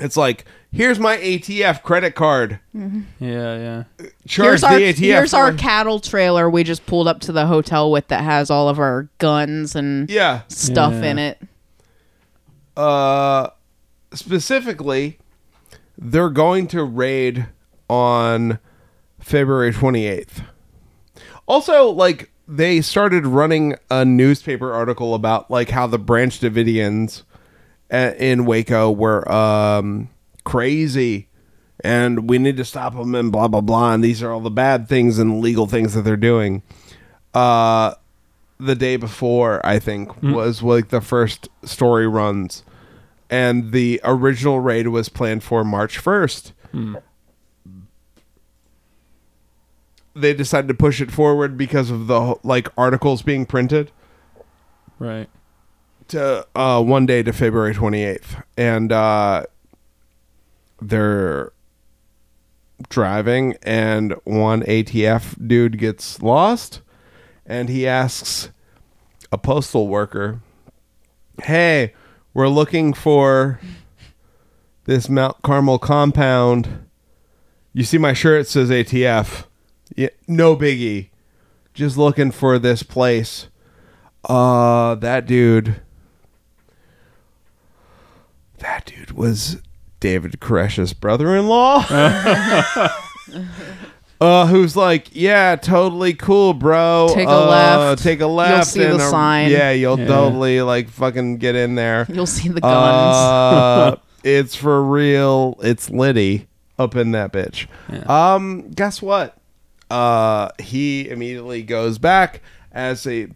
[0.00, 2.60] It's like here's my ATF credit card.
[2.74, 2.92] Yeah.
[3.20, 3.82] Yeah.
[4.26, 4.96] Charge here's the our ATF.
[4.98, 8.50] here's for- our cattle trailer we just pulled up to the hotel with that has
[8.50, 10.42] all of our guns and yeah.
[10.48, 11.04] stuff Yeah.
[11.10, 11.42] in it.
[12.76, 13.48] uh
[14.14, 15.18] specifically
[15.96, 17.46] they're going to raid
[17.90, 18.58] on
[19.18, 20.44] February 28th.
[21.46, 27.22] Also like they started running a newspaper article about like how the Branch Davidians
[27.90, 30.08] a- in Waco were um
[30.44, 31.26] crazy.
[31.84, 33.92] And we need to stop them and blah blah blah.
[33.92, 36.62] And these are all the bad things and legal things that they're doing.
[37.34, 37.94] Uh
[38.60, 42.64] the day before, I think, was like the first story runs,
[43.30, 46.52] and the original raid was planned for March first.
[50.20, 53.90] They decided to push it forward because of the like articles being printed
[54.98, 55.28] Right.
[56.08, 59.44] to uh, one day to February twenty eighth, and uh,
[60.80, 61.52] they're
[62.88, 66.80] driving, and one ATF dude gets lost,
[67.46, 68.50] and he asks
[69.32, 70.40] a postal worker,
[71.42, 71.92] "Hey,
[72.34, 73.60] we're looking for
[74.84, 76.86] this Mount Carmel compound.
[77.72, 79.44] You see my shirt says ATF.
[79.98, 81.08] Yeah, no biggie.
[81.74, 83.48] Just looking for this place."
[84.24, 85.80] Uh, that dude.
[88.58, 89.60] That dude was
[90.00, 91.84] David Koresh's brother-in-law.
[94.20, 97.08] Uh, who's like, yeah, totally cool, bro.
[97.14, 97.46] Take a Uh,
[97.86, 98.02] left.
[98.02, 98.52] Take a left.
[98.52, 99.48] You'll see the and, uh, sign.
[99.52, 100.06] Yeah, you'll Yeah.
[100.08, 102.04] totally like fucking get in there.
[102.12, 103.16] You'll see the guns.
[103.16, 105.56] Uh, it's for real.
[105.62, 106.48] It's Liddy
[106.80, 107.68] up in that bitch.
[108.10, 109.37] Um, guess what?
[109.90, 112.40] Uh, he immediately goes back
[112.72, 113.28] as a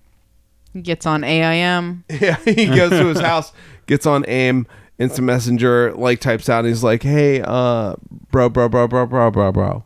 [0.80, 2.04] Gets on AIM.
[2.10, 2.36] yeah.
[2.44, 3.52] He goes to his house,
[3.86, 4.66] gets on AIM,
[4.98, 6.60] instant messenger, like types out.
[6.60, 7.94] And he's like, "Hey, uh,
[8.30, 9.84] bro, bro, bro, bro, bro, bro, bro."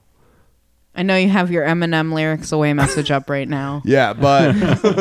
[0.94, 3.82] I know you have your Eminem lyrics away message up right now.
[3.84, 4.54] Yeah, but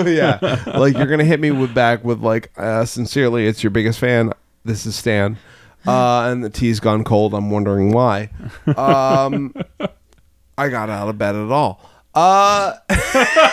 [0.08, 0.40] yeah,
[0.76, 4.34] like you're gonna hit me with back with like, uh, sincerely, it's your biggest fan.
[4.66, 5.38] This is Stan,
[5.86, 7.36] uh, and the tea's gone cold.
[7.36, 8.32] I'm wondering why.
[8.76, 9.54] Um,
[10.58, 11.82] I got out of bed at all.
[12.14, 12.74] Uh,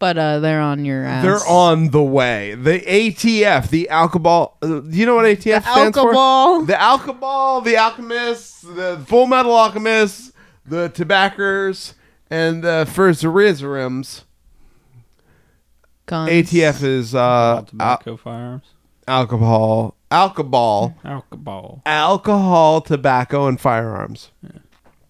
[0.00, 1.24] But uh, they're on your ass.
[1.24, 2.54] they're on the way.
[2.54, 4.56] The ATF, the alcohol.
[4.62, 6.60] Uh, do you know what ATF stands alcohol.
[6.60, 6.66] for?
[6.66, 10.30] The alcohol, the alchemists, the Full Metal Alchemists,
[10.64, 11.94] the Tobackers,
[12.30, 14.22] and the Furzerims.
[16.06, 16.30] guns.
[16.30, 18.66] ATF is uh, All al- firearms.
[19.08, 21.82] alcohol, alcohol, Alcohol.
[21.86, 24.30] alcohol, tobacco, and firearms.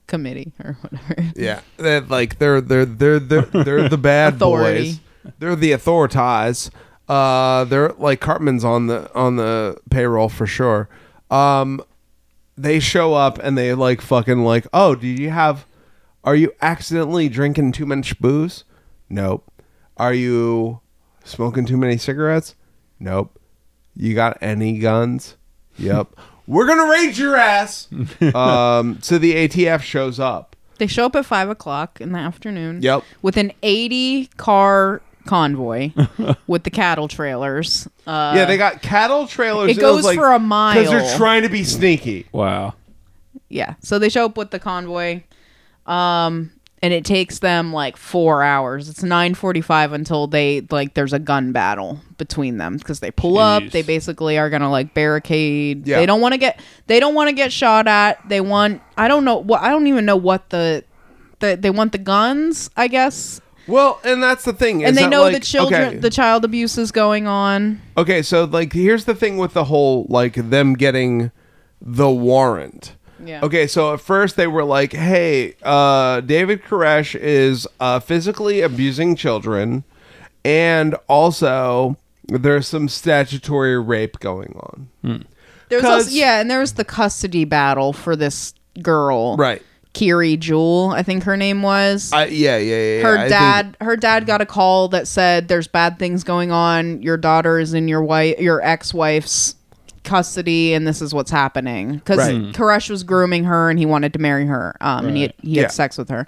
[0.06, 1.32] committee or whatever.
[1.36, 4.92] Yeah, they're like they're they're they're they're, they're the bad Authority.
[5.24, 5.32] boys.
[5.38, 6.70] They're the authorities.
[7.08, 10.88] Uh, they're like Cartman's on the on the payroll for sure.
[11.30, 11.80] Um,
[12.56, 15.66] they show up and they like fucking like, oh, do you have?
[16.24, 18.64] Are you accidentally drinking too much booze?
[19.08, 19.50] Nope.
[19.96, 20.80] Are you
[21.24, 22.54] smoking too many cigarettes?
[23.00, 23.37] Nope.
[23.98, 25.36] You got any guns?
[25.76, 26.08] Yep.
[26.46, 27.88] We're gonna raid your ass.
[28.34, 30.56] um, so the ATF shows up.
[30.78, 32.80] They show up at five o'clock in the afternoon.
[32.80, 33.02] Yep.
[33.20, 35.90] With an eighty car convoy
[36.46, 37.86] with the cattle trailers.
[38.06, 39.76] Uh, Yeah, they got cattle trailers.
[39.76, 40.74] it goes for a mile.
[40.74, 42.26] because they're trying to be sneaky.
[42.32, 42.72] Wow.
[43.50, 43.74] yeah.
[43.80, 45.22] So they show up with the convoy.
[45.86, 46.52] Um
[46.82, 48.88] and it takes them like four hours.
[48.88, 50.94] It's nine forty-five until they like.
[50.94, 53.62] There's a gun battle between them because they pull up.
[53.64, 55.86] They basically are gonna like barricade.
[55.86, 55.98] Yeah.
[55.98, 56.60] They don't want to get.
[56.86, 58.28] They don't want to get shot at.
[58.28, 58.82] They want.
[58.96, 59.36] I don't know.
[59.36, 60.84] What I don't even know what the.
[61.40, 64.84] The, they want the guns, I guess, Well, and that's the thing.
[64.84, 67.80] and they know like, the children, Okay, the child abuse is going on.
[67.96, 71.30] okay, so like, here's the thing with the whole like them getting
[71.80, 72.96] the warrant.
[73.24, 73.40] Yeah.
[73.42, 79.16] Okay, so at first they were like, "Hey, uh, David Koresh is uh, physically abusing
[79.16, 79.84] children,
[80.44, 81.96] and also
[82.28, 85.24] there's some statutory rape going on."
[85.68, 89.62] There's 'Cause- also, yeah, and there was the custody battle for this girl, Right.
[89.94, 92.10] Kiri Jewell, I think her name was.
[92.12, 92.96] I, yeah, yeah, yeah.
[92.98, 93.02] yeah.
[93.02, 96.52] her I think- dad, her dad got a call that said there's bad things going
[96.52, 97.02] on.
[97.02, 99.56] Your daughter is in your wife, your ex-wife's
[100.04, 101.94] custody, and this is what's happening.
[101.96, 102.52] Because Right.
[102.54, 105.56] Koresh was grooming her, and he wanted to marry her, um, and he had, he
[105.56, 105.68] had Yeah.
[105.68, 106.26] sex with her.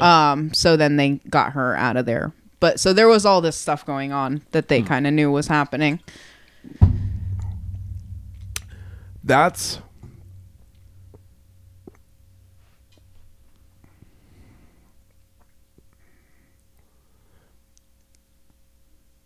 [0.00, 2.32] Um, so then they got her out of there.
[2.60, 5.48] But so there was all this stuff going on that they kind of knew was
[5.48, 6.00] happening.
[9.24, 9.78] that's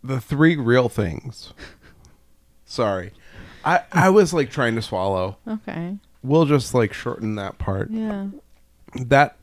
[0.03, 1.53] the three real things.
[2.65, 3.13] Sorry.
[3.67, 5.37] I I was like trying to swallow.
[5.47, 5.99] Okay.
[6.23, 7.91] We'll just like shorten that part.
[7.91, 8.29] Yeah.
[8.95, 9.37] That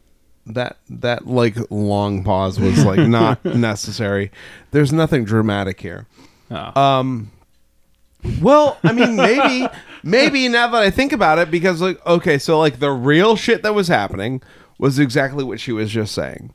[0.47, 4.31] that that like long pause was like not necessary.
[4.71, 6.07] There's nothing dramatic here.
[6.49, 6.81] Oh.
[6.81, 7.31] Um,
[8.41, 9.67] well, I mean, maybe,
[10.03, 13.63] maybe now that I think about it, because like, okay, so like the real shit
[13.63, 14.41] that was happening
[14.77, 16.53] was exactly what she was just saying.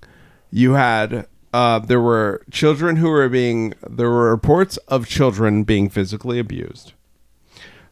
[0.50, 5.90] You had, uh, there were children who were being, there were reports of children being
[5.90, 6.94] physically abused.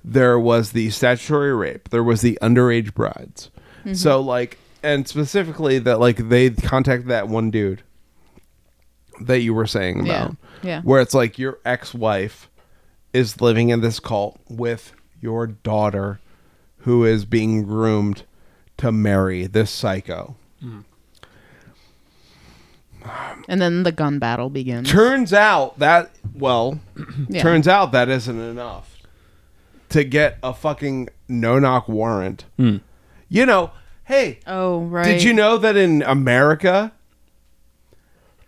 [0.09, 1.89] There was the statutory rape.
[1.91, 3.51] There was the underage brides.
[3.81, 3.95] Mm-hmm.
[3.95, 7.83] So like, and specifically that like they contacted that one dude
[9.21, 10.81] that you were saying about Yeah.
[10.83, 12.49] where it's like your ex-wife
[13.13, 16.21] is living in this cult with your daughter
[16.79, 18.23] who is being groomed
[18.77, 20.37] to marry this psycho.
[20.61, 20.81] Hmm.
[23.49, 24.91] And then the gun battle begins.
[24.91, 26.79] Turns out that well,
[27.29, 27.43] Yeah.
[27.43, 28.96] turns out that isn't enough
[29.91, 32.45] to get a fucking no-knock warrant.
[32.57, 33.71] You know,
[34.05, 35.05] hey, oh, right.
[35.05, 36.93] Did you know that in America,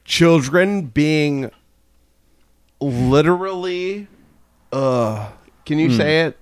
[0.04, 1.50] children being
[2.80, 4.08] literally,
[4.72, 5.30] uh,
[5.64, 6.38] can you say it?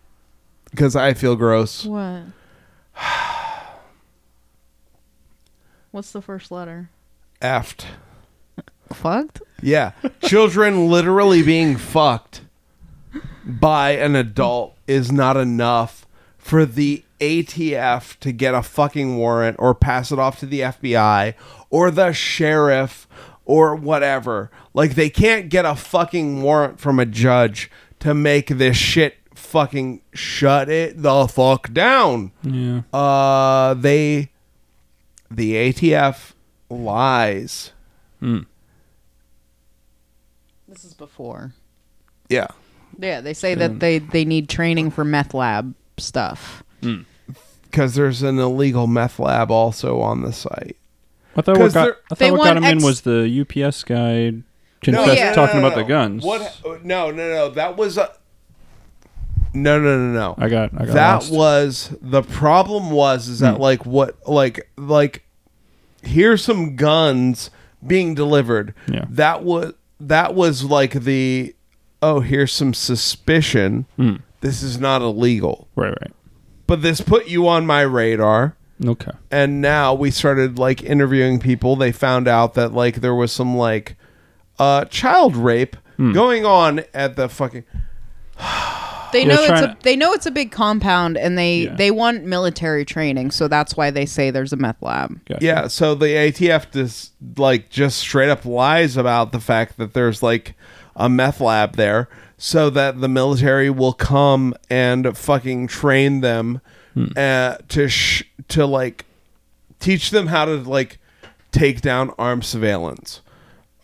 [0.70, 1.84] Because I feel gross.
[1.84, 2.24] What?
[5.90, 6.90] What's the first letter?
[7.40, 7.86] Effed.
[8.92, 9.40] Fucked?
[9.62, 9.92] Yeah,
[10.22, 12.42] children literally being fucked
[13.46, 16.06] by an adult is not enough
[16.36, 21.34] for the ATF to get a fucking warrant or pass it off to the FBI
[21.70, 23.06] or the sheriff
[23.44, 24.50] or whatever.
[24.74, 27.70] Like they can't get a fucking warrant from a judge
[28.00, 32.32] to make this shit fucking shut it the fuck down.
[32.42, 32.82] Yeah.
[32.92, 34.30] Uh they
[35.30, 36.32] the ATF
[36.68, 37.72] lies.
[40.68, 41.54] This is before.
[42.28, 42.48] Yeah.
[42.98, 46.62] Yeah, they say that they they need training for meth lab stuff.
[47.62, 50.76] Because there's an illegal meth lab also on the site.
[51.36, 52.84] I thought 'Cause what got, they're- I They thought what got want him in ex-
[52.84, 54.32] was the UPS guy
[54.82, 55.32] confessed yeah.
[55.34, 56.24] talking No, no, about the guns.
[56.24, 56.60] What?
[56.84, 57.50] No, no, no.
[57.50, 58.10] That was a.
[59.52, 60.34] No, no, no, no.
[60.38, 60.70] I got.
[60.76, 61.32] I got that lost.
[61.32, 62.90] was the problem.
[62.90, 63.62] Was is that Hmm.
[63.62, 65.24] like what like like
[66.02, 67.50] here's some guns
[67.86, 68.74] being delivered.
[68.90, 69.04] Yeah.
[69.10, 71.54] That was that was like the
[72.02, 73.86] oh here's some suspicion.
[73.96, 74.16] Hmm.
[74.40, 75.94] This is not illegal, right.
[76.00, 76.12] Right.
[76.66, 79.12] but this put you on my radar Okay.
[79.30, 83.56] and now we started like interviewing people they found out that like there was some
[83.56, 83.96] like
[84.58, 86.12] uh child rape Hmm.
[86.12, 87.64] going on at the fucking
[89.12, 91.74] They know it's a to- they know it's a big compound and they Yeah.
[91.76, 95.24] they want military training, so that's why they say there's a meth lab.
[95.24, 95.42] Gotcha.
[95.44, 100.22] yeah so the atf just like just straight up lies about the fact that there's
[100.22, 100.54] like
[100.96, 102.08] a meth lab there
[102.38, 106.60] so that the military will come and fucking train them
[107.16, 109.04] uh, to sh- to like
[109.80, 110.98] teach them how to like
[111.52, 113.20] take down armed surveillance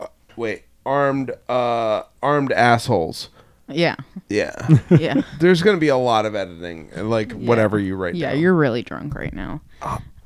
[0.00, 0.06] uh,
[0.36, 3.28] wait armed uh armed assholes
[3.68, 3.96] Yeah.
[4.30, 4.54] yeah
[4.90, 5.20] Yeah.
[5.40, 8.40] there's gonna be a lot of editing and like whatever you write yeah, down.
[8.40, 9.60] you're really drunk right now.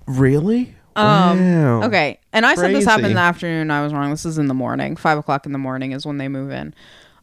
[0.07, 1.83] really Um, Wow.
[1.85, 2.19] Okay.
[2.33, 3.71] And I said this happened in the afternoon.
[3.71, 4.11] I was wrong.
[4.11, 4.97] This is in the morning.
[4.97, 6.75] Five o'clock in the morning is when they move in.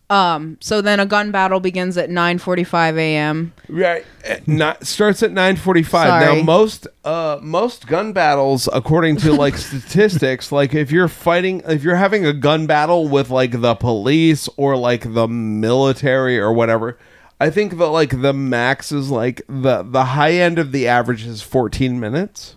[0.10, 3.54] Um, so then a gun battle begins at 9:45 a.m.
[3.70, 6.08] Right, eh, not starts at nine forty-five.
[6.08, 6.36] Sorry.
[6.38, 11.84] Now most uh most gun battles, according to like statistics, like if you're fighting, if
[11.84, 17.00] you're having a gun battle with like the police or like the military or whatever,
[17.40, 21.26] I think that like the max is like the the high end of the average
[21.26, 22.56] is fourteen minutes.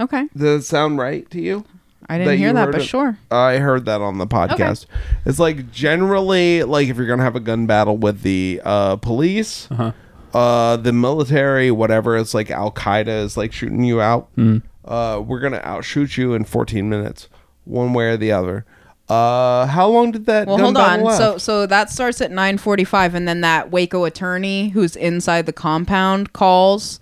[0.00, 0.28] Okay.
[0.36, 1.64] Does that sound right to you?
[2.08, 2.84] I didn't That hear you that, heard but it?
[2.86, 3.18] sure.
[3.30, 4.86] I heard that on the podcast.
[5.24, 9.68] It's like generally like if you're gonna have a gun battle with the uh, police,
[9.70, 9.92] Uh-huh.
[10.36, 12.16] uh, the military, whatever.
[12.16, 14.28] It's like Al Qaeda is like shooting you out.
[14.34, 14.58] Hmm.
[14.84, 17.28] Uh, we're gonna outshoot you in 14 minutes,
[17.64, 18.64] one way or the other.
[19.08, 20.46] Uh, how long did that?
[20.48, 20.82] Well, gun hold on.
[20.84, 21.18] battle last?
[21.18, 26.32] So so that starts at 9:45 and then that Waco attorney who's inside the compound
[26.32, 26.98] calls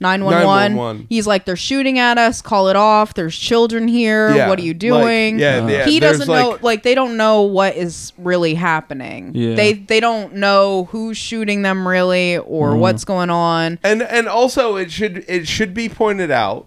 [0.00, 0.74] 911.
[0.76, 1.06] 911.
[1.08, 2.40] He's like they're shooting at us.
[2.40, 3.14] Call it off.
[3.14, 4.34] There's children here.
[4.34, 5.38] Yeah, What are you like, doing?
[5.38, 9.32] yeah, yeah, he there's, doesn't know like- like they don't know what is really happening.
[9.34, 9.54] Yeah.
[9.56, 12.80] They they don't know who's shooting them really or Mm-hmm.
[12.80, 13.78] what's going on.
[13.82, 16.66] and and also it should it should be pointed out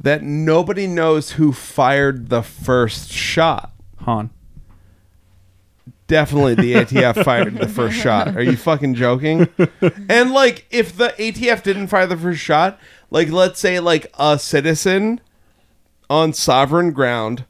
[0.00, 3.72] that nobody knows who fired the first shot.
[4.02, 4.30] Han.
[6.08, 8.34] Definitely the ATF fired the first shot.
[8.34, 9.48] Are you fucking joking?
[10.08, 12.80] And like if the ATF didn't fire the first shot,
[13.10, 15.20] like let's say like a citizen
[16.10, 17.44] on sovereign ground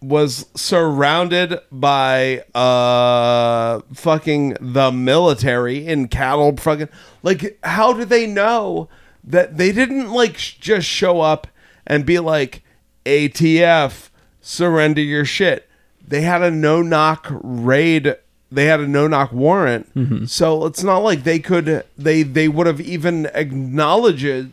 [0.00, 6.88] was surrounded by uh fucking the military in cattle fucking
[7.24, 8.88] like how do they know
[9.24, 11.48] that they didn't like sh- just show up
[11.84, 12.62] and be like
[13.06, 14.10] ATF
[14.40, 15.67] surrender your shit
[16.08, 18.16] they had a no knock raid
[18.50, 19.90] they had a no knock warrant.
[20.30, 24.46] So it's not like they could they they would have even acknowledged it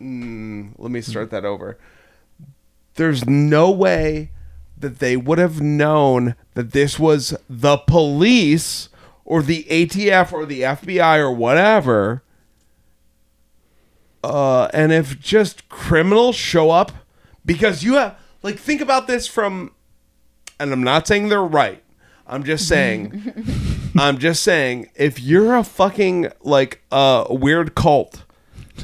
[0.00, 1.76] Mm, let me start that over.
[2.94, 4.30] There's no way
[4.76, 8.88] that they would have known that this was the police
[9.24, 12.22] or the ATF or the FBI or whatever.
[14.22, 16.92] Uh, and if just criminals show up
[17.44, 19.72] because you have like think about this from
[20.60, 21.82] and I'm not saying they're right.
[22.26, 23.32] I'm just saying
[23.98, 28.24] I'm just saying if you're a fucking like a weird cult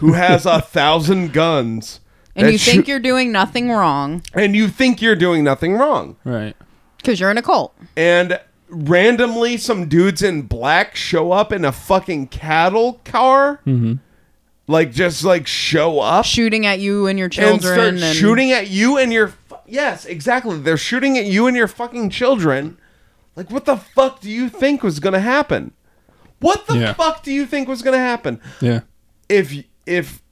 [0.01, 2.01] who has a thousand guns
[2.35, 6.17] And you think shoot- you're doing nothing wrong and you think you're doing nothing wrong.
[6.25, 6.57] Right.
[7.05, 7.75] cuz you're in a cult.
[7.97, 8.41] And
[8.71, 13.61] randomly some dudes in black show up in a fucking cattle car.
[13.67, 13.95] Mm-hmm.
[14.67, 18.51] Like just like show up Shooting at you and your and children start and shooting
[18.53, 19.37] at you and your fu-
[19.67, 20.59] Yes, exactly.
[20.59, 22.79] They're shooting at you and your fucking children.
[23.37, 25.73] Like what the fuck do you think was going to happen?
[26.41, 26.93] What the Yeah.
[26.95, 28.41] fuck do you think was going to happen?
[28.61, 28.81] Yeah.
[29.29, 30.23] If if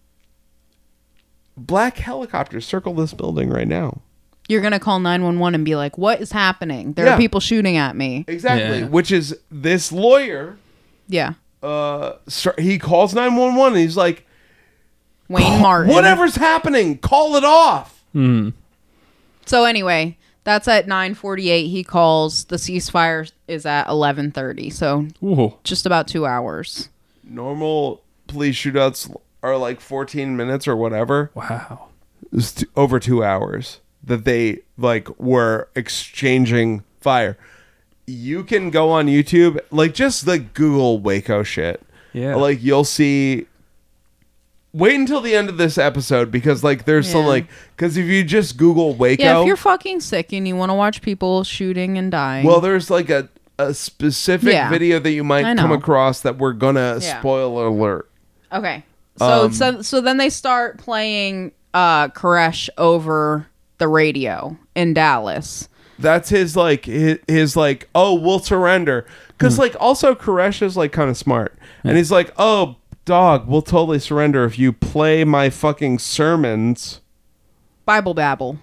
[1.56, 4.00] black helicopters circle this building right now.
[4.48, 6.92] you're gonna call 911 and be like, "What is happening?
[6.94, 7.14] There Yeah.
[7.14, 8.80] are people shooting at me." Exactly.
[8.80, 8.86] Yeah.
[8.86, 10.56] Which is this lawyer.
[11.08, 12.14] Yeah, Uh,
[12.58, 14.26] he calls nine one one and he's like,
[15.28, 15.92] Wayne Martin.
[15.94, 18.02] "Whatever's happening, call it off."
[19.46, 21.68] So anyway, that's at 9:48.
[21.70, 22.44] He calls.
[22.44, 24.72] The ceasefire is at 11:30.
[24.72, 25.54] So Ooh.
[25.64, 26.88] just about two hours.
[27.24, 31.30] Normal police shootouts are like fourteen minutes or whatever.
[31.34, 31.88] Wow.
[32.24, 37.36] It was t- over two hours that they like were exchanging fire.
[38.06, 41.82] You can go on YouTube, like just like Google Waco shit.
[42.12, 42.34] Yeah.
[42.36, 43.46] Like you'll see.
[44.74, 47.28] Wait until the end of this episode because like there's some Yeah.
[47.28, 47.46] like
[47.76, 50.74] because if you just Google Waco, Yeah, if you're fucking sick and you want to
[50.74, 53.28] watch people shooting and dying, well, there's like a
[53.58, 54.70] a specific Yeah.
[54.70, 55.74] video that you might come know.
[55.76, 57.18] across that we're gonna Yeah.
[57.20, 58.08] spoiler alert.
[58.50, 58.82] Okay.
[59.18, 63.46] So Um, so so then they start playing uh Koresh over
[63.76, 65.68] the radio in Dallas.
[65.98, 69.04] That's his like his, his like oh we'll surrender
[69.36, 73.62] because like also Koresh is like kind of smart and he's like oh dog we'll
[73.62, 77.00] totally surrender if you play my fucking sermons.
[77.84, 78.58] Bible babble.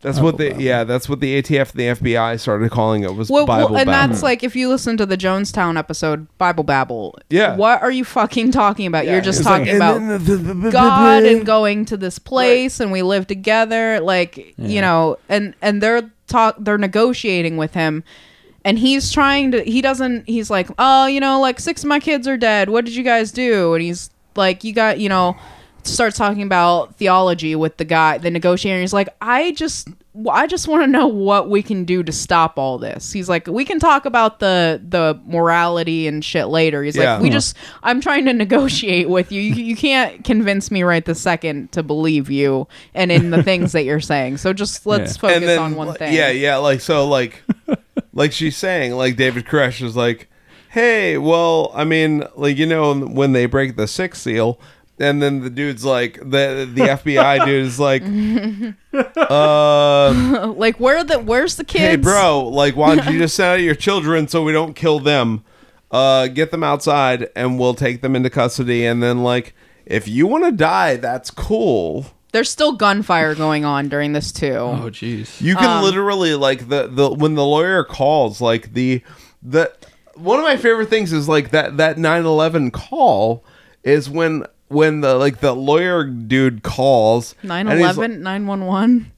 [0.00, 3.30] That's what the yeah that's what the ATF and the FBI started calling it was
[3.30, 4.12] Well, Bible well, and babble.
[4.12, 7.18] that's like if you listen to the Jonestown episode, Bible babble.
[7.30, 7.56] Yeah.
[7.56, 9.06] What are you fucking talking about?
[9.06, 11.44] Yeah, You're just it's like, talking and about then the- the- the- God the- and
[11.44, 16.54] going to this place and we live together like you know and and they're talk
[16.60, 18.04] they're negotiating with him
[18.68, 21.98] and he's trying to he doesn't he's like oh you know like six of my
[22.00, 22.68] kids are dead.
[22.68, 23.72] What did you guys do?
[23.72, 25.36] And he's like you got you know
[25.84, 28.80] starts talking about theology with the guy the negotiator.
[28.80, 29.88] He's like i just
[30.30, 33.10] i just want to know what we can do to stop all this.
[33.10, 36.82] He's like we can talk about the the morality and shit later.
[36.82, 37.14] He's Yeah.
[37.14, 37.36] like we uh-huh.
[37.36, 39.40] just i'm trying to negotiate with you.
[39.40, 43.72] you you can't convince me right this second to believe you and in the things
[43.72, 44.36] that you're saying.
[44.36, 45.20] So just let's Yeah.
[45.20, 46.12] focus then on one thing.
[46.12, 47.42] yeah yeah like so like
[48.18, 50.28] like she's saying like David Koresh is like
[50.70, 54.60] hey well I mean like you know when they break the sixth seal.
[55.00, 58.02] And then the dude's like the the FBI dude is like,
[59.30, 63.60] uh, like where the where's the kids hey bro, like why don't you just send
[63.60, 65.44] out your children so we don't kill them?
[65.92, 68.84] Uh, get them outside and we'll take them into custody.
[68.84, 69.54] And then like
[69.86, 72.06] if you want to die, that's cool.
[72.32, 74.52] There's still gunfire going on during this too.
[74.54, 75.40] Oh, jeez.
[75.40, 79.02] You can literally like the the when the lawyer calls like the
[79.42, 79.72] the
[80.14, 83.44] one of my favorite things is like that that 9/11 call
[83.84, 89.12] is when when the like the lawyer dude calls and he's 9-11 911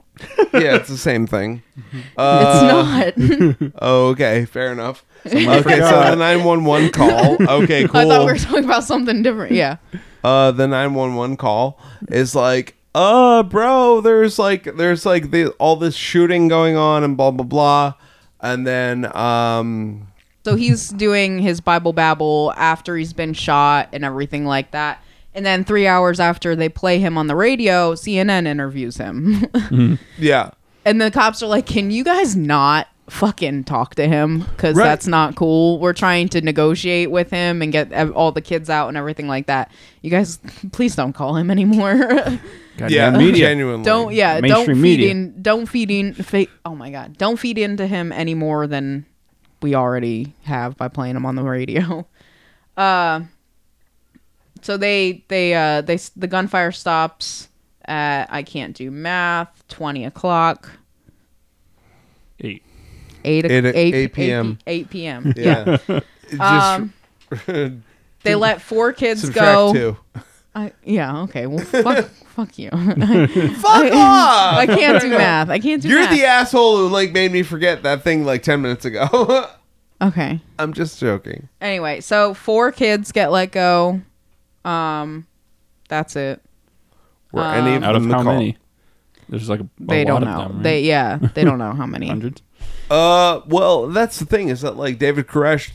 [0.52, 1.62] yeah it's the same thing.
[1.92, 3.72] It's not.
[3.80, 5.04] oh okay fair enough.
[5.26, 7.36] Okay so the 911 call.
[7.40, 9.76] Okay cool i thought we were talking about something different yeah.
[10.22, 11.80] Uh the 911 call
[12.10, 17.16] is like uh bro there's like there's like the all this shooting going on and
[17.16, 17.94] blah blah blah
[18.40, 20.08] and then um
[20.44, 25.02] So he's doing his Bible babble after he's been shot and everything like that.
[25.34, 29.46] And then three hours after they play him on the radio, CNN interviews him.
[30.18, 30.50] yeah
[30.84, 34.40] and the cops are like, Can you guys not fucking talk to him?
[34.40, 34.84] Because Right.
[34.84, 35.78] that's not cool.
[35.78, 39.46] We're trying to negotiate with him and get all the kids out and everything like
[39.46, 39.70] that.
[40.02, 40.38] You guys,
[40.72, 41.94] please don't call him anymore.
[42.76, 43.46] Goddamn yeah media.
[43.48, 45.10] genuinely don't, yeah, don't Mainstream feed media.
[45.10, 49.04] in, don't feed in, fe- oh my God, don't feed into him any more than
[49.60, 52.06] we already have by playing him on the radio.
[52.76, 53.24] Uh,
[54.62, 57.48] so they they uh they the gunfire stops
[57.84, 60.70] at I can't do math twenty o'clock
[62.40, 62.62] Eight.
[63.24, 64.58] Eight o- Eight- eight, eight PM.
[64.66, 65.32] eight p.m.
[65.36, 65.78] yeah
[66.30, 66.92] just Um,
[68.22, 69.72] they let four kids go.
[69.72, 69.96] two
[70.52, 71.46] I, yeah, okay.
[71.46, 72.70] Well, fuck, fuck you.
[72.70, 75.48] fuck off I can't do math.
[75.48, 76.10] I can't do you're math.
[76.10, 79.46] the asshole who like made me forget that thing like 10 minutes ago
[80.02, 80.40] okay.
[80.58, 84.00] i'm just joking Anyway, so four kids get let go.
[84.64, 85.26] Um,
[85.88, 86.42] that's it.
[87.32, 88.32] were any of Out of them how the call?
[88.34, 88.56] many?
[89.28, 90.42] There's like a, a They lot don't of know.
[90.48, 90.62] them, right?
[90.64, 92.08] They yeah, they don't know how many.
[92.08, 92.42] hundreds.
[92.90, 95.70] Uh, well, that's the thing is that like David Koresh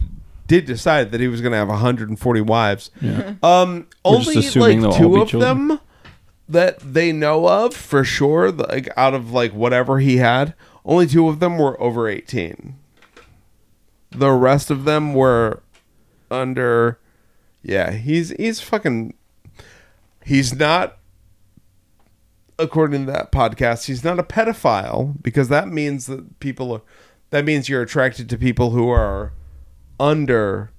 [0.47, 2.91] did decide that he was going to have 140 wives.
[3.01, 3.35] Yeah.
[3.43, 5.67] Um, We're just only assuming they'll like all two be of children.
[5.69, 5.79] them
[6.47, 8.51] that they know of for sure.
[8.51, 12.75] Like out of like whatever he had, only two of them were over 18.
[14.11, 15.63] The rest of them were
[16.29, 16.99] under.
[17.63, 19.15] Yeah, he's he's fucking.
[20.23, 20.97] He's not.
[22.57, 26.81] According to that podcast, he's not a pedophile because that means that people are.
[27.35, 29.33] That means you're attracted to people who are
[29.99, 30.71] under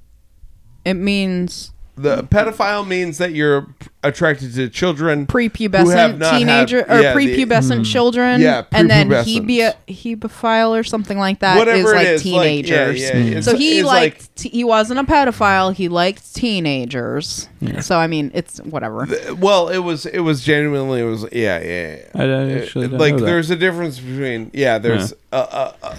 [0.87, 3.75] It means the pedophile means that you're
[4.05, 8.43] attracted to children who have prepubescent not had- teenager or yeah, the- prepubescent children.
[8.43, 9.75] Yeah, and then prepubescent.
[9.89, 13.01] hebe hebephile or something like that is Whatever it like is, like, yeah, teenagers.
[13.33, 15.73] yeah, so he it's liked like- t- he wasn't a pedophile.
[15.73, 17.49] He liked teenagers.
[17.81, 19.09] So I mean, it's whatever.
[19.39, 21.97] Well, it was it was genuinely it was yeah yeah.
[21.97, 22.03] yeah.
[22.15, 23.25] I, I actually didn't like know that.
[23.27, 25.97] there's a difference between yeah there's uh, uh, uh,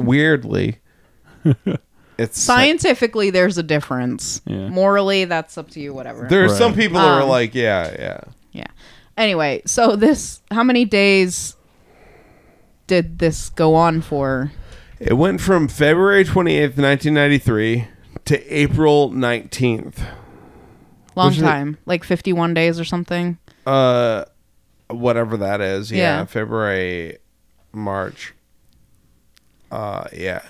[0.00, 0.78] weirdly
[2.18, 4.42] it's Scientifically, there's a difference.
[4.44, 4.68] Yeah.
[4.68, 5.94] Morally, that's up to you.
[5.94, 6.26] Whatever.
[6.28, 6.80] there's some Right.
[6.80, 8.20] people that are Um, like yeah yeah
[8.52, 8.66] Yeah.
[9.16, 11.56] Anyway, so this how many days
[12.86, 14.52] did this go on for?
[14.98, 17.86] it went from February 28th 1993
[18.26, 19.98] to April 19th
[21.16, 23.38] Long Which is- time, like 51 days or something.
[23.66, 24.24] uh
[24.88, 26.24] whatever that is yeah, Yeah.
[26.26, 27.18] February
[27.72, 28.34] March
[29.70, 30.42] uh yeah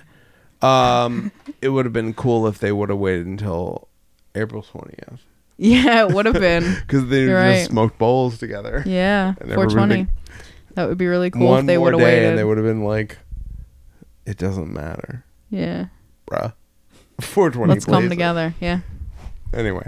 [0.62, 1.30] um
[1.62, 3.88] it would have been cool if they would have waited until
[4.34, 5.18] April 20th
[5.58, 6.62] Yeah, it would have been.
[6.86, 7.66] because they You're just right.
[7.70, 9.94] smoked bowls together Yeah, And everybody 420.
[9.94, 10.08] think-
[10.74, 12.28] That would be really cool one if they more would have day waited.
[12.30, 13.18] and they would have been like
[14.26, 15.86] it doesn't matter yeah,
[16.30, 16.52] bruh
[17.20, 18.08] 420 let's come please.
[18.10, 18.54] together.
[18.60, 18.80] Yeah,
[19.52, 19.86] anyway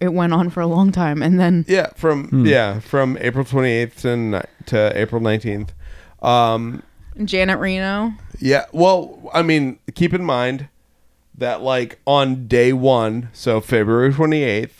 [0.00, 3.94] it went on for a long time, and then yeah from yeah from april 28th
[4.00, 5.68] to, ni- to april 19th
[6.26, 6.82] um
[7.24, 8.12] Janet Reno.
[8.40, 10.68] yeah well i mean keep in mind
[11.36, 14.70] that like on day one so february 28th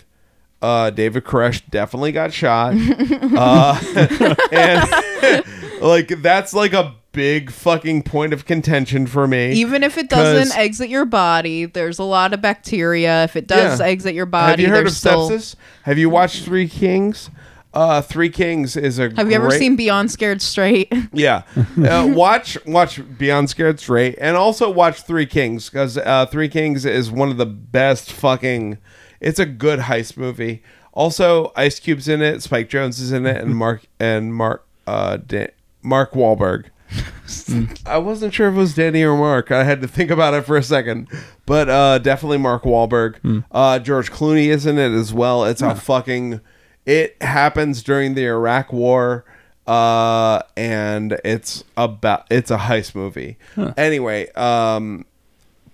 [0.61, 2.73] uh david koresh definitely got shot
[3.37, 5.43] uh and
[5.81, 10.57] like that's like a big fucking point of contention for me Even if it doesn't
[10.57, 13.23] exit your body, there's a lot of bacteria.
[13.25, 13.85] If it does Yeah.
[13.85, 15.29] exit your body, Have you heard of still.
[15.29, 15.55] sepsis?
[15.83, 17.29] Have you watched Three Kings?
[17.73, 19.09] Uh, Three Kings is a.
[19.15, 20.93] Have you ever great- seen Beyond Scared Straight?
[21.13, 21.43] Yeah,
[21.77, 26.85] uh, watch watch Beyond Scared Straight, and also watch Three Kings because uh, Three Kings
[26.85, 28.77] is one of the best fucking.
[29.19, 30.61] It's a good heist movie.
[30.91, 35.17] Also, Ice Cube's in it, Spike Jonze is in it, and Mark and Mark uh
[35.17, 35.51] Dan-
[35.81, 36.65] Mark Wahlberg.
[37.87, 39.49] I wasn't sure if it was Danny or Mark.
[39.51, 41.07] I had to think about it for a second,
[41.47, 43.43] but uh, definitely Mark Wahlberg.
[43.51, 45.43] Uh, George Clooney is in it as well.
[45.45, 46.39] It's a fucking.
[46.85, 49.23] It happens during the Iraq War,
[49.67, 53.37] uh, and it's about it's a heist movie.
[53.77, 55.05] Anyway, um,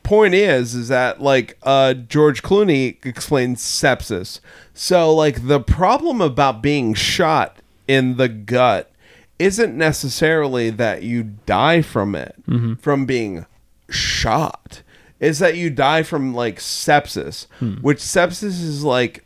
[0.03, 4.39] point is is that like uh George Clooney explains sepsis.
[4.73, 7.57] So like the problem about being shot
[7.87, 8.91] in the gut
[9.39, 12.35] isn't necessarily that you die from it
[12.81, 13.45] from being
[13.89, 14.81] shot.
[15.19, 17.47] Is that you die from like sepsis,
[17.81, 19.25] which sepsis is like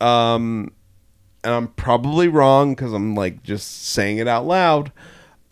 [0.00, 0.72] um
[1.44, 4.92] and I'm probably wrong because I'm like just saying it out loud.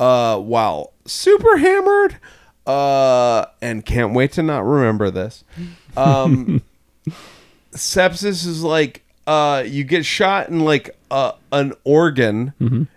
[0.00, 2.16] Uh, while super hammered,
[2.66, 5.44] uh, and can't wait to not remember this.
[5.96, 6.62] Um,
[7.72, 12.52] sepsis is like uh, you get shot in like uh, an organ,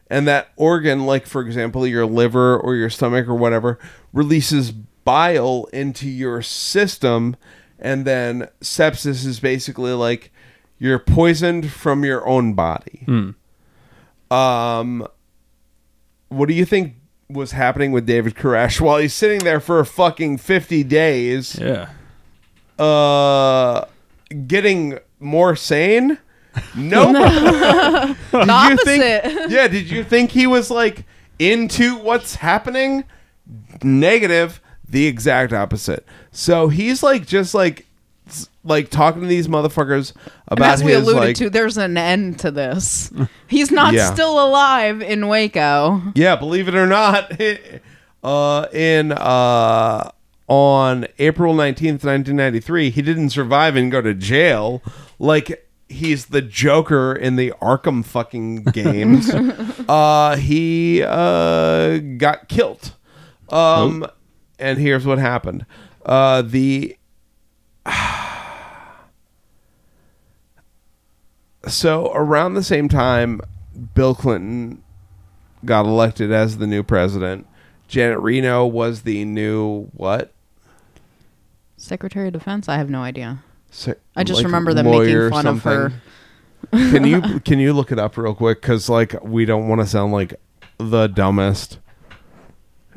[0.09, 3.77] and that organ, like for example, your liver or your stomach or whatever,
[4.13, 7.35] releases bile into your system,
[7.77, 10.31] and then sepsis is basically like
[10.77, 13.05] you're poisoned from your own body.
[14.31, 15.07] Um,
[16.29, 16.95] what do you think
[17.29, 21.57] was happening with David Koresh while he's sitting there for fucking fifty days?
[21.59, 21.89] Yeah.
[22.83, 23.85] Uh,
[24.47, 26.17] getting more sane?
[26.75, 27.11] No.
[27.11, 28.83] the did you opposite.
[28.85, 29.51] think?
[29.51, 29.67] Yeah.
[29.67, 31.05] Did you think he was like
[31.39, 33.03] into what's happening?
[33.83, 34.59] Negative.
[34.87, 36.05] The exact opposite.
[36.31, 37.84] So he's like just like s-
[38.63, 40.13] like talking to these motherfuckers
[40.47, 43.11] And about as we his alluded like to, there's an end to this.
[43.47, 44.11] He's not Yeah.
[44.13, 46.01] still alive in Waco.
[46.15, 47.39] Yeah, believe it or not,
[48.23, 50.09] uh, in uh,
[50.47, 54.81] on April nineteenth, nineteen ninety three, he didn't survive and go to jail.
[55.19, 59.29] Like he's the Joker in the Arkham fucking games.
[59.87, 62.93] uh, he uh, got killed.
[63.49, 64.05] Um,
[64.57, 65.65] and here's what happened.
[66.03, 66.97] Uh, the
[71.67, 73.41] so around the same time,
[73.93, 74.81] Bill Clinton
[75.63, 77.47] got elected as the new president.
[77.87, 80.33] Janet Reno was the new what?
[81.77, 82.67] Secretary of Defense?
[82.69, 83.43] I have no idea.
[83.69, 85.91] Se- I just like remember them making fun of her.
[86.71, 88.61] can you can you look it up real quick?
[88.61, 90.33] Because like we don't want to sound like
[90.77, 91.79] the dumbest.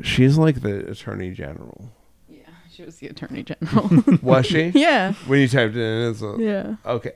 [0.03, 1.91] She's like the attorney general.
[2.29, 2.39] Yeah,
[2.73, 4.05] she was the Attorney General.
[4.23, 4.69] Was she?
[4.75, 5.13] yeah.
[5.27, 6.77] When you typed it in, it's a, Yeah.
[6.87, 7.13] okay.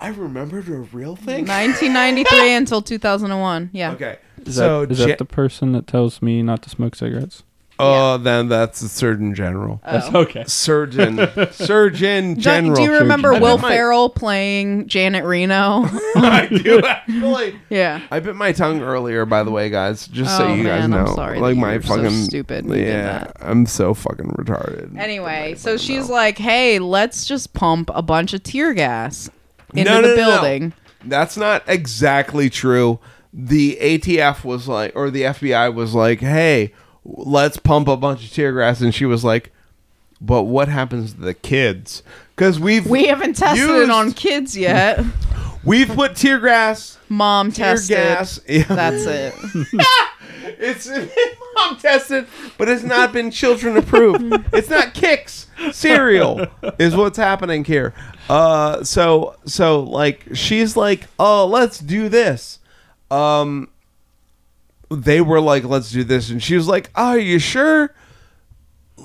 [0.00, 1.46] I remembered a real thing.
[1.46, 3.70] 1993 until 2001.
[3.72, 3.92] Yeah.
[3.92, 6.94] Okay, Is so that is Ja- that the person that tells me not to smoke
[6.94, 7.42] cigarettes?
[7.80, 9.80] Oh, then that's the Surgeon General.
[9.86, 10.22] That's oh.
[10.22, 10.42] okay.
[10.48, 11.16] Surgeon,
[11.52, 12.74] Surgeon Do, General.
[12.74, 15.84] do you remember I Will bet my- Ferrell playing Janet Reno?
[16.16, 17.54] I do actually.
[17.70, 18.00] yeah.
[18.10, 20.08] I bit my tongue earlier, by the way, guys.
[20.08, 22.10] Just so Oh, you guys man, I'm know, sorry like that my you're so fucking
[22.24, 23.36] stupid when you did Yeah, that.
[23.42, 24.98] I'm so fucking retarded.
[24.98, 29.30] Anyway, so she's like, "Hey, let's just pump a bunch of tear gas
[29.74, 30.40] into No, the no, no, no.
[30.40, 30.72] building."
[31.04, 32.98] That's not exactly true.
[33.32, 36.72] The ATF was like, or the FBI was like, "Hey,
[37.04, 39.52] let's pump a bunch of tear gas," and she was like,
[40.20, 42.02] "But what happens to the kids?"
[42.34, 45.04] Because we've We haven't tested used- it on kids yet.
[45.64, 47.96] we've put tear gas, Mom tear tested.
[47.96, 48.40] gas.
[48.48, 48.62] Yeah.
[48.64, 49.34] That's it.
[50.60, 50.88] It's
[51.54, 52.26] mom tested,
[52.56, 54.32] but it's not been children approved.
[54.52, 56.46] it's not Kix cereal
[56.78, 57.92] is what's happening here.
[58.28, 62.58] Uh, so so like she's like, oh, let's do this.
[63.10, 63.70] Um,
[64.90, 67.94] they were like, let's do this, and she was like, oh, are you sure?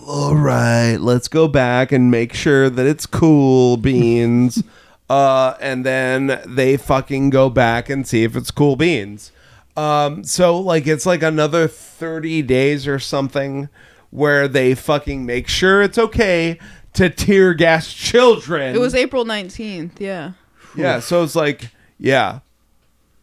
[0.05, 4.61] All right, let's go back and make sure that it's cool beans.
[5.09, 9.31] uh, and then they fucking go back and see if it's cool beans.
[9.77, 13.69] Um, so like it's like another 30 days or something
[14.11, 16.59] where they fucking make sure it's okay
[16.93, 18.75] to tear gas children.
[18.75, 19.99] It was April 19th.
[19.99, 20.33] Yeah.
[20.75, 22.39] yeah, so it's like yeah.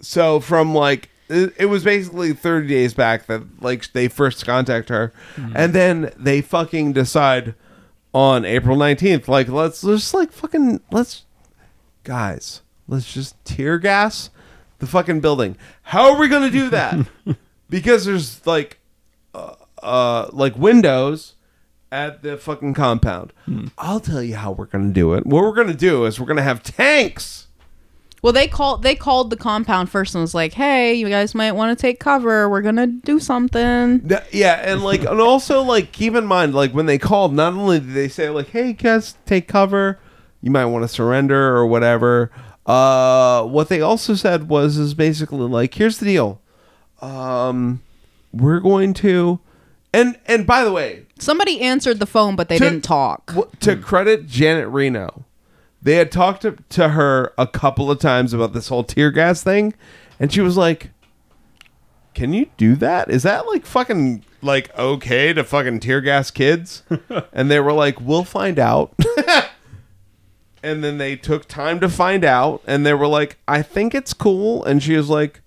[0.00, 4.88] So from like it, it was basically 30 days back that like they first contact
[4.88, 5.12] her
[5.54, 7.54] and then they fucking decide
[8.12, 11.24] on April 19th like let's just like fucking let's
[12.02, 14.30] guys, let's just tear gas
[14.78, 15.56] the fucking building.
[15.82, 17.06] How are we going to do that?
[17.70, 18.80] because there's like
[19.34, 21.34] uh, uh like windows
[21.92, 23.32] at the fucking compound.
[23.78, 25.26] I'll tell you how we're going to do it.
[25.26, 27.48] What we're going to do is we're going to have tanks.
[28.22, 31.52] Well, they called they called the compound first and was like, "Hey, you guys might
[31.52, 32.50] want to take cover.
[32.50, 36.72] We're gonna do something." Th- Yeah, and like, and also like, keep in mind, like
[36.72, 39.98] when they called, not only did they say like, "Hey, guys, take cover,"
[40.42, 42.30] you might want to surrender or whatever.
[42.66, 46.42] Uh, what they also said was is basically like, "Here's the deal,
[47.00, 47.80] um,
[48.34, 49.40] we're going to,"
[49.92, 53.26] and and by the way, Somebody answered the phone, but they To- didn't talk.
[53.26, 53.82] w- to hmm.
[53.82, 55.24] credit Janet Reno,
[55.82, 59.42] they had talked to, to her a couple of times about this whole tear gas
[59.42, 59.74] thing,
[60.18, 60.90] and she was like,
[62.14, 63.10] "Can you do that?
[63.10, 66.82] Is that like fucking like okay to fucking tear gas kids?"
[67.32, 68.94] and they were like, "We'll find out."
[70.62, 74.12] and then they took time to find out, and they were like, "I think it's
[74.14, 75.40] cool," and she was like,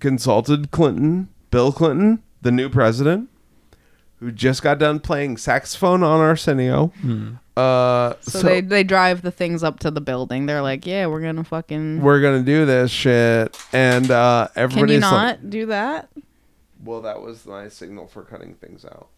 [0.00, 3.28] consulted Clinton, Bill Clinton, the new president
[4.20, 6.92] who just got done playing saxophone on Arsenio.
[7.56, 10.46] Uh, So, so they they drive the things up to the building.
[10.46, 14.94] They're like, "Yeah, we're gonna fucking." we're gonna do this shit, and uh, Can everybody's
[14.96, 16.08] you like, not do that?
[16.84, 19.08] "Well, that was my signal for cutting things out."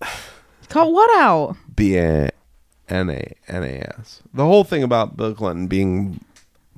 [0.68, 1.56] Cut what out?
[1.74, 2.30] B A
[2.88, 4.22] N A N A S.
[4.34, 6.20] The whole thing about Bill Clinton being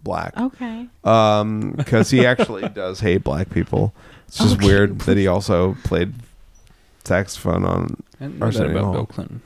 [0.04, 0.88] black, Okay.
[1.04, 3.94] um, because he actually does hate black people.
[4.28, 4.66] It's just Okay.
[4.66, 6.14] weird that he also played
[7.04, 7.96] saxophone on.
[8.20, 8.92] I didn't know that about Hall.
[8.92, 9.40] Bill Clinton.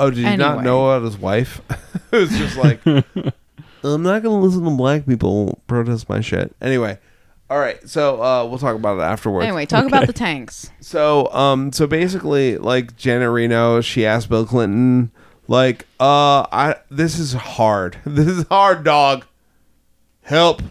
[0.00, 1.60] Oh, did you not know about his wife?
[2.12, 6.54] it was just like, I'm not gonna listen to black people protest my shit.
[6.60, 6.98] Anyway,
[7.50, 7.86] all right.
[7.88, 9.44] So uh, we'll talk about it afterwards.
[9.46, 10.70] Anyway, talk about the tanks.
[10.80, 15.10] So um, so basically, like Janet Reno, she asked Bill Clinton,
[15.48, 17.98] like, uh, I this is hard.
[18.04, 19.24] This is hard, dog.
[20.22, 20.62] Help,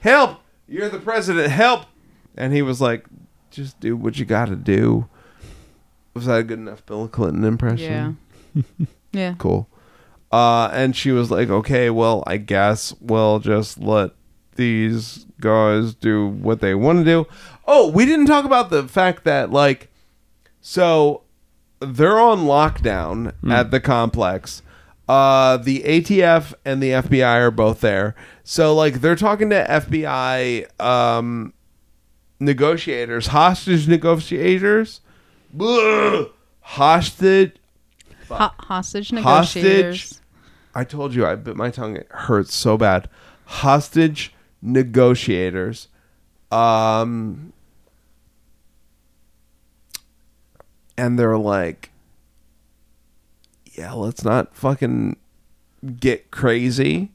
[0.00, 0.40] help!
[0.66, 1.52] You're the president.
[1.52, 1.84] Help!
[2.36, 3.06] And he was like,
[3.50, 5.08] just do what you got to do.
[6.14, 8.18] Was that a good enough Bill Clinton impression?
[8.54, 8.62] Yeah.
[9.12, 9.34] yeah.
[9.38, 9.68] cool.
[10.32, 14.10] Uh, and she was like, okay, well, I guess we'll just let
[14.56, 17.26] these guys do what they want to do.
[17.66, 19.90] Oh, we didn't talk about the fact that, like,
[20.60, 21.23] so
[21.84, 24.62] they're on lockdown at the complex.
[25.08, 28.14] Uh, the ATF and the FBI are both there.
[28.42, 31.52] So, like, they're talking to FBI um,
[32.40, 35.00] negotiators, hostage negotiators.
[35.52, 36.26] Blah!
[36.60, 37.52] Hostage
[38.28, 39.62] Ho- hostage Hostage.
[39.62, 40.20] negotiators.
[40.74, 41.96] I told you I bit my tongue.
[41.96, 43.08] It hurts so bad.
[43.44, 45.88] Hostage negotiators.
[46.50, 47.52] Um,
[50.96, 51.90] and they're like,
[53.72, 55.16] yeah, let's not fucking
[55.98, 57.10] get crazy.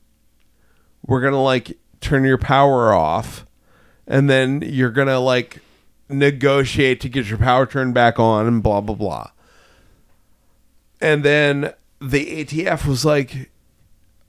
[1.06, 3.46] We're gonna like turn your power off,
[4.08, 5.60] and then you're gonna like
[6.10, 9.32] negotiate to get your power turned back on, and blah blah blah.
[11.02, 13.50] And then the ATF was like,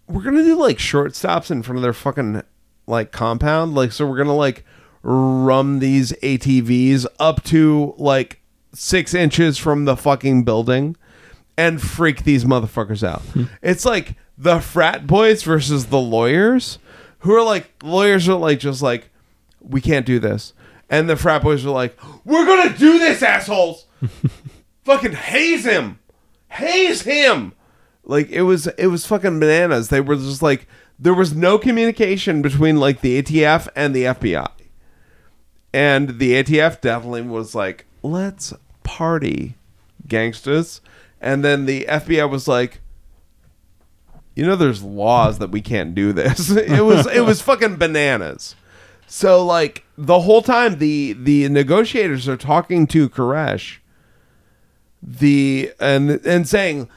[0.06, 2.42] we're gonna do like short stops in front of their fucking
[2.86, 3.74] like compound.
[3.74, 4.64] Like, so we're gonna like
[5.02, 8.39] rum these ATVs up to like
[8.72, 10.96] six inches from the fucking building
[11.56, 13.22] and freak these motherfuckers out.
[13.22, 13.44] Hmm.
[13.62, 16.78] It's like the frat boys versus the lawyers
[17.20, 19.10] who are like lawyers are like just like
[19.60, 20.52] we can't do this.
[20.88, 23.86] And the frat boys are like, we're gonna do this, assholes.
[24.84, 25.98] fucking haze him.
[26.48, 27.52] Haze him.
[28.04, 29.88] Like it was it was fucking bananas.
[29.88, 30.66] They were just like
[30.98, 34.50] there was no communication between like the ATF and the FBI.
[35.72, 38.52] And the ATF definitely was like, let's
[38.82, 39.56] party,
[40.06, 40.80] gangsters.
[41.20, 42.80] And then the FBI was like,
[44.34, 46.50] you know, there's laws that we can't do this.
[46.50, 48.54] it was it was fucking bananas.
[49.06, 53.78] So like the whole time the the negotiators are talking to Koresh,
[55.02, 56.88] the and and saying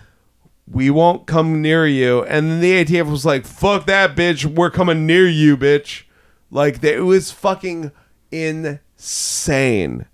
[0.71, 4.45] we won't come near you, and then the ATF was like, "Fuck that, bitch!
[4.45, 6.03] We're coming near you, bitch!"
[6.51, 7.91] Like it was fucking
[8.31, 10.05] insane.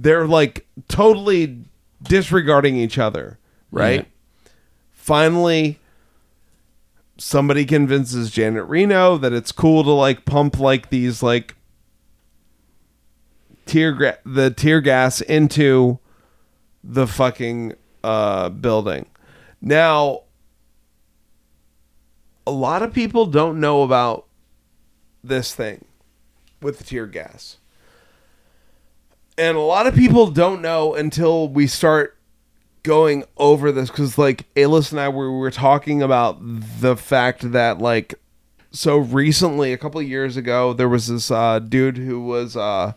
[0.00, 1.64] They're like totally
[2.00, 3.38] disregarding each other,
[3.72, 4.06] right?
[4.92, 5.80] Finally,
[7.16, 11.56] somebody convinces Janet Reno that it's cool to like pump like these like
[13.66, 15.98] tear gra- the tear gas into
[16.84, 19.06] the fucking uh building.
[19.60, 20.22] Now
[22.46, 24.26] a lot of people don't know about
[25.24, 25.84] this thing
[26.62, 27.56] with the tear gas.
[29.38, 32.18] And a lot of people don't know until we start
[32.82, 37.52] going over this because like Aylis and I were, we were talking about the fact
[37.52, 38.14] that like
[38.70, 42.92] so recently a couple of years ago there was this uh dude who was uh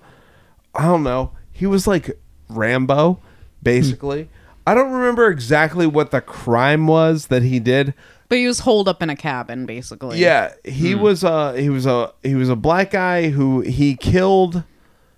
[0.75, 2.17] I don't know he was like
[2.49, 3.19] Rambo
[3.61, 4.29] basically.
[4.65, 7.93] I don't remember exactly what the crime was that he did.
[8.29, 10.19] But he was holed up in a cabin, basically.
[10.19, 14.63] yeah he was uh he was a he was a black guy who he killed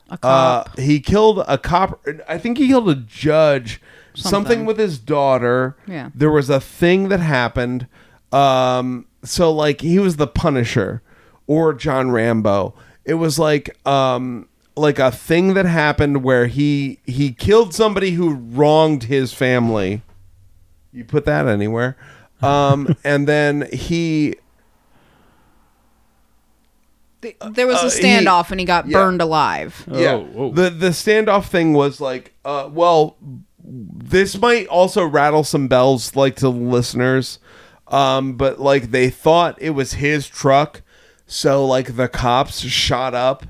[0.09, 0.69] A cop.
[0.77, 2.05] uh, he killed a cop.
[2.27, 3.81] I think he killed a judge.
[4.15, 4.65] Something, Something.
[4.65, 5.75] with his daughter.
[5.87, 6.09] Yeah.
[6.13, 7.87] There was a thing that happened.
[8.31, 11.01] Um, so like he was the Punisher
[11.47, 12.75] or John Rambo.
[13.05, 18.33] It was like um like a thing that happened where he he killed somebody who
[18.35, 20.01] wronged his family.
[20.91, 21.97] You put that anywhere.
[22.41, 24.35] Um, and then he
[27.23, 28.97] Th- there was uh, a he- standoff and he got yeah.
[28.99, 29.83] burned alive.
[29.91, 30.51] yeah Oh, whoa.
[30.51, 33.17] the the standoff thing was like uh well
[33.65, 37.39] this might also rattle some bells like to listeners
[37.87, 40.81] um but like they thought it was his truck
[41.25, 43.45] so like the cops shot up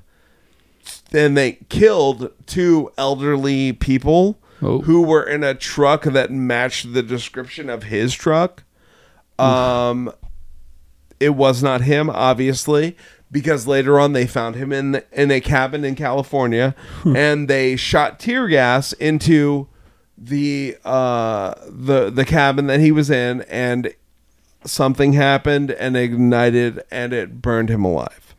[1.12, 4.80] and they killed two elderly people Oh.
[4.82, 8.64] who were in a truck that matched the description of his truck
[9.40, 10.12] um
[11.20, 12.96] it was not him obviously
[13.34, 16.74] because later on they found him in in a cabin in California
[17.04, 19.68] and they shot tear gas into
[20.18, 23.94] the uh the the cabin that he was in and
[24.64, 28.34] something happened and ignited and it burned him alive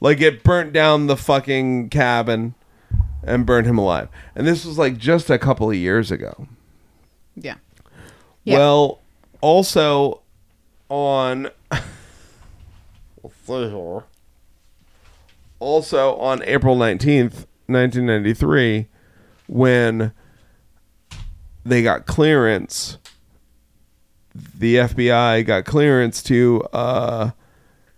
[0.00, 2.54] like it burnt down the fucking cabin
[3.22, 6.48] and burned him alive and this was like just a couple of years ago
[7.36, 7.56] Yeah.
[8.42, 8.58] Yeah.
[8.58, 9.00] well,
[9.40, 10.22] also
[10.88, 14.02] on let's see here.
[15.62, 18.88] Also on April 19th, 1993,
[19.46, 20.12] when
[21.64, 22.98] they got clearance,
[24.34, 27.30] the FBI got clearance to uh,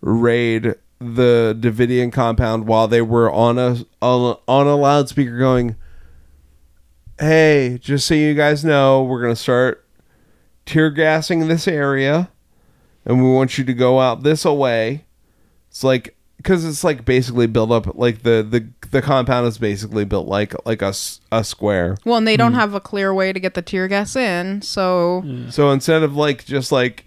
[0.02, 5.76] raid the Davidian compound while they were on a on a, loudspeaker going,
[7.18, 9.86] "Hey, just so you guys know, we're gonna start
[10.66, 12.30] tear gassing this area,
[13.06, 15.06] and we want you to go out this away."
[15.70, 16.13] It's like
[16.44, 20.54] because it's like basically built up like the the the compound is basically built like
[20.66, 21.96] like a s- a square.
[22.04, 25.24] Well, and they don't have a clear way to get the tear gas in, so
[25.50, 27.06] So instead of like just like,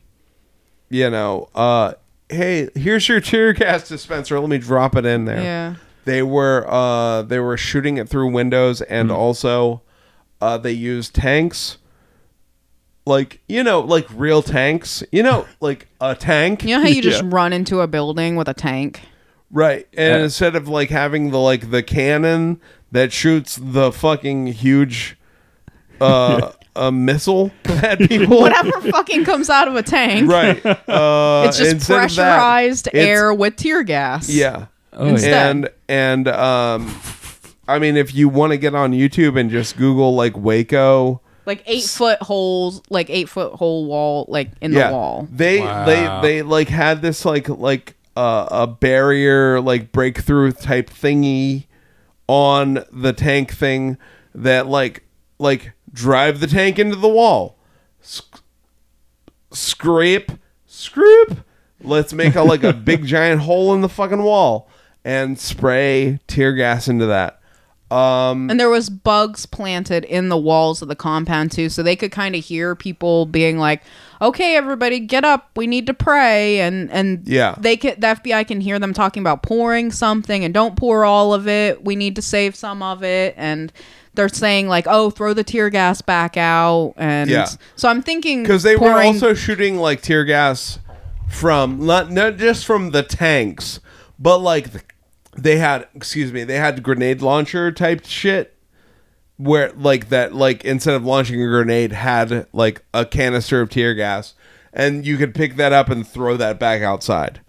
[0.90, 1.94] you know, uh,
[2.30, 4.40] hey, here's your tear gas dispenser.
[4.40, 5.42] Let me drop it in there.
[5.42, 5.76] yeah.
[6.06, 9.82] They were uh they were shooting it through windows and also
[10.42, 11.78] uh they used tanks.
[13.06, 15.04] Like you know, like real tanks.
[15.12, 16.64] You know, like a tank.
[16.64, 19.02] You know how you just run into a building with a tank?
[19.52, 19.88] Right?
[19.98, 20.24] And Yeah.
[20.24, 22.60] instead of like having the like the cannon
[22.92, 25.18] that shoots the fucking huge
[26.02, 28.40] uh a missile at people.
[28.40, 30.30] Whatever fucking comes out of a tank.
[30.30, 30.64] Right.
[30.88, 34.30] Uh, It's just instead of that, pressurized air with tear gas.
[34.30, 34.68] Yeah.
[34.94, 35.34] Oh, Instead.
[35.50, 36.96] and and um
[37.68, 41.64] I mean if you want to get on YouTube and just Google like Waco Like
[41.66, 45.28] eight foot holes, like eight foot hole wall, like in yeah, the wall.
[45.32, 45.86] They Wow.
[45.86, 51.68] they they like had this like like a, a barrier like breakthrough type thingy
[52.28, 53.98] on the tank thing
[54.34, 55.04] that like
[55.38, 57.58] like drive the tank into the wall.
[58.02, 58.42] Sc-
[59.52, 60.32] scrape
[60.66, 61.38] scrape.
[61.82, 64.68] Let's make a like a big giant hole in the fucking wall
[65.06, 67.40] and spray tear gas into that
[67.92, 71.96] um And there was bugs planted in the walls of the compound too, so they
[71.96, 73.82] could kind of hear people being like,
[74.22, 75.50] "Okay, everybody, get up.
[75.56, 77.56] We need to pray." And and Yeah.
[77.60, 81.34] they can the FBI can hear them talking about pouring something and don't pour all
[81.34, 81.86] of it.
[81.86, 83.72] We need to save some of it and
[84.16, 87.48] they're saying like, "Oh, throw the tear gas back out." And Yeah.
[87.78, 90.80] so I'm thinking because they were also shooting like tear gas
[91.30, 93.80] from not not just from the tanks,
[94.20, 94.82] but like the,
[95.38, 98.56] they had excuse me, they had grenade launcher type shit
[99.38, 103.94] where like that like instead of launching a grenade had like a canister of tear
[103.94, 104.34] gas
[104.74, 107.42] and you could pick that up and throw that back outside.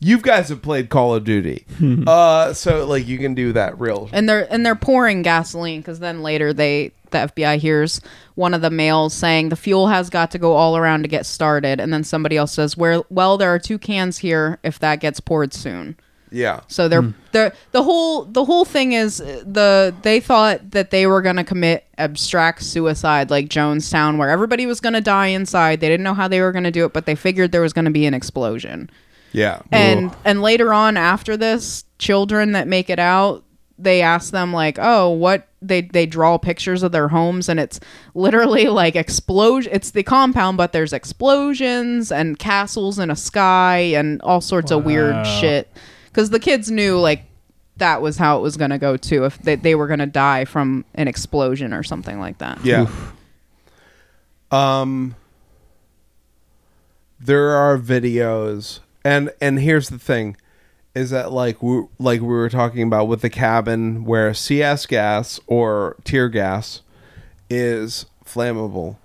[0.00, 1.66] You guys have played Call of Duty.
[2.06, 6.00] uh so like you can do that real and they're and they're pouring gasoline because
[6.00, 8.00] then later they the FBI hears
[8.34, 11.26] one of the males saying the fuel has got to go all around to get
[11.26, 15.00] started, and then somebody else says, "Where well, there are two cans here if that
[15.00, 15.96] gets poured soon."
[16.30, 16.60] Yeah.
[16.68, 21.06] So they're they're the whole the whole thing is uh, the they thought that they
[21.06, 25.80] were gonna commit abstract suicide like Jonestown, where everybody was gonna die inside.
[25.80, 27.90] They didn't know how they were gonna do it, but they figured there was gonna
[27.90, 28.90] be an explosion
[29.32, 29.60] Yeah.
[29.72, 33.44] and and later on after this children that make it out
[33.80, 37.78] they ask them like oh what they they draw pictures of their homes and it's
[38.14, 44.20] literally like explosion it's the compound but there's explosions and castles in a sky and
[44.22, 45.22] all sorts of weird Wow.
[45.40, 45.68] shit
[46.18, 47.22] because the kids knew like
[47.76, 50.06] that was how it was going to go too if they, they were going to
[50.06, 52.88] die from an explosion or something like that Yeah.
[54.50, 55.14] Um
[57.20, 60.36] there are videos and and here's the thing
[60.92, 65.38] is that like we like we were talking about with the cabin where CS gas
[65.46, 66.82] or tear gas
[67.48, 68.96] is flammable.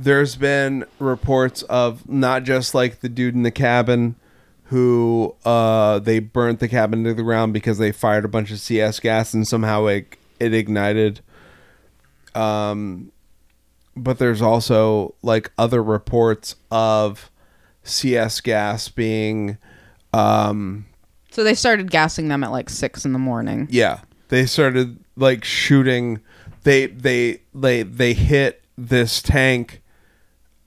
[0.00, 4.16] There's been reports of not just like the dude in the cabin
[4.66, 8.58] who uh they burnt the cabin to the ground because they fired a bunch of
[8.58, 11.20] CS gas and somehow it it ignited.
[12.34, 13.12] Um
[13.96, 17.30] but there's also like other reports of
[17.84, 19.56] CS gas being
[20.12, 20.86] um
[21.30, 23.68] so they started gassing them at like six in the morning.
[23.70, 24.00] Yeah.
[24.28, 26.20] They started like shooting
[26.64, 29.82] they they they they hit this tank.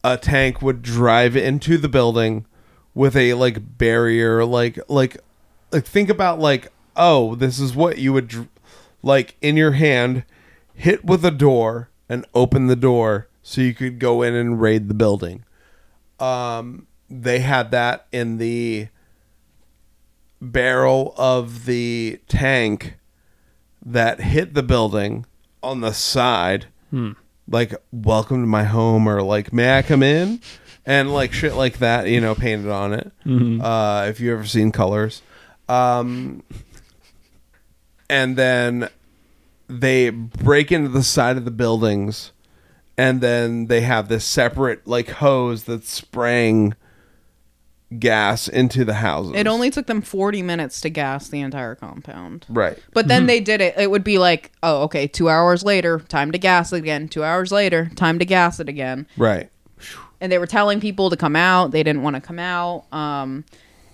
[0.01, 2.45] A tank would drive into the building
[2.99, 5.15] with a like barrier like like
[5.71, 8.49] like think about like oh this is what you would dr-
[9.01, 10.25] like in your hand
[10.73, 14.89] hit with a door and open the door so you could go in and raid
[14.89, 15.45] the building.
[16.19, 18.89] Um they had that in the
[20.41, 22.95] barrel of the tank
[23.85, 25.25] that hit the building
[25.63, 26.65] on the side.
[27.47, 30.41] Like welcome to my home or like may i come in
[30.89, 33.11] and like shit like that you know painted on it.
[33.61, 35.21] Uh if you ever seen colors.
[35.69, 36.43] Um
[38.09, 38.89] and then
[39.67, 42.31] they break into the side of the buildings
[42.97, 46.73] and then they have this separate like hose that's spraying
[47.97, 49.33] gas into the houses.
[49.35, 52.45] It only took them 40 minutes to gas the entire compound.
[52.49, 52.77] Right.
[52.93, 53.75] But then they did it.
[53.77, 57.07] It would be like, oh, okay, two hours later, time to gas it again.
[57.07, 59.07] Two hours later, time to gas it again.
[59.17, 59.49] right
[60.21, 61.71] And they were telling people to come out.
[61.71, 62.85] They didn't want to come out.
[62.91, 63.45] Um,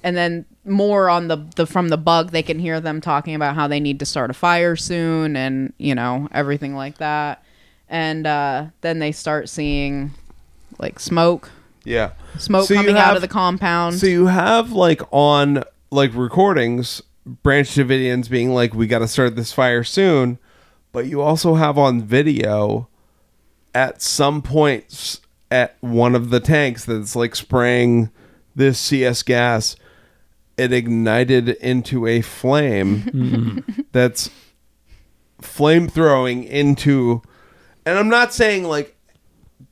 [0.05, 3.55] and then more on the, the from the bug, they can hear them talking about
[3.55, 7.43] how they need to start a fire soon, and you know everything like that.
[7.89, 10.11] And uh, then they start seeing
[10.77, 11.49] like smoke,
[11.83, 13.95] yeah smoke So coming out of the compound.
[13.95, 19.35] So you have like on like recordings, Branch Davidians being like, "We got to start
[19.35, 20.37] this fire soon,"
[20.91, 22.89] but you also have on video
[23.73, 25.19] at some points
[25.55, 28.09] at one of the tanks that's like spraying
[28.55, 29.75] this CS gas.
[30.57, 33.81] It ignited into a flame mm-hmm.
[33.91, 34.29] that's
[35.41, 37.21] flame throwing into,
[37.85, 38.95] and I'm not saying like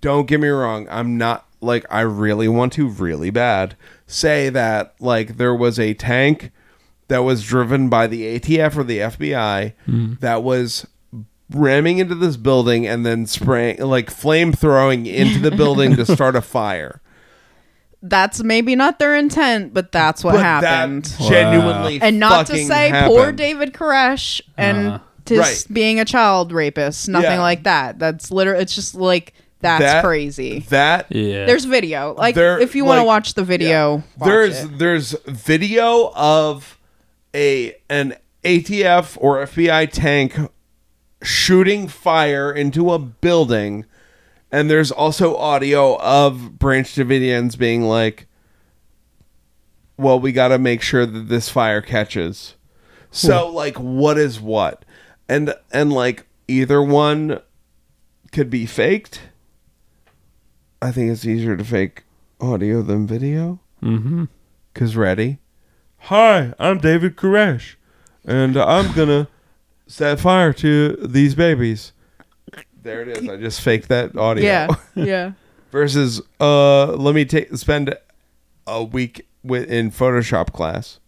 [0.04, 4.94] don't get me wrong i'm not like i really want to really bad say that
[5.00, 6.52] like there was a tank
[7.08, 10.20] that was driven by the atf or the fbi mm.
[10.20, 10.86] that was
[11.52, 16.36] ramming into this building and then spraying like flame throwing into the building to start
[16.36, 17.02] a fire
[18.06, 21.06] that's maybe not their intent, but that's what But happened.
[21.06, 23.16] that genuinely and not to fucking say happened.
[23.16, 25.00] poor David Koresh and Uh.
[25.26, 25.66] to Right.
[25.72, 27.42] being a child rapist, nothing Yeah.
[27.42, 28.00] like that.
[28.00, 30.66] That's literally it's just like That's That- crazy.
[30.68, 31.46] that Yeah.
[31.46, 32.14] There's video.
[32.18, 34.78] Like There- if you want to like, watch the video, watch there's it.
[34.78, 36.78] there's video of
[37.34, 40.36] a an ATF or FBI tank
[41.24, 43.86] shooting fire into a building
[44.52, 48.28] and there's also audio of Branch Davidians being like
[49.98, 52.56] well we got to make sure that this fire catches.
[53.12, 54.86] So like what is what?
[55.30, 57.42] And and like either one
[58.32, 59.22] could be faked.
[60.82, 62.04] I think it's easier to fake
[62.42, 63.60] audio than video.
[63.82, 64.26] mm-hmm.
[64.74, 65.40] Cause ready.
[66.08, 67.76] Hi, I'm David Koresh,
[68.26, 69.30] and I'm gonna
[69.88, 71.94] set fire to these babies.
[72.82, 73.30] There it is.
[73.30, 74.44] I just faked that audio.
[74.44, 75.32] yeah, yeah.
[75.72, 77.96] Versus, uh, let me take spend
[78.68, 81.00] a week with in Photoshop class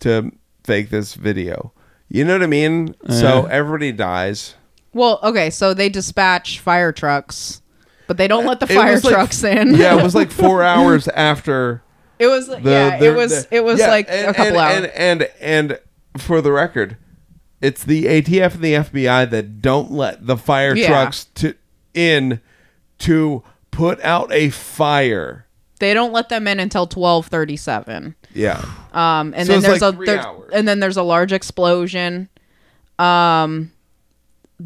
[0.00, 0.32] to
[0.64, 1.72] fake this video.
[2.08, 2.94] You know what I mean?
[3.08, 4.54] So everybody dies.
[4.92, 7.62] Well, okay, so they dispatch fire trucks,
[8.06, 9.74] but they don't let the fire was like- trucks in.
[9.74, 11.82] Yeah, it was like four hours after.
[12.18, 12.48] it was.
[12.48, 13.46] the, yeah, the- it was.
[13.46, 14.90] the- it was yeah, like and, a couple and, hours.
[14.94, 15.78] And, and and
[16.18, 16.98] for the record,
[17.62, 20.88] it's the ATF and the FBI that don't let the fire Yeah.
[20.88, 21.54] trucks to
[21.94, 22.40] in
[22.98, 25.46] to put out a fire.
[25.80, 28.14] they don't let them in until twelve thirty-seven.
[28.34, 28.64] Yeah.
[28.92, 30.50] Um, and So then it's there's like a three there's, hours.
[30.52, 32.28] and then there's a large explosion.
[32.98, 33.72] Um,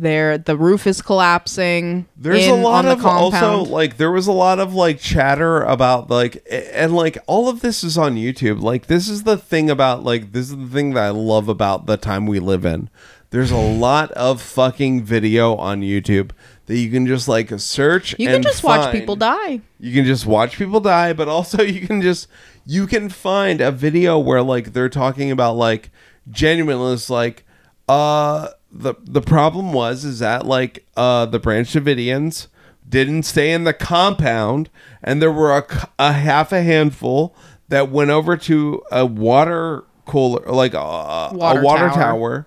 [0.00, 2.06] there the roof is collapsing.
[2.16, 5.62] There's in- a lot the of also like there was a lot of like chatter
[5.62, 8.60] about like and like all of this is on YouTube.
[8.60, 11.86] Like this is the thing about like this is the thing that I love about
[11.86, 12.90] the time we live in.
[13.30, 16.30] There's a lot of fucking video on YouTube
[16.66, 18.14] that you can just like search.
[18.18, 19.60] You can just watch people die.
[19.78, 22.28] You can just watch people die, but also you can just
[22.64, 25.90] you can find a video where like they're talking about like
[26.30, 27.44] genuinely it's like
[27.88, 32.48] uh the the problem was is that like uh the Branch Davidians
[32.88, 34.70] didn't stay in the compound
[35.02, 37.34] and there were a, a half a handful
[37.68, 41.94] that went over to a water cooler like a, a Water water tower.
[41.94, 42.46] tower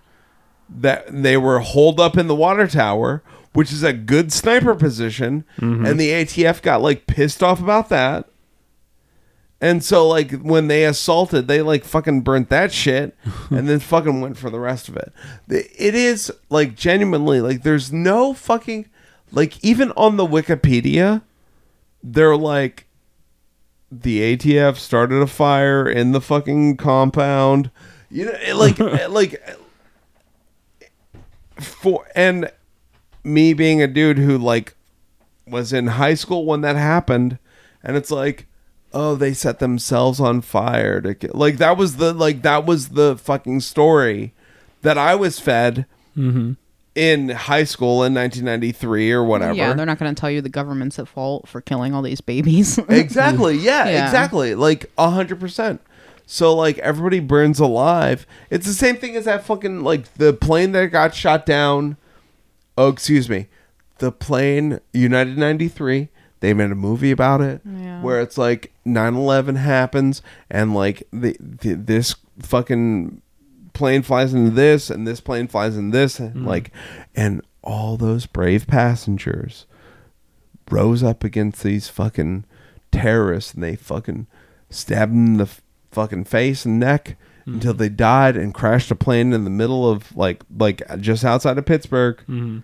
[0.70, 3.24] that they were holed up in the water tower,
[3.54, 8.30] which is a good sniper position, and the ATF got like pissed off about that.
[9.62, 13.16] And so like when they assaulted, they like fucking burnt that shit
[13.50, 15.12] and then fucking went for the rest of it.
[15.50, 18.88] It is like genuinely like there's no fucking
[19.32, 21.22] like even on the Wikipedia,
[22.02, 22.88] they're like
[23.92, 27.72] the ATF started a fire in the fucking compound.
[28.10, 28.80] You know, it, like
[29.10, 29.44] like
[31.60, 32.52] for and
[33.24, 34.76] me being a dude who like
[35.46, 37.40] was in high school when that happened
[37.84, 38.46] and it's like
[38.94, 42.90] oh they set themselves on fire to get like that was the like that was
[42.90, 44.34] the fucking story
[44.82, 45.86] that I was fed
[46.18, 46.54] mm-hmm.
[46.96, 50.50] in high school in 1993 or whatever Yeah, they're not going to tell you the
[50.50, 52.78] government's at fault for killing all these babies.
[52.90, 54.06] exactly yeah, Yeah.
[54.06, 55.82] exactly like a hundred percent
[56.26, 60.72] so like everybody burns alive it's the same thing as that fucking like the plane
[60.72, 61.98] that got shot down
[62.78, 63.48] oh excuse me
[63.98, 66.10] the plane united 93
[66.40, 68.02] they made a movie about it Yeah.
[68.02, 73.22] where it's like 9-11 happens and like the, the this fucking
[73.74, 76.48] plane flies into this and this plane flies in this and hmm.
[76.48, 76.72] like
[77.16, 79.66] and all those brave passengers
[80.72, 82.46] rose up against these fucking
[82.92, 84.28] terrorists and they fucking
[84.70, 85.62] stabbed them in the f-
[85.92, 87.56] fucking face and neck hmm.
[87.56, 91.58] until they died and crashed a plane in the middle of like like just outside
[91.58, 92.60] of Pittsburgh hmm.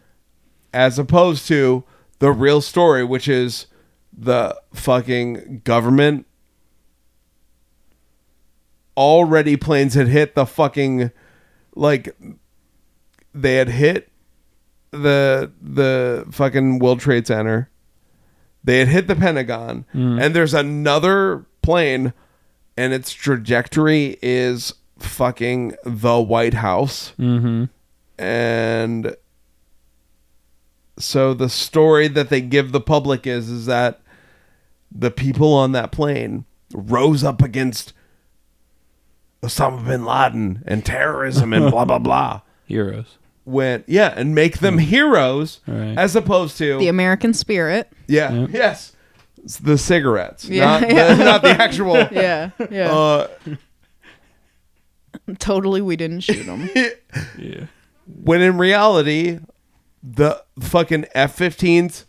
[0.73, 1.83] as opposed to
[2.25, 3.67] the real story which is
[4.11, 6.25] the fucking government
[8.97, 11.11] already planes had hit the fucking
[11.75, 12.15] like
[13.35, 14.11] they had hit
[14.89, 17.69] the the fucking World Trade Center.
[18.63, 19.85] They had hit the Pentagon,
[20.19, 22.13] and there's another plane,
[22.75, 27.13] and its trajectory is fucking the White House.
[27.19, 27.65] Mm-hmm.
[28.17, 29.15] And
[30.97, 34.01] so the story that they give the public is is that
[34.91, 37.93] the people on that plane rose up against
[39.43, 42.41] Osama bin Laden and terrorism and blah blah blah.
[42.65, 43.17] Heroes.
[43.45, 45.95] Went yeah, and make them heroes Right.
[45.97, 47.91] as opposed to the American spirit.
[48.07, 48.47] yeah, Yeah.
[48.49, 48.93] yes,
[49.43, 51.13] It's the cigarettes, Yeah, not, yeah.
[51.13, 51.95] The, not the actual.
[52.11, 52.91] Yeah, yeah.
[52.91, 53.27] Uh,
[55.37, 56.69] totally, we didn't shoot them.
[57.37, 57.65] Yeah.
[58.23, 59.39] when in reality,
[60.07, 62.05] the fucking F-15s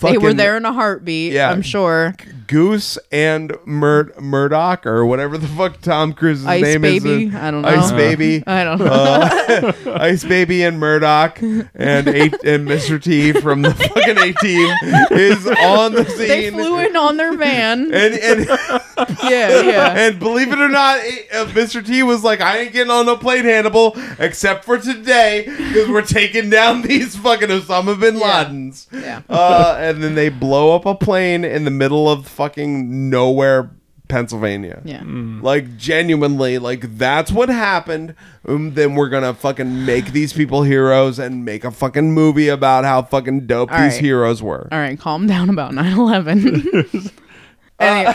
[0.00, 1.32] They were there in a heartbeat.
[1.32, 1.50] Yeah.
[1.50, 2.14] I'm sure.
[2.46, 7.24] Goose and Mur- Murdoch or whatever the fuck Tom Cruise's Ice name Baby?
[7.28, 7.34] is.
[7.34, 7.68] I don't know.
[7.68, 8.44] Ice Baby.
[8.46, 8.84] I don't know.
[9.44, 11.68] Uh, Ice Baby and Murdoch and
[12.08, 13.02] a- and Mr.
[13.02, 14.68] T from the fucking A Team
[15.10, 16.28] is on the scene.
[16.28, 17.92] they flew in on their van.
[17.94, 18.46] and and
[19.24, 19.94] yeah, yeah.
[19.96, 21.84] and believe it or not, eh, uh, Mr.
[21.84, 26.02] T was like, "I ain't getting on no plane, Hannibal, except for today, because we're
[26.02, 29.22] taking down these fucking Osama bin Ladens." Yeah.
[29.28, 33.70] Uh, and then they blow up a plane in the middle of fucking nowhere,
[34.08, 34.82] Pennsylvania.
[34.84, 35.02] Yeah.
[35.04, 38.14] Like genuinely, like that's what happened.
[38.46, 42.84] Um, then we're gonna fucking make these people heroes and make a fucking movie about
[42.84, 44.00] how fucking dope All these right.
[44.02, 44.68] heroes were.
[44.70, 47.10] All right, calm down about 9/11.
[47.80, 48.14] anyway,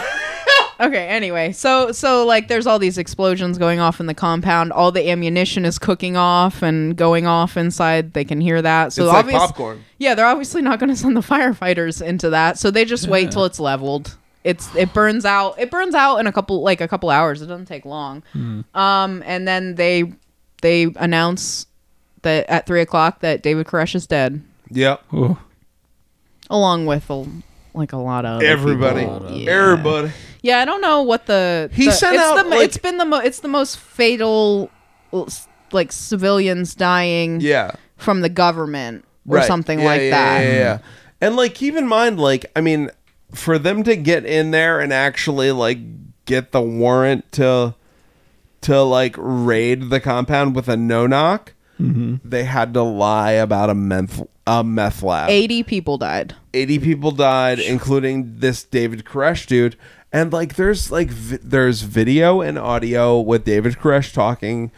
[0.79, 1.07] okay.
[1.07, 4.71] Anyway, so so like, there's all these explosions going off in the compound.
[4.71, 8.13] All the ammunition is cooking off and going off inside.
[8.13, 8.93] They can hear that.
[8.93, 9.83] So it's like popcorn.
[9.97, 12.57] Yeah, they're obviously not going to send the firefighters into that.
[12.57, 14.17] So they just wait till it's leveled.
[14.43, 15.59] It's it burns out.
[15.59, 17.41] It burns out in a couple like a couple hours.
[17.41, 18.23] It doesn't take long.
[18.73, 20.13] Um, and then they
[20.61, 21.65] they announce
[22.21, 24.41] that at three o'clock that David Koresh is dead,
[24.71, 25.01] Yep.
[25.13, 25.37] Ooh.
[26.49, 27.25] along with a,
[27.73, 29.01] like a lot of other Everybody.
[29.01, 29.31] people.
[29.31, 29.51] Yeah.
[29.51, 30.11] Everybody.
[30.41, 32.77] Yeah, I don't know what the He the- sent it's out, the, mo- like- it's
[32.77, 34.69] been the mo- it's the most fatal
[35.71, 37.71] like civilians dying Yeah.
[37.97, 39.45] from the government or Right.
[39.47, 40.39] something Yeah, like yeah, that.
[40.43, 40.77] Yeah, yeah, yeah.
[41.21, 42.89] And like keep in mind, like, I mean,
[43.33, 45.77] for them to get in there and actually like
[46.25, 47.75] get the warrant to
[48.61, 52.15] to like raid the compound with a no knock, mm-hmm.
[52.27, 55.29] they had to lie about a meth a meth lab.
[55.29, 56.33] 80 people died.
[56.55, 59.75] 80 people died, including this David Koresh dude.
[60.11, 64.71] And like, there's like, vi- there's video and audio with David Koresh talking.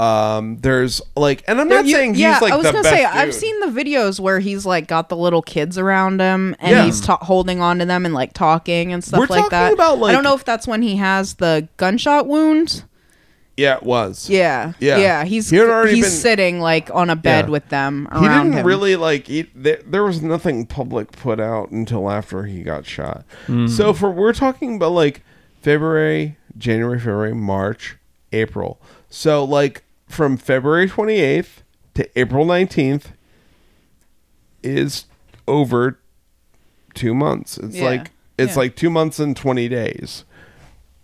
[0.00, 2.72] Um, there's like, and I'm There- not you- saying he's yeah, like I was the
[2.72, 3.34] gonna best say I've dude.
[3.34, 6.84] seen the videos where he's like got the little kids around him and Yeah.
[6.84, 9.72] he's ta- holding on to them and like talking and stuff We're like talking that.
[9.74, 12.84] about, I like- don't know if that's when he has the gunshot wound.
[13.58, 14.30] Yeah, it was.
[14.30, 14.98] Yeah, Yeah.
[14.98, 15.24] yeah.
[15.24, 17.50] He's He had already he's been- sitting like on a bed Yeah.
[17.50, 18.64] with them He didn't him.
[18.66, 19.26] really like.
[19.26, 23.24] He, there, there was nothing public put out until after he got shot.
[23.46, 23.66] Hmm.
[23.66, 25.22] So for we're talking about like
[25.60, 27.96] February, January, February, March,
[28.32, 28.80] April.
[29.10, 31.62] So like from February 28th
[31.94, 33.06] to April 19th
[34.62, 35.06] is
[35.46, 35.98] over
[36.94, 37.58] two months.
[37.58, 37.84] It's Yeah.
[37.84, 38.58] like it's Yeah.
[38.60, 40.24] like two months and 20 days.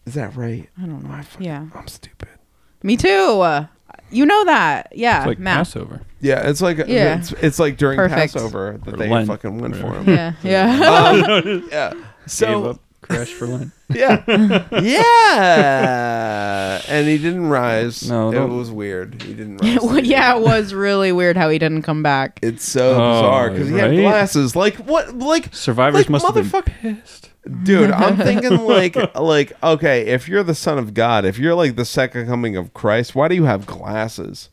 [0.07, 0.69] Is that right?
[0.81, 1.21] I don't know.
[1.41, 2.29] Yeah, I'm stupid.
[2.85, 3.09] Me too.
[3.41, 3.67] Uh,
[4.11, 4.93] you know that.
[4.95, 5.57] Yeah, It's like Matt.
[5.57, 6.01] Passover.
[6.21, 7.19] Yeah, it's like Yeah.
[7.19, 8.33] it's, it's like during Perfect.
[8.35, 10.03] Passover that Or they Lent, fucking went for whatever.
[10.13, 10.37] him.
[10.43, 11.33] Yeah, yeah.
[11.35, 11.91] Um, yeah.
[11.93, 13.71] Gave So up Koresh for Lent.
[13.95, 14.25] yeah,
[14.81, 18.09] yeah, and he didn't rise.
[18.09, 19.23] No, it don't- was weird.
[19.23, 19.79] He didn't rise.
[19.81, 22.39] Well, yeah, it was really weird how he didn't come back.
[22.43, 24.01] It's so Oh, bizarre because he had right?
[24.01, 24.57] glasses.
[24.57, 25.15] Like what?
[25.17, 27.31] Like Survivors like, must have been motherfuck- pissed.
[27.65, 27.91] dude.
[27.91, 31.85] I'm thinking like like okay, if you're the son of God, if you're like the
[31.85, 34.49] second coming of Christ, why do you have glasses?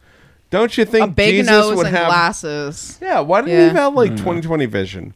[0.49, 2.07] Don't you think A big Jesus nose would and have?
[2.07, 2.99] glasses.
[3.01, 3.69] Yeah, why didn't Yeah.
[3.69, 4.17] he have like hmm.
[4.17, 5.13] 2020 vision?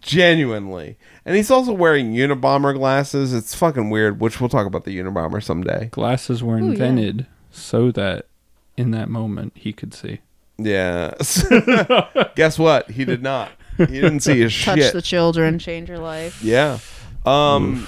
[0.00, 0.98] Genuinely.
[1.24, 3.32] And he's also wearing Unabomber glasses.
[3.32, 5.86] It's fucking weird, which we'll talk about the Unabomber someday.
[5.92, 6.70] Glasses were Ooh, yeah.
[6.72, 8.26] invented so that
[8.76, 10.20] in that moment he could see.
[10.58, 11.14] Yeah.
[12.36, 12.90] Guess what?
[12.90, 13.50] He did not.
[13.78, 14.84] He didn't see his Touch shit.
[14.86, 16.42] Touch the children, change your life.
[16.42, 16.78] yeah.
[17.24, 17.86] Um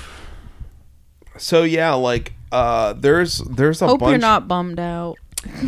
[1.37, 5.17] So yeah, like uh there's there's a Hope bunch you're not bummed out.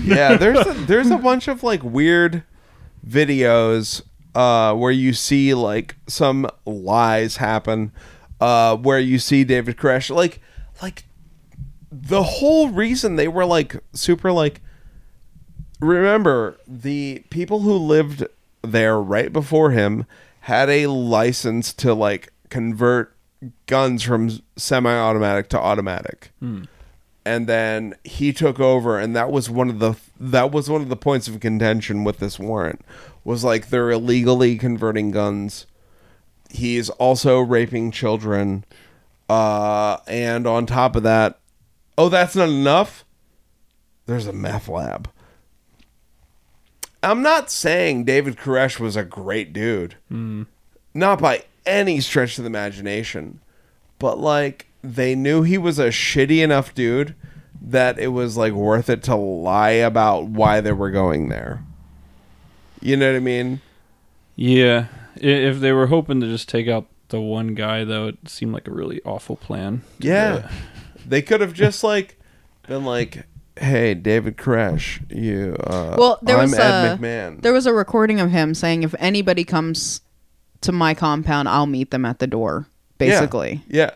[0.04, 2.42] yeah, there's a, there's a bunch of like weird
[3.06, 4.02] videos
[4.34, 7.92] uh, where you see like some lies happen,
[8.40, 10.40] uh, where you see David Koresh like
[10.80, 11.04] like
[11.90, 14.60] the whole reason they were like super like
[15.80, 18.26] remember the people who lived
[18.62, 20.06] there right before him
[20.40, 23.14] had a license to like convert
[23.66, 26.32] guns from semi-automatic to automatic
[27.24, 30.88] and then he took over and that was one of the that was one of
[30.88, 32.80] the points of contention with this warrant
[33.24, 35.66] was like they're illegally converting guns.
[36.50, 38.64] He's also raping children
[39.28, 41.38] uh and on top of that
[41.96, 43.04] oh that's not enough?
[44.06, 45.08] There's a meth lab.
[47.02, 49.96] I'm not saying david koresh was a great dude.
[50.94, 53.40] Not by any stretch of the imagination
[54.00, 57.14] but like they knew he was a shitty enough dude
[57.60, 61.62] that it was like worth it to lie about why they were going there.
[62.80, 63.60] You know what I mean?
[64.34, 68.52] Yeah, if they were hoping to just take out the one guy, though, it seemed
[68.52, 69.82] like a really awful plan.
[69.98, 70.50] to do Yeah.
[71.06, 72.18] They could have just like
[72.66, 73.26] been like,
[73.56, 77.72] "Hey, David Koresh, you uh Well, there I'm was Ed a McMahon." there was a
[77.72, 80.00] recording of him saying if anybody comes
[80.62, 82.66] to my compound, I'll meet them at the door.
[82.98, 83.90] Basically, Yeah.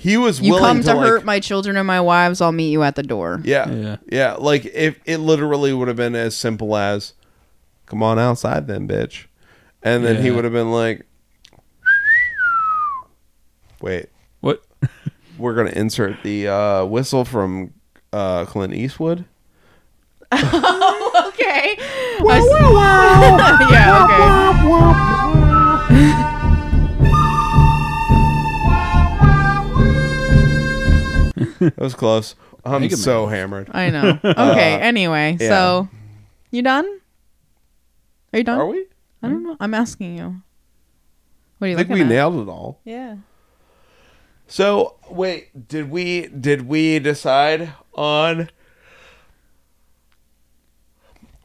[0.00, 2.70] He was you willing come to, like, hurt my children and my wives, I'll meet
[2.70, 3.42] you at the door.
[3.44, 3.70] Yeah.
[3.70, 3.96] Yeah.
[4.10, 4.32] Yeah.
[4.38, 7.12] Like if it literally would have been as simple as
[7.84, 9.26] come on outside then, bitch.
[9.82, 11.04] And then he would have been like
[13.82, 14.08] Wait,
[14.40, 14.62] What?
[15.38, 17.74] we're gonna insert the uh, whistle from
[18.12, 19.26] uh, Clint Eastwood.
[21.20, 21.76] Okay.
[23.70, 24.02] yeah.
[24.04, 25.09] Okay.
[31.76, 32.34] That was close.
[32.64, 33.70] I'm Mega so hammered.
[33.72, 34.18] I know.
[34.24, 34.74] Okay.
[34.74, 35.48] Uh, anyway, yeah.
[35.48, 35.88] so
[36.50, 36.86] you done?
[38.32, 38.60] Are you done?
[38.60, 38.86] Are we?
[39.22, 39.56] I don't know.
[39.60, 40.42] I'm asking you.
[41.58, 42.06] What do you I think we at?
[42.06, 42.80] nailed it all.
[42.84, 43.16] Yeah.
[44.46, 48.48] So wait, did we did we decide on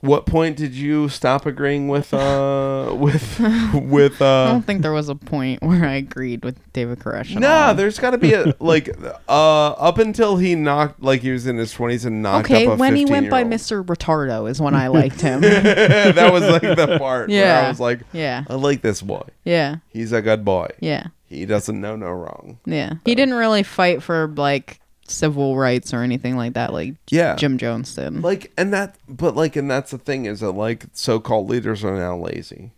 [0.06, 3.40] what point did you stop agreeing with uh with
[3.74, 7.36] with I uh don't think there was a point where I agreed with David Koresh.
[7.36, 7.74] all.
[7.76, 8.90] there's got to be a like
[9.28, 12.74] uh up until he knocked like he was in his 20s and knocked Okay, up
[12.74, 13.84] a when he went by Mr.
[13.84, 15.42] Retardo is when I liked him.
[15.42, 17.66] that was like the part where Yeah.
[17.66, 18.44] I was like yeah.
[18.50, 19.24] I like this boy.
[19.44, 19.78] Yeah.
[19.90, 20.70] He's a good boy.
[20.80, 21.08] Yeah.
[21.28, 22.60] He doesn't know no wrong.
[22.66, 22.94] Yeah.
[23.04, 27.36] He didn't really fight for like civil rights or anything like that like Yeah.
[27.36, 28.22] Jim Jones did.
[28.22, 31.96] Like and that but like and that's the thing is that like so-called leaders are
[31.96, 32.72] now lazy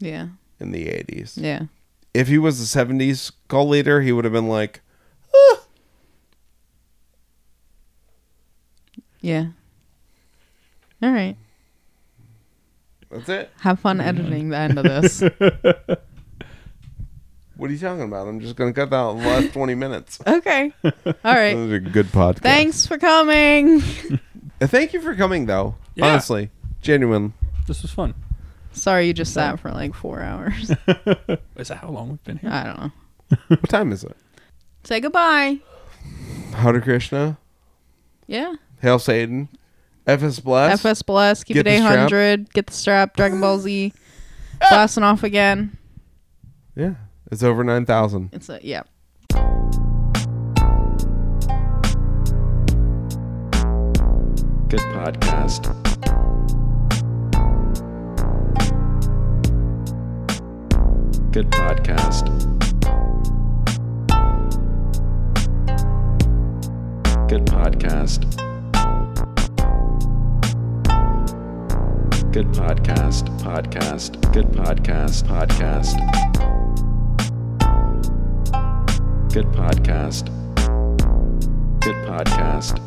[0.00, 0.28] yeah.
[0.60, 1.34] in the 80s.
[1.36, 1.62] Yeah.
[2.12, 4.80] If he was a 70s call leader, he would have been like
[9.20, 9.46] Yeah.
[11.02, 11.36] All right.
[13.10, 13.50] that's it.
[13.60, 15.22] Have fun editing the end of this.
[17.56, 18.26] What are you talking about?
[18.26, 20.18] I'm just going to cut out the last 20 minutes.
[20.26, 20.72] okay.
[20.84, 20.92] All
[21.24, 21.54] right.
[21.54, 22.40] Those are good podcast.
[22.40, 23.82] Thanks for coming.
[24.60, 25.76] Uh, Thank you for coming though.
[25.94, 26.06] Yeah.
[26.06, 26.50] Honestly,
[26.80, 27.32] genuine.
[27.66, 28.14] This was fun.
[28.72, 30.70] Sorry you just sat for like four hours.
[31.56, 32.50] Is that how long we've been here?
[32.50, 32.92] I don't know.
[33.48, 34.16] What time is it?
[34.82, 35.60] Say goodbye.
[36.54, 37.38] Hare Krishna.
[38.26, 38.54] Yeah.
[38.82, 39.48] Hail Satan.
[40.06, 40.80] FS Bless.
[40.84, 41.44] FS Bless.
[41.44, 41.92] Keep Get it the strap.
[42.12, 42.52] 800.
[42.52, 43.16] Get the strap.
[43.16, 43.92] Dragon Ball Z.
[44.58, 45.76] Blasting off again.
[46.76, 46.94] Yeah.
[47.34, 48.30] It's over 9,000.
[48.32, 48.84] It's a, yeah.
[54.68, 55.64] Good podcast.
[61.32, 62.24] Good podcast.
[67.28, 68.30] Good podcast.
[72.30, 73.24] Good podcast.
[73.40, 74.32] Podcast.
[74.32, 75.24] Good podcast.
[75.24, 76.83] Podcast.
[79.34, 80.26] Good podcast.
[81.80, 82.78] Good podcast.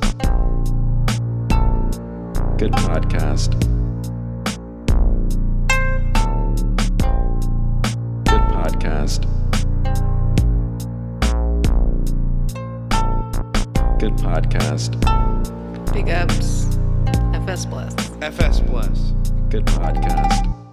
[2.57, 3.51] Good podcast.
[8.23, 9.21] Good podcast.
[13.99, 15.93] Good podcast.
[15.93, 16.77] Big ups.
[17.35, 17.93] FS Bless.
[18.21, 18.99] FS Bless.
[19.49, 20.66] Good podcast.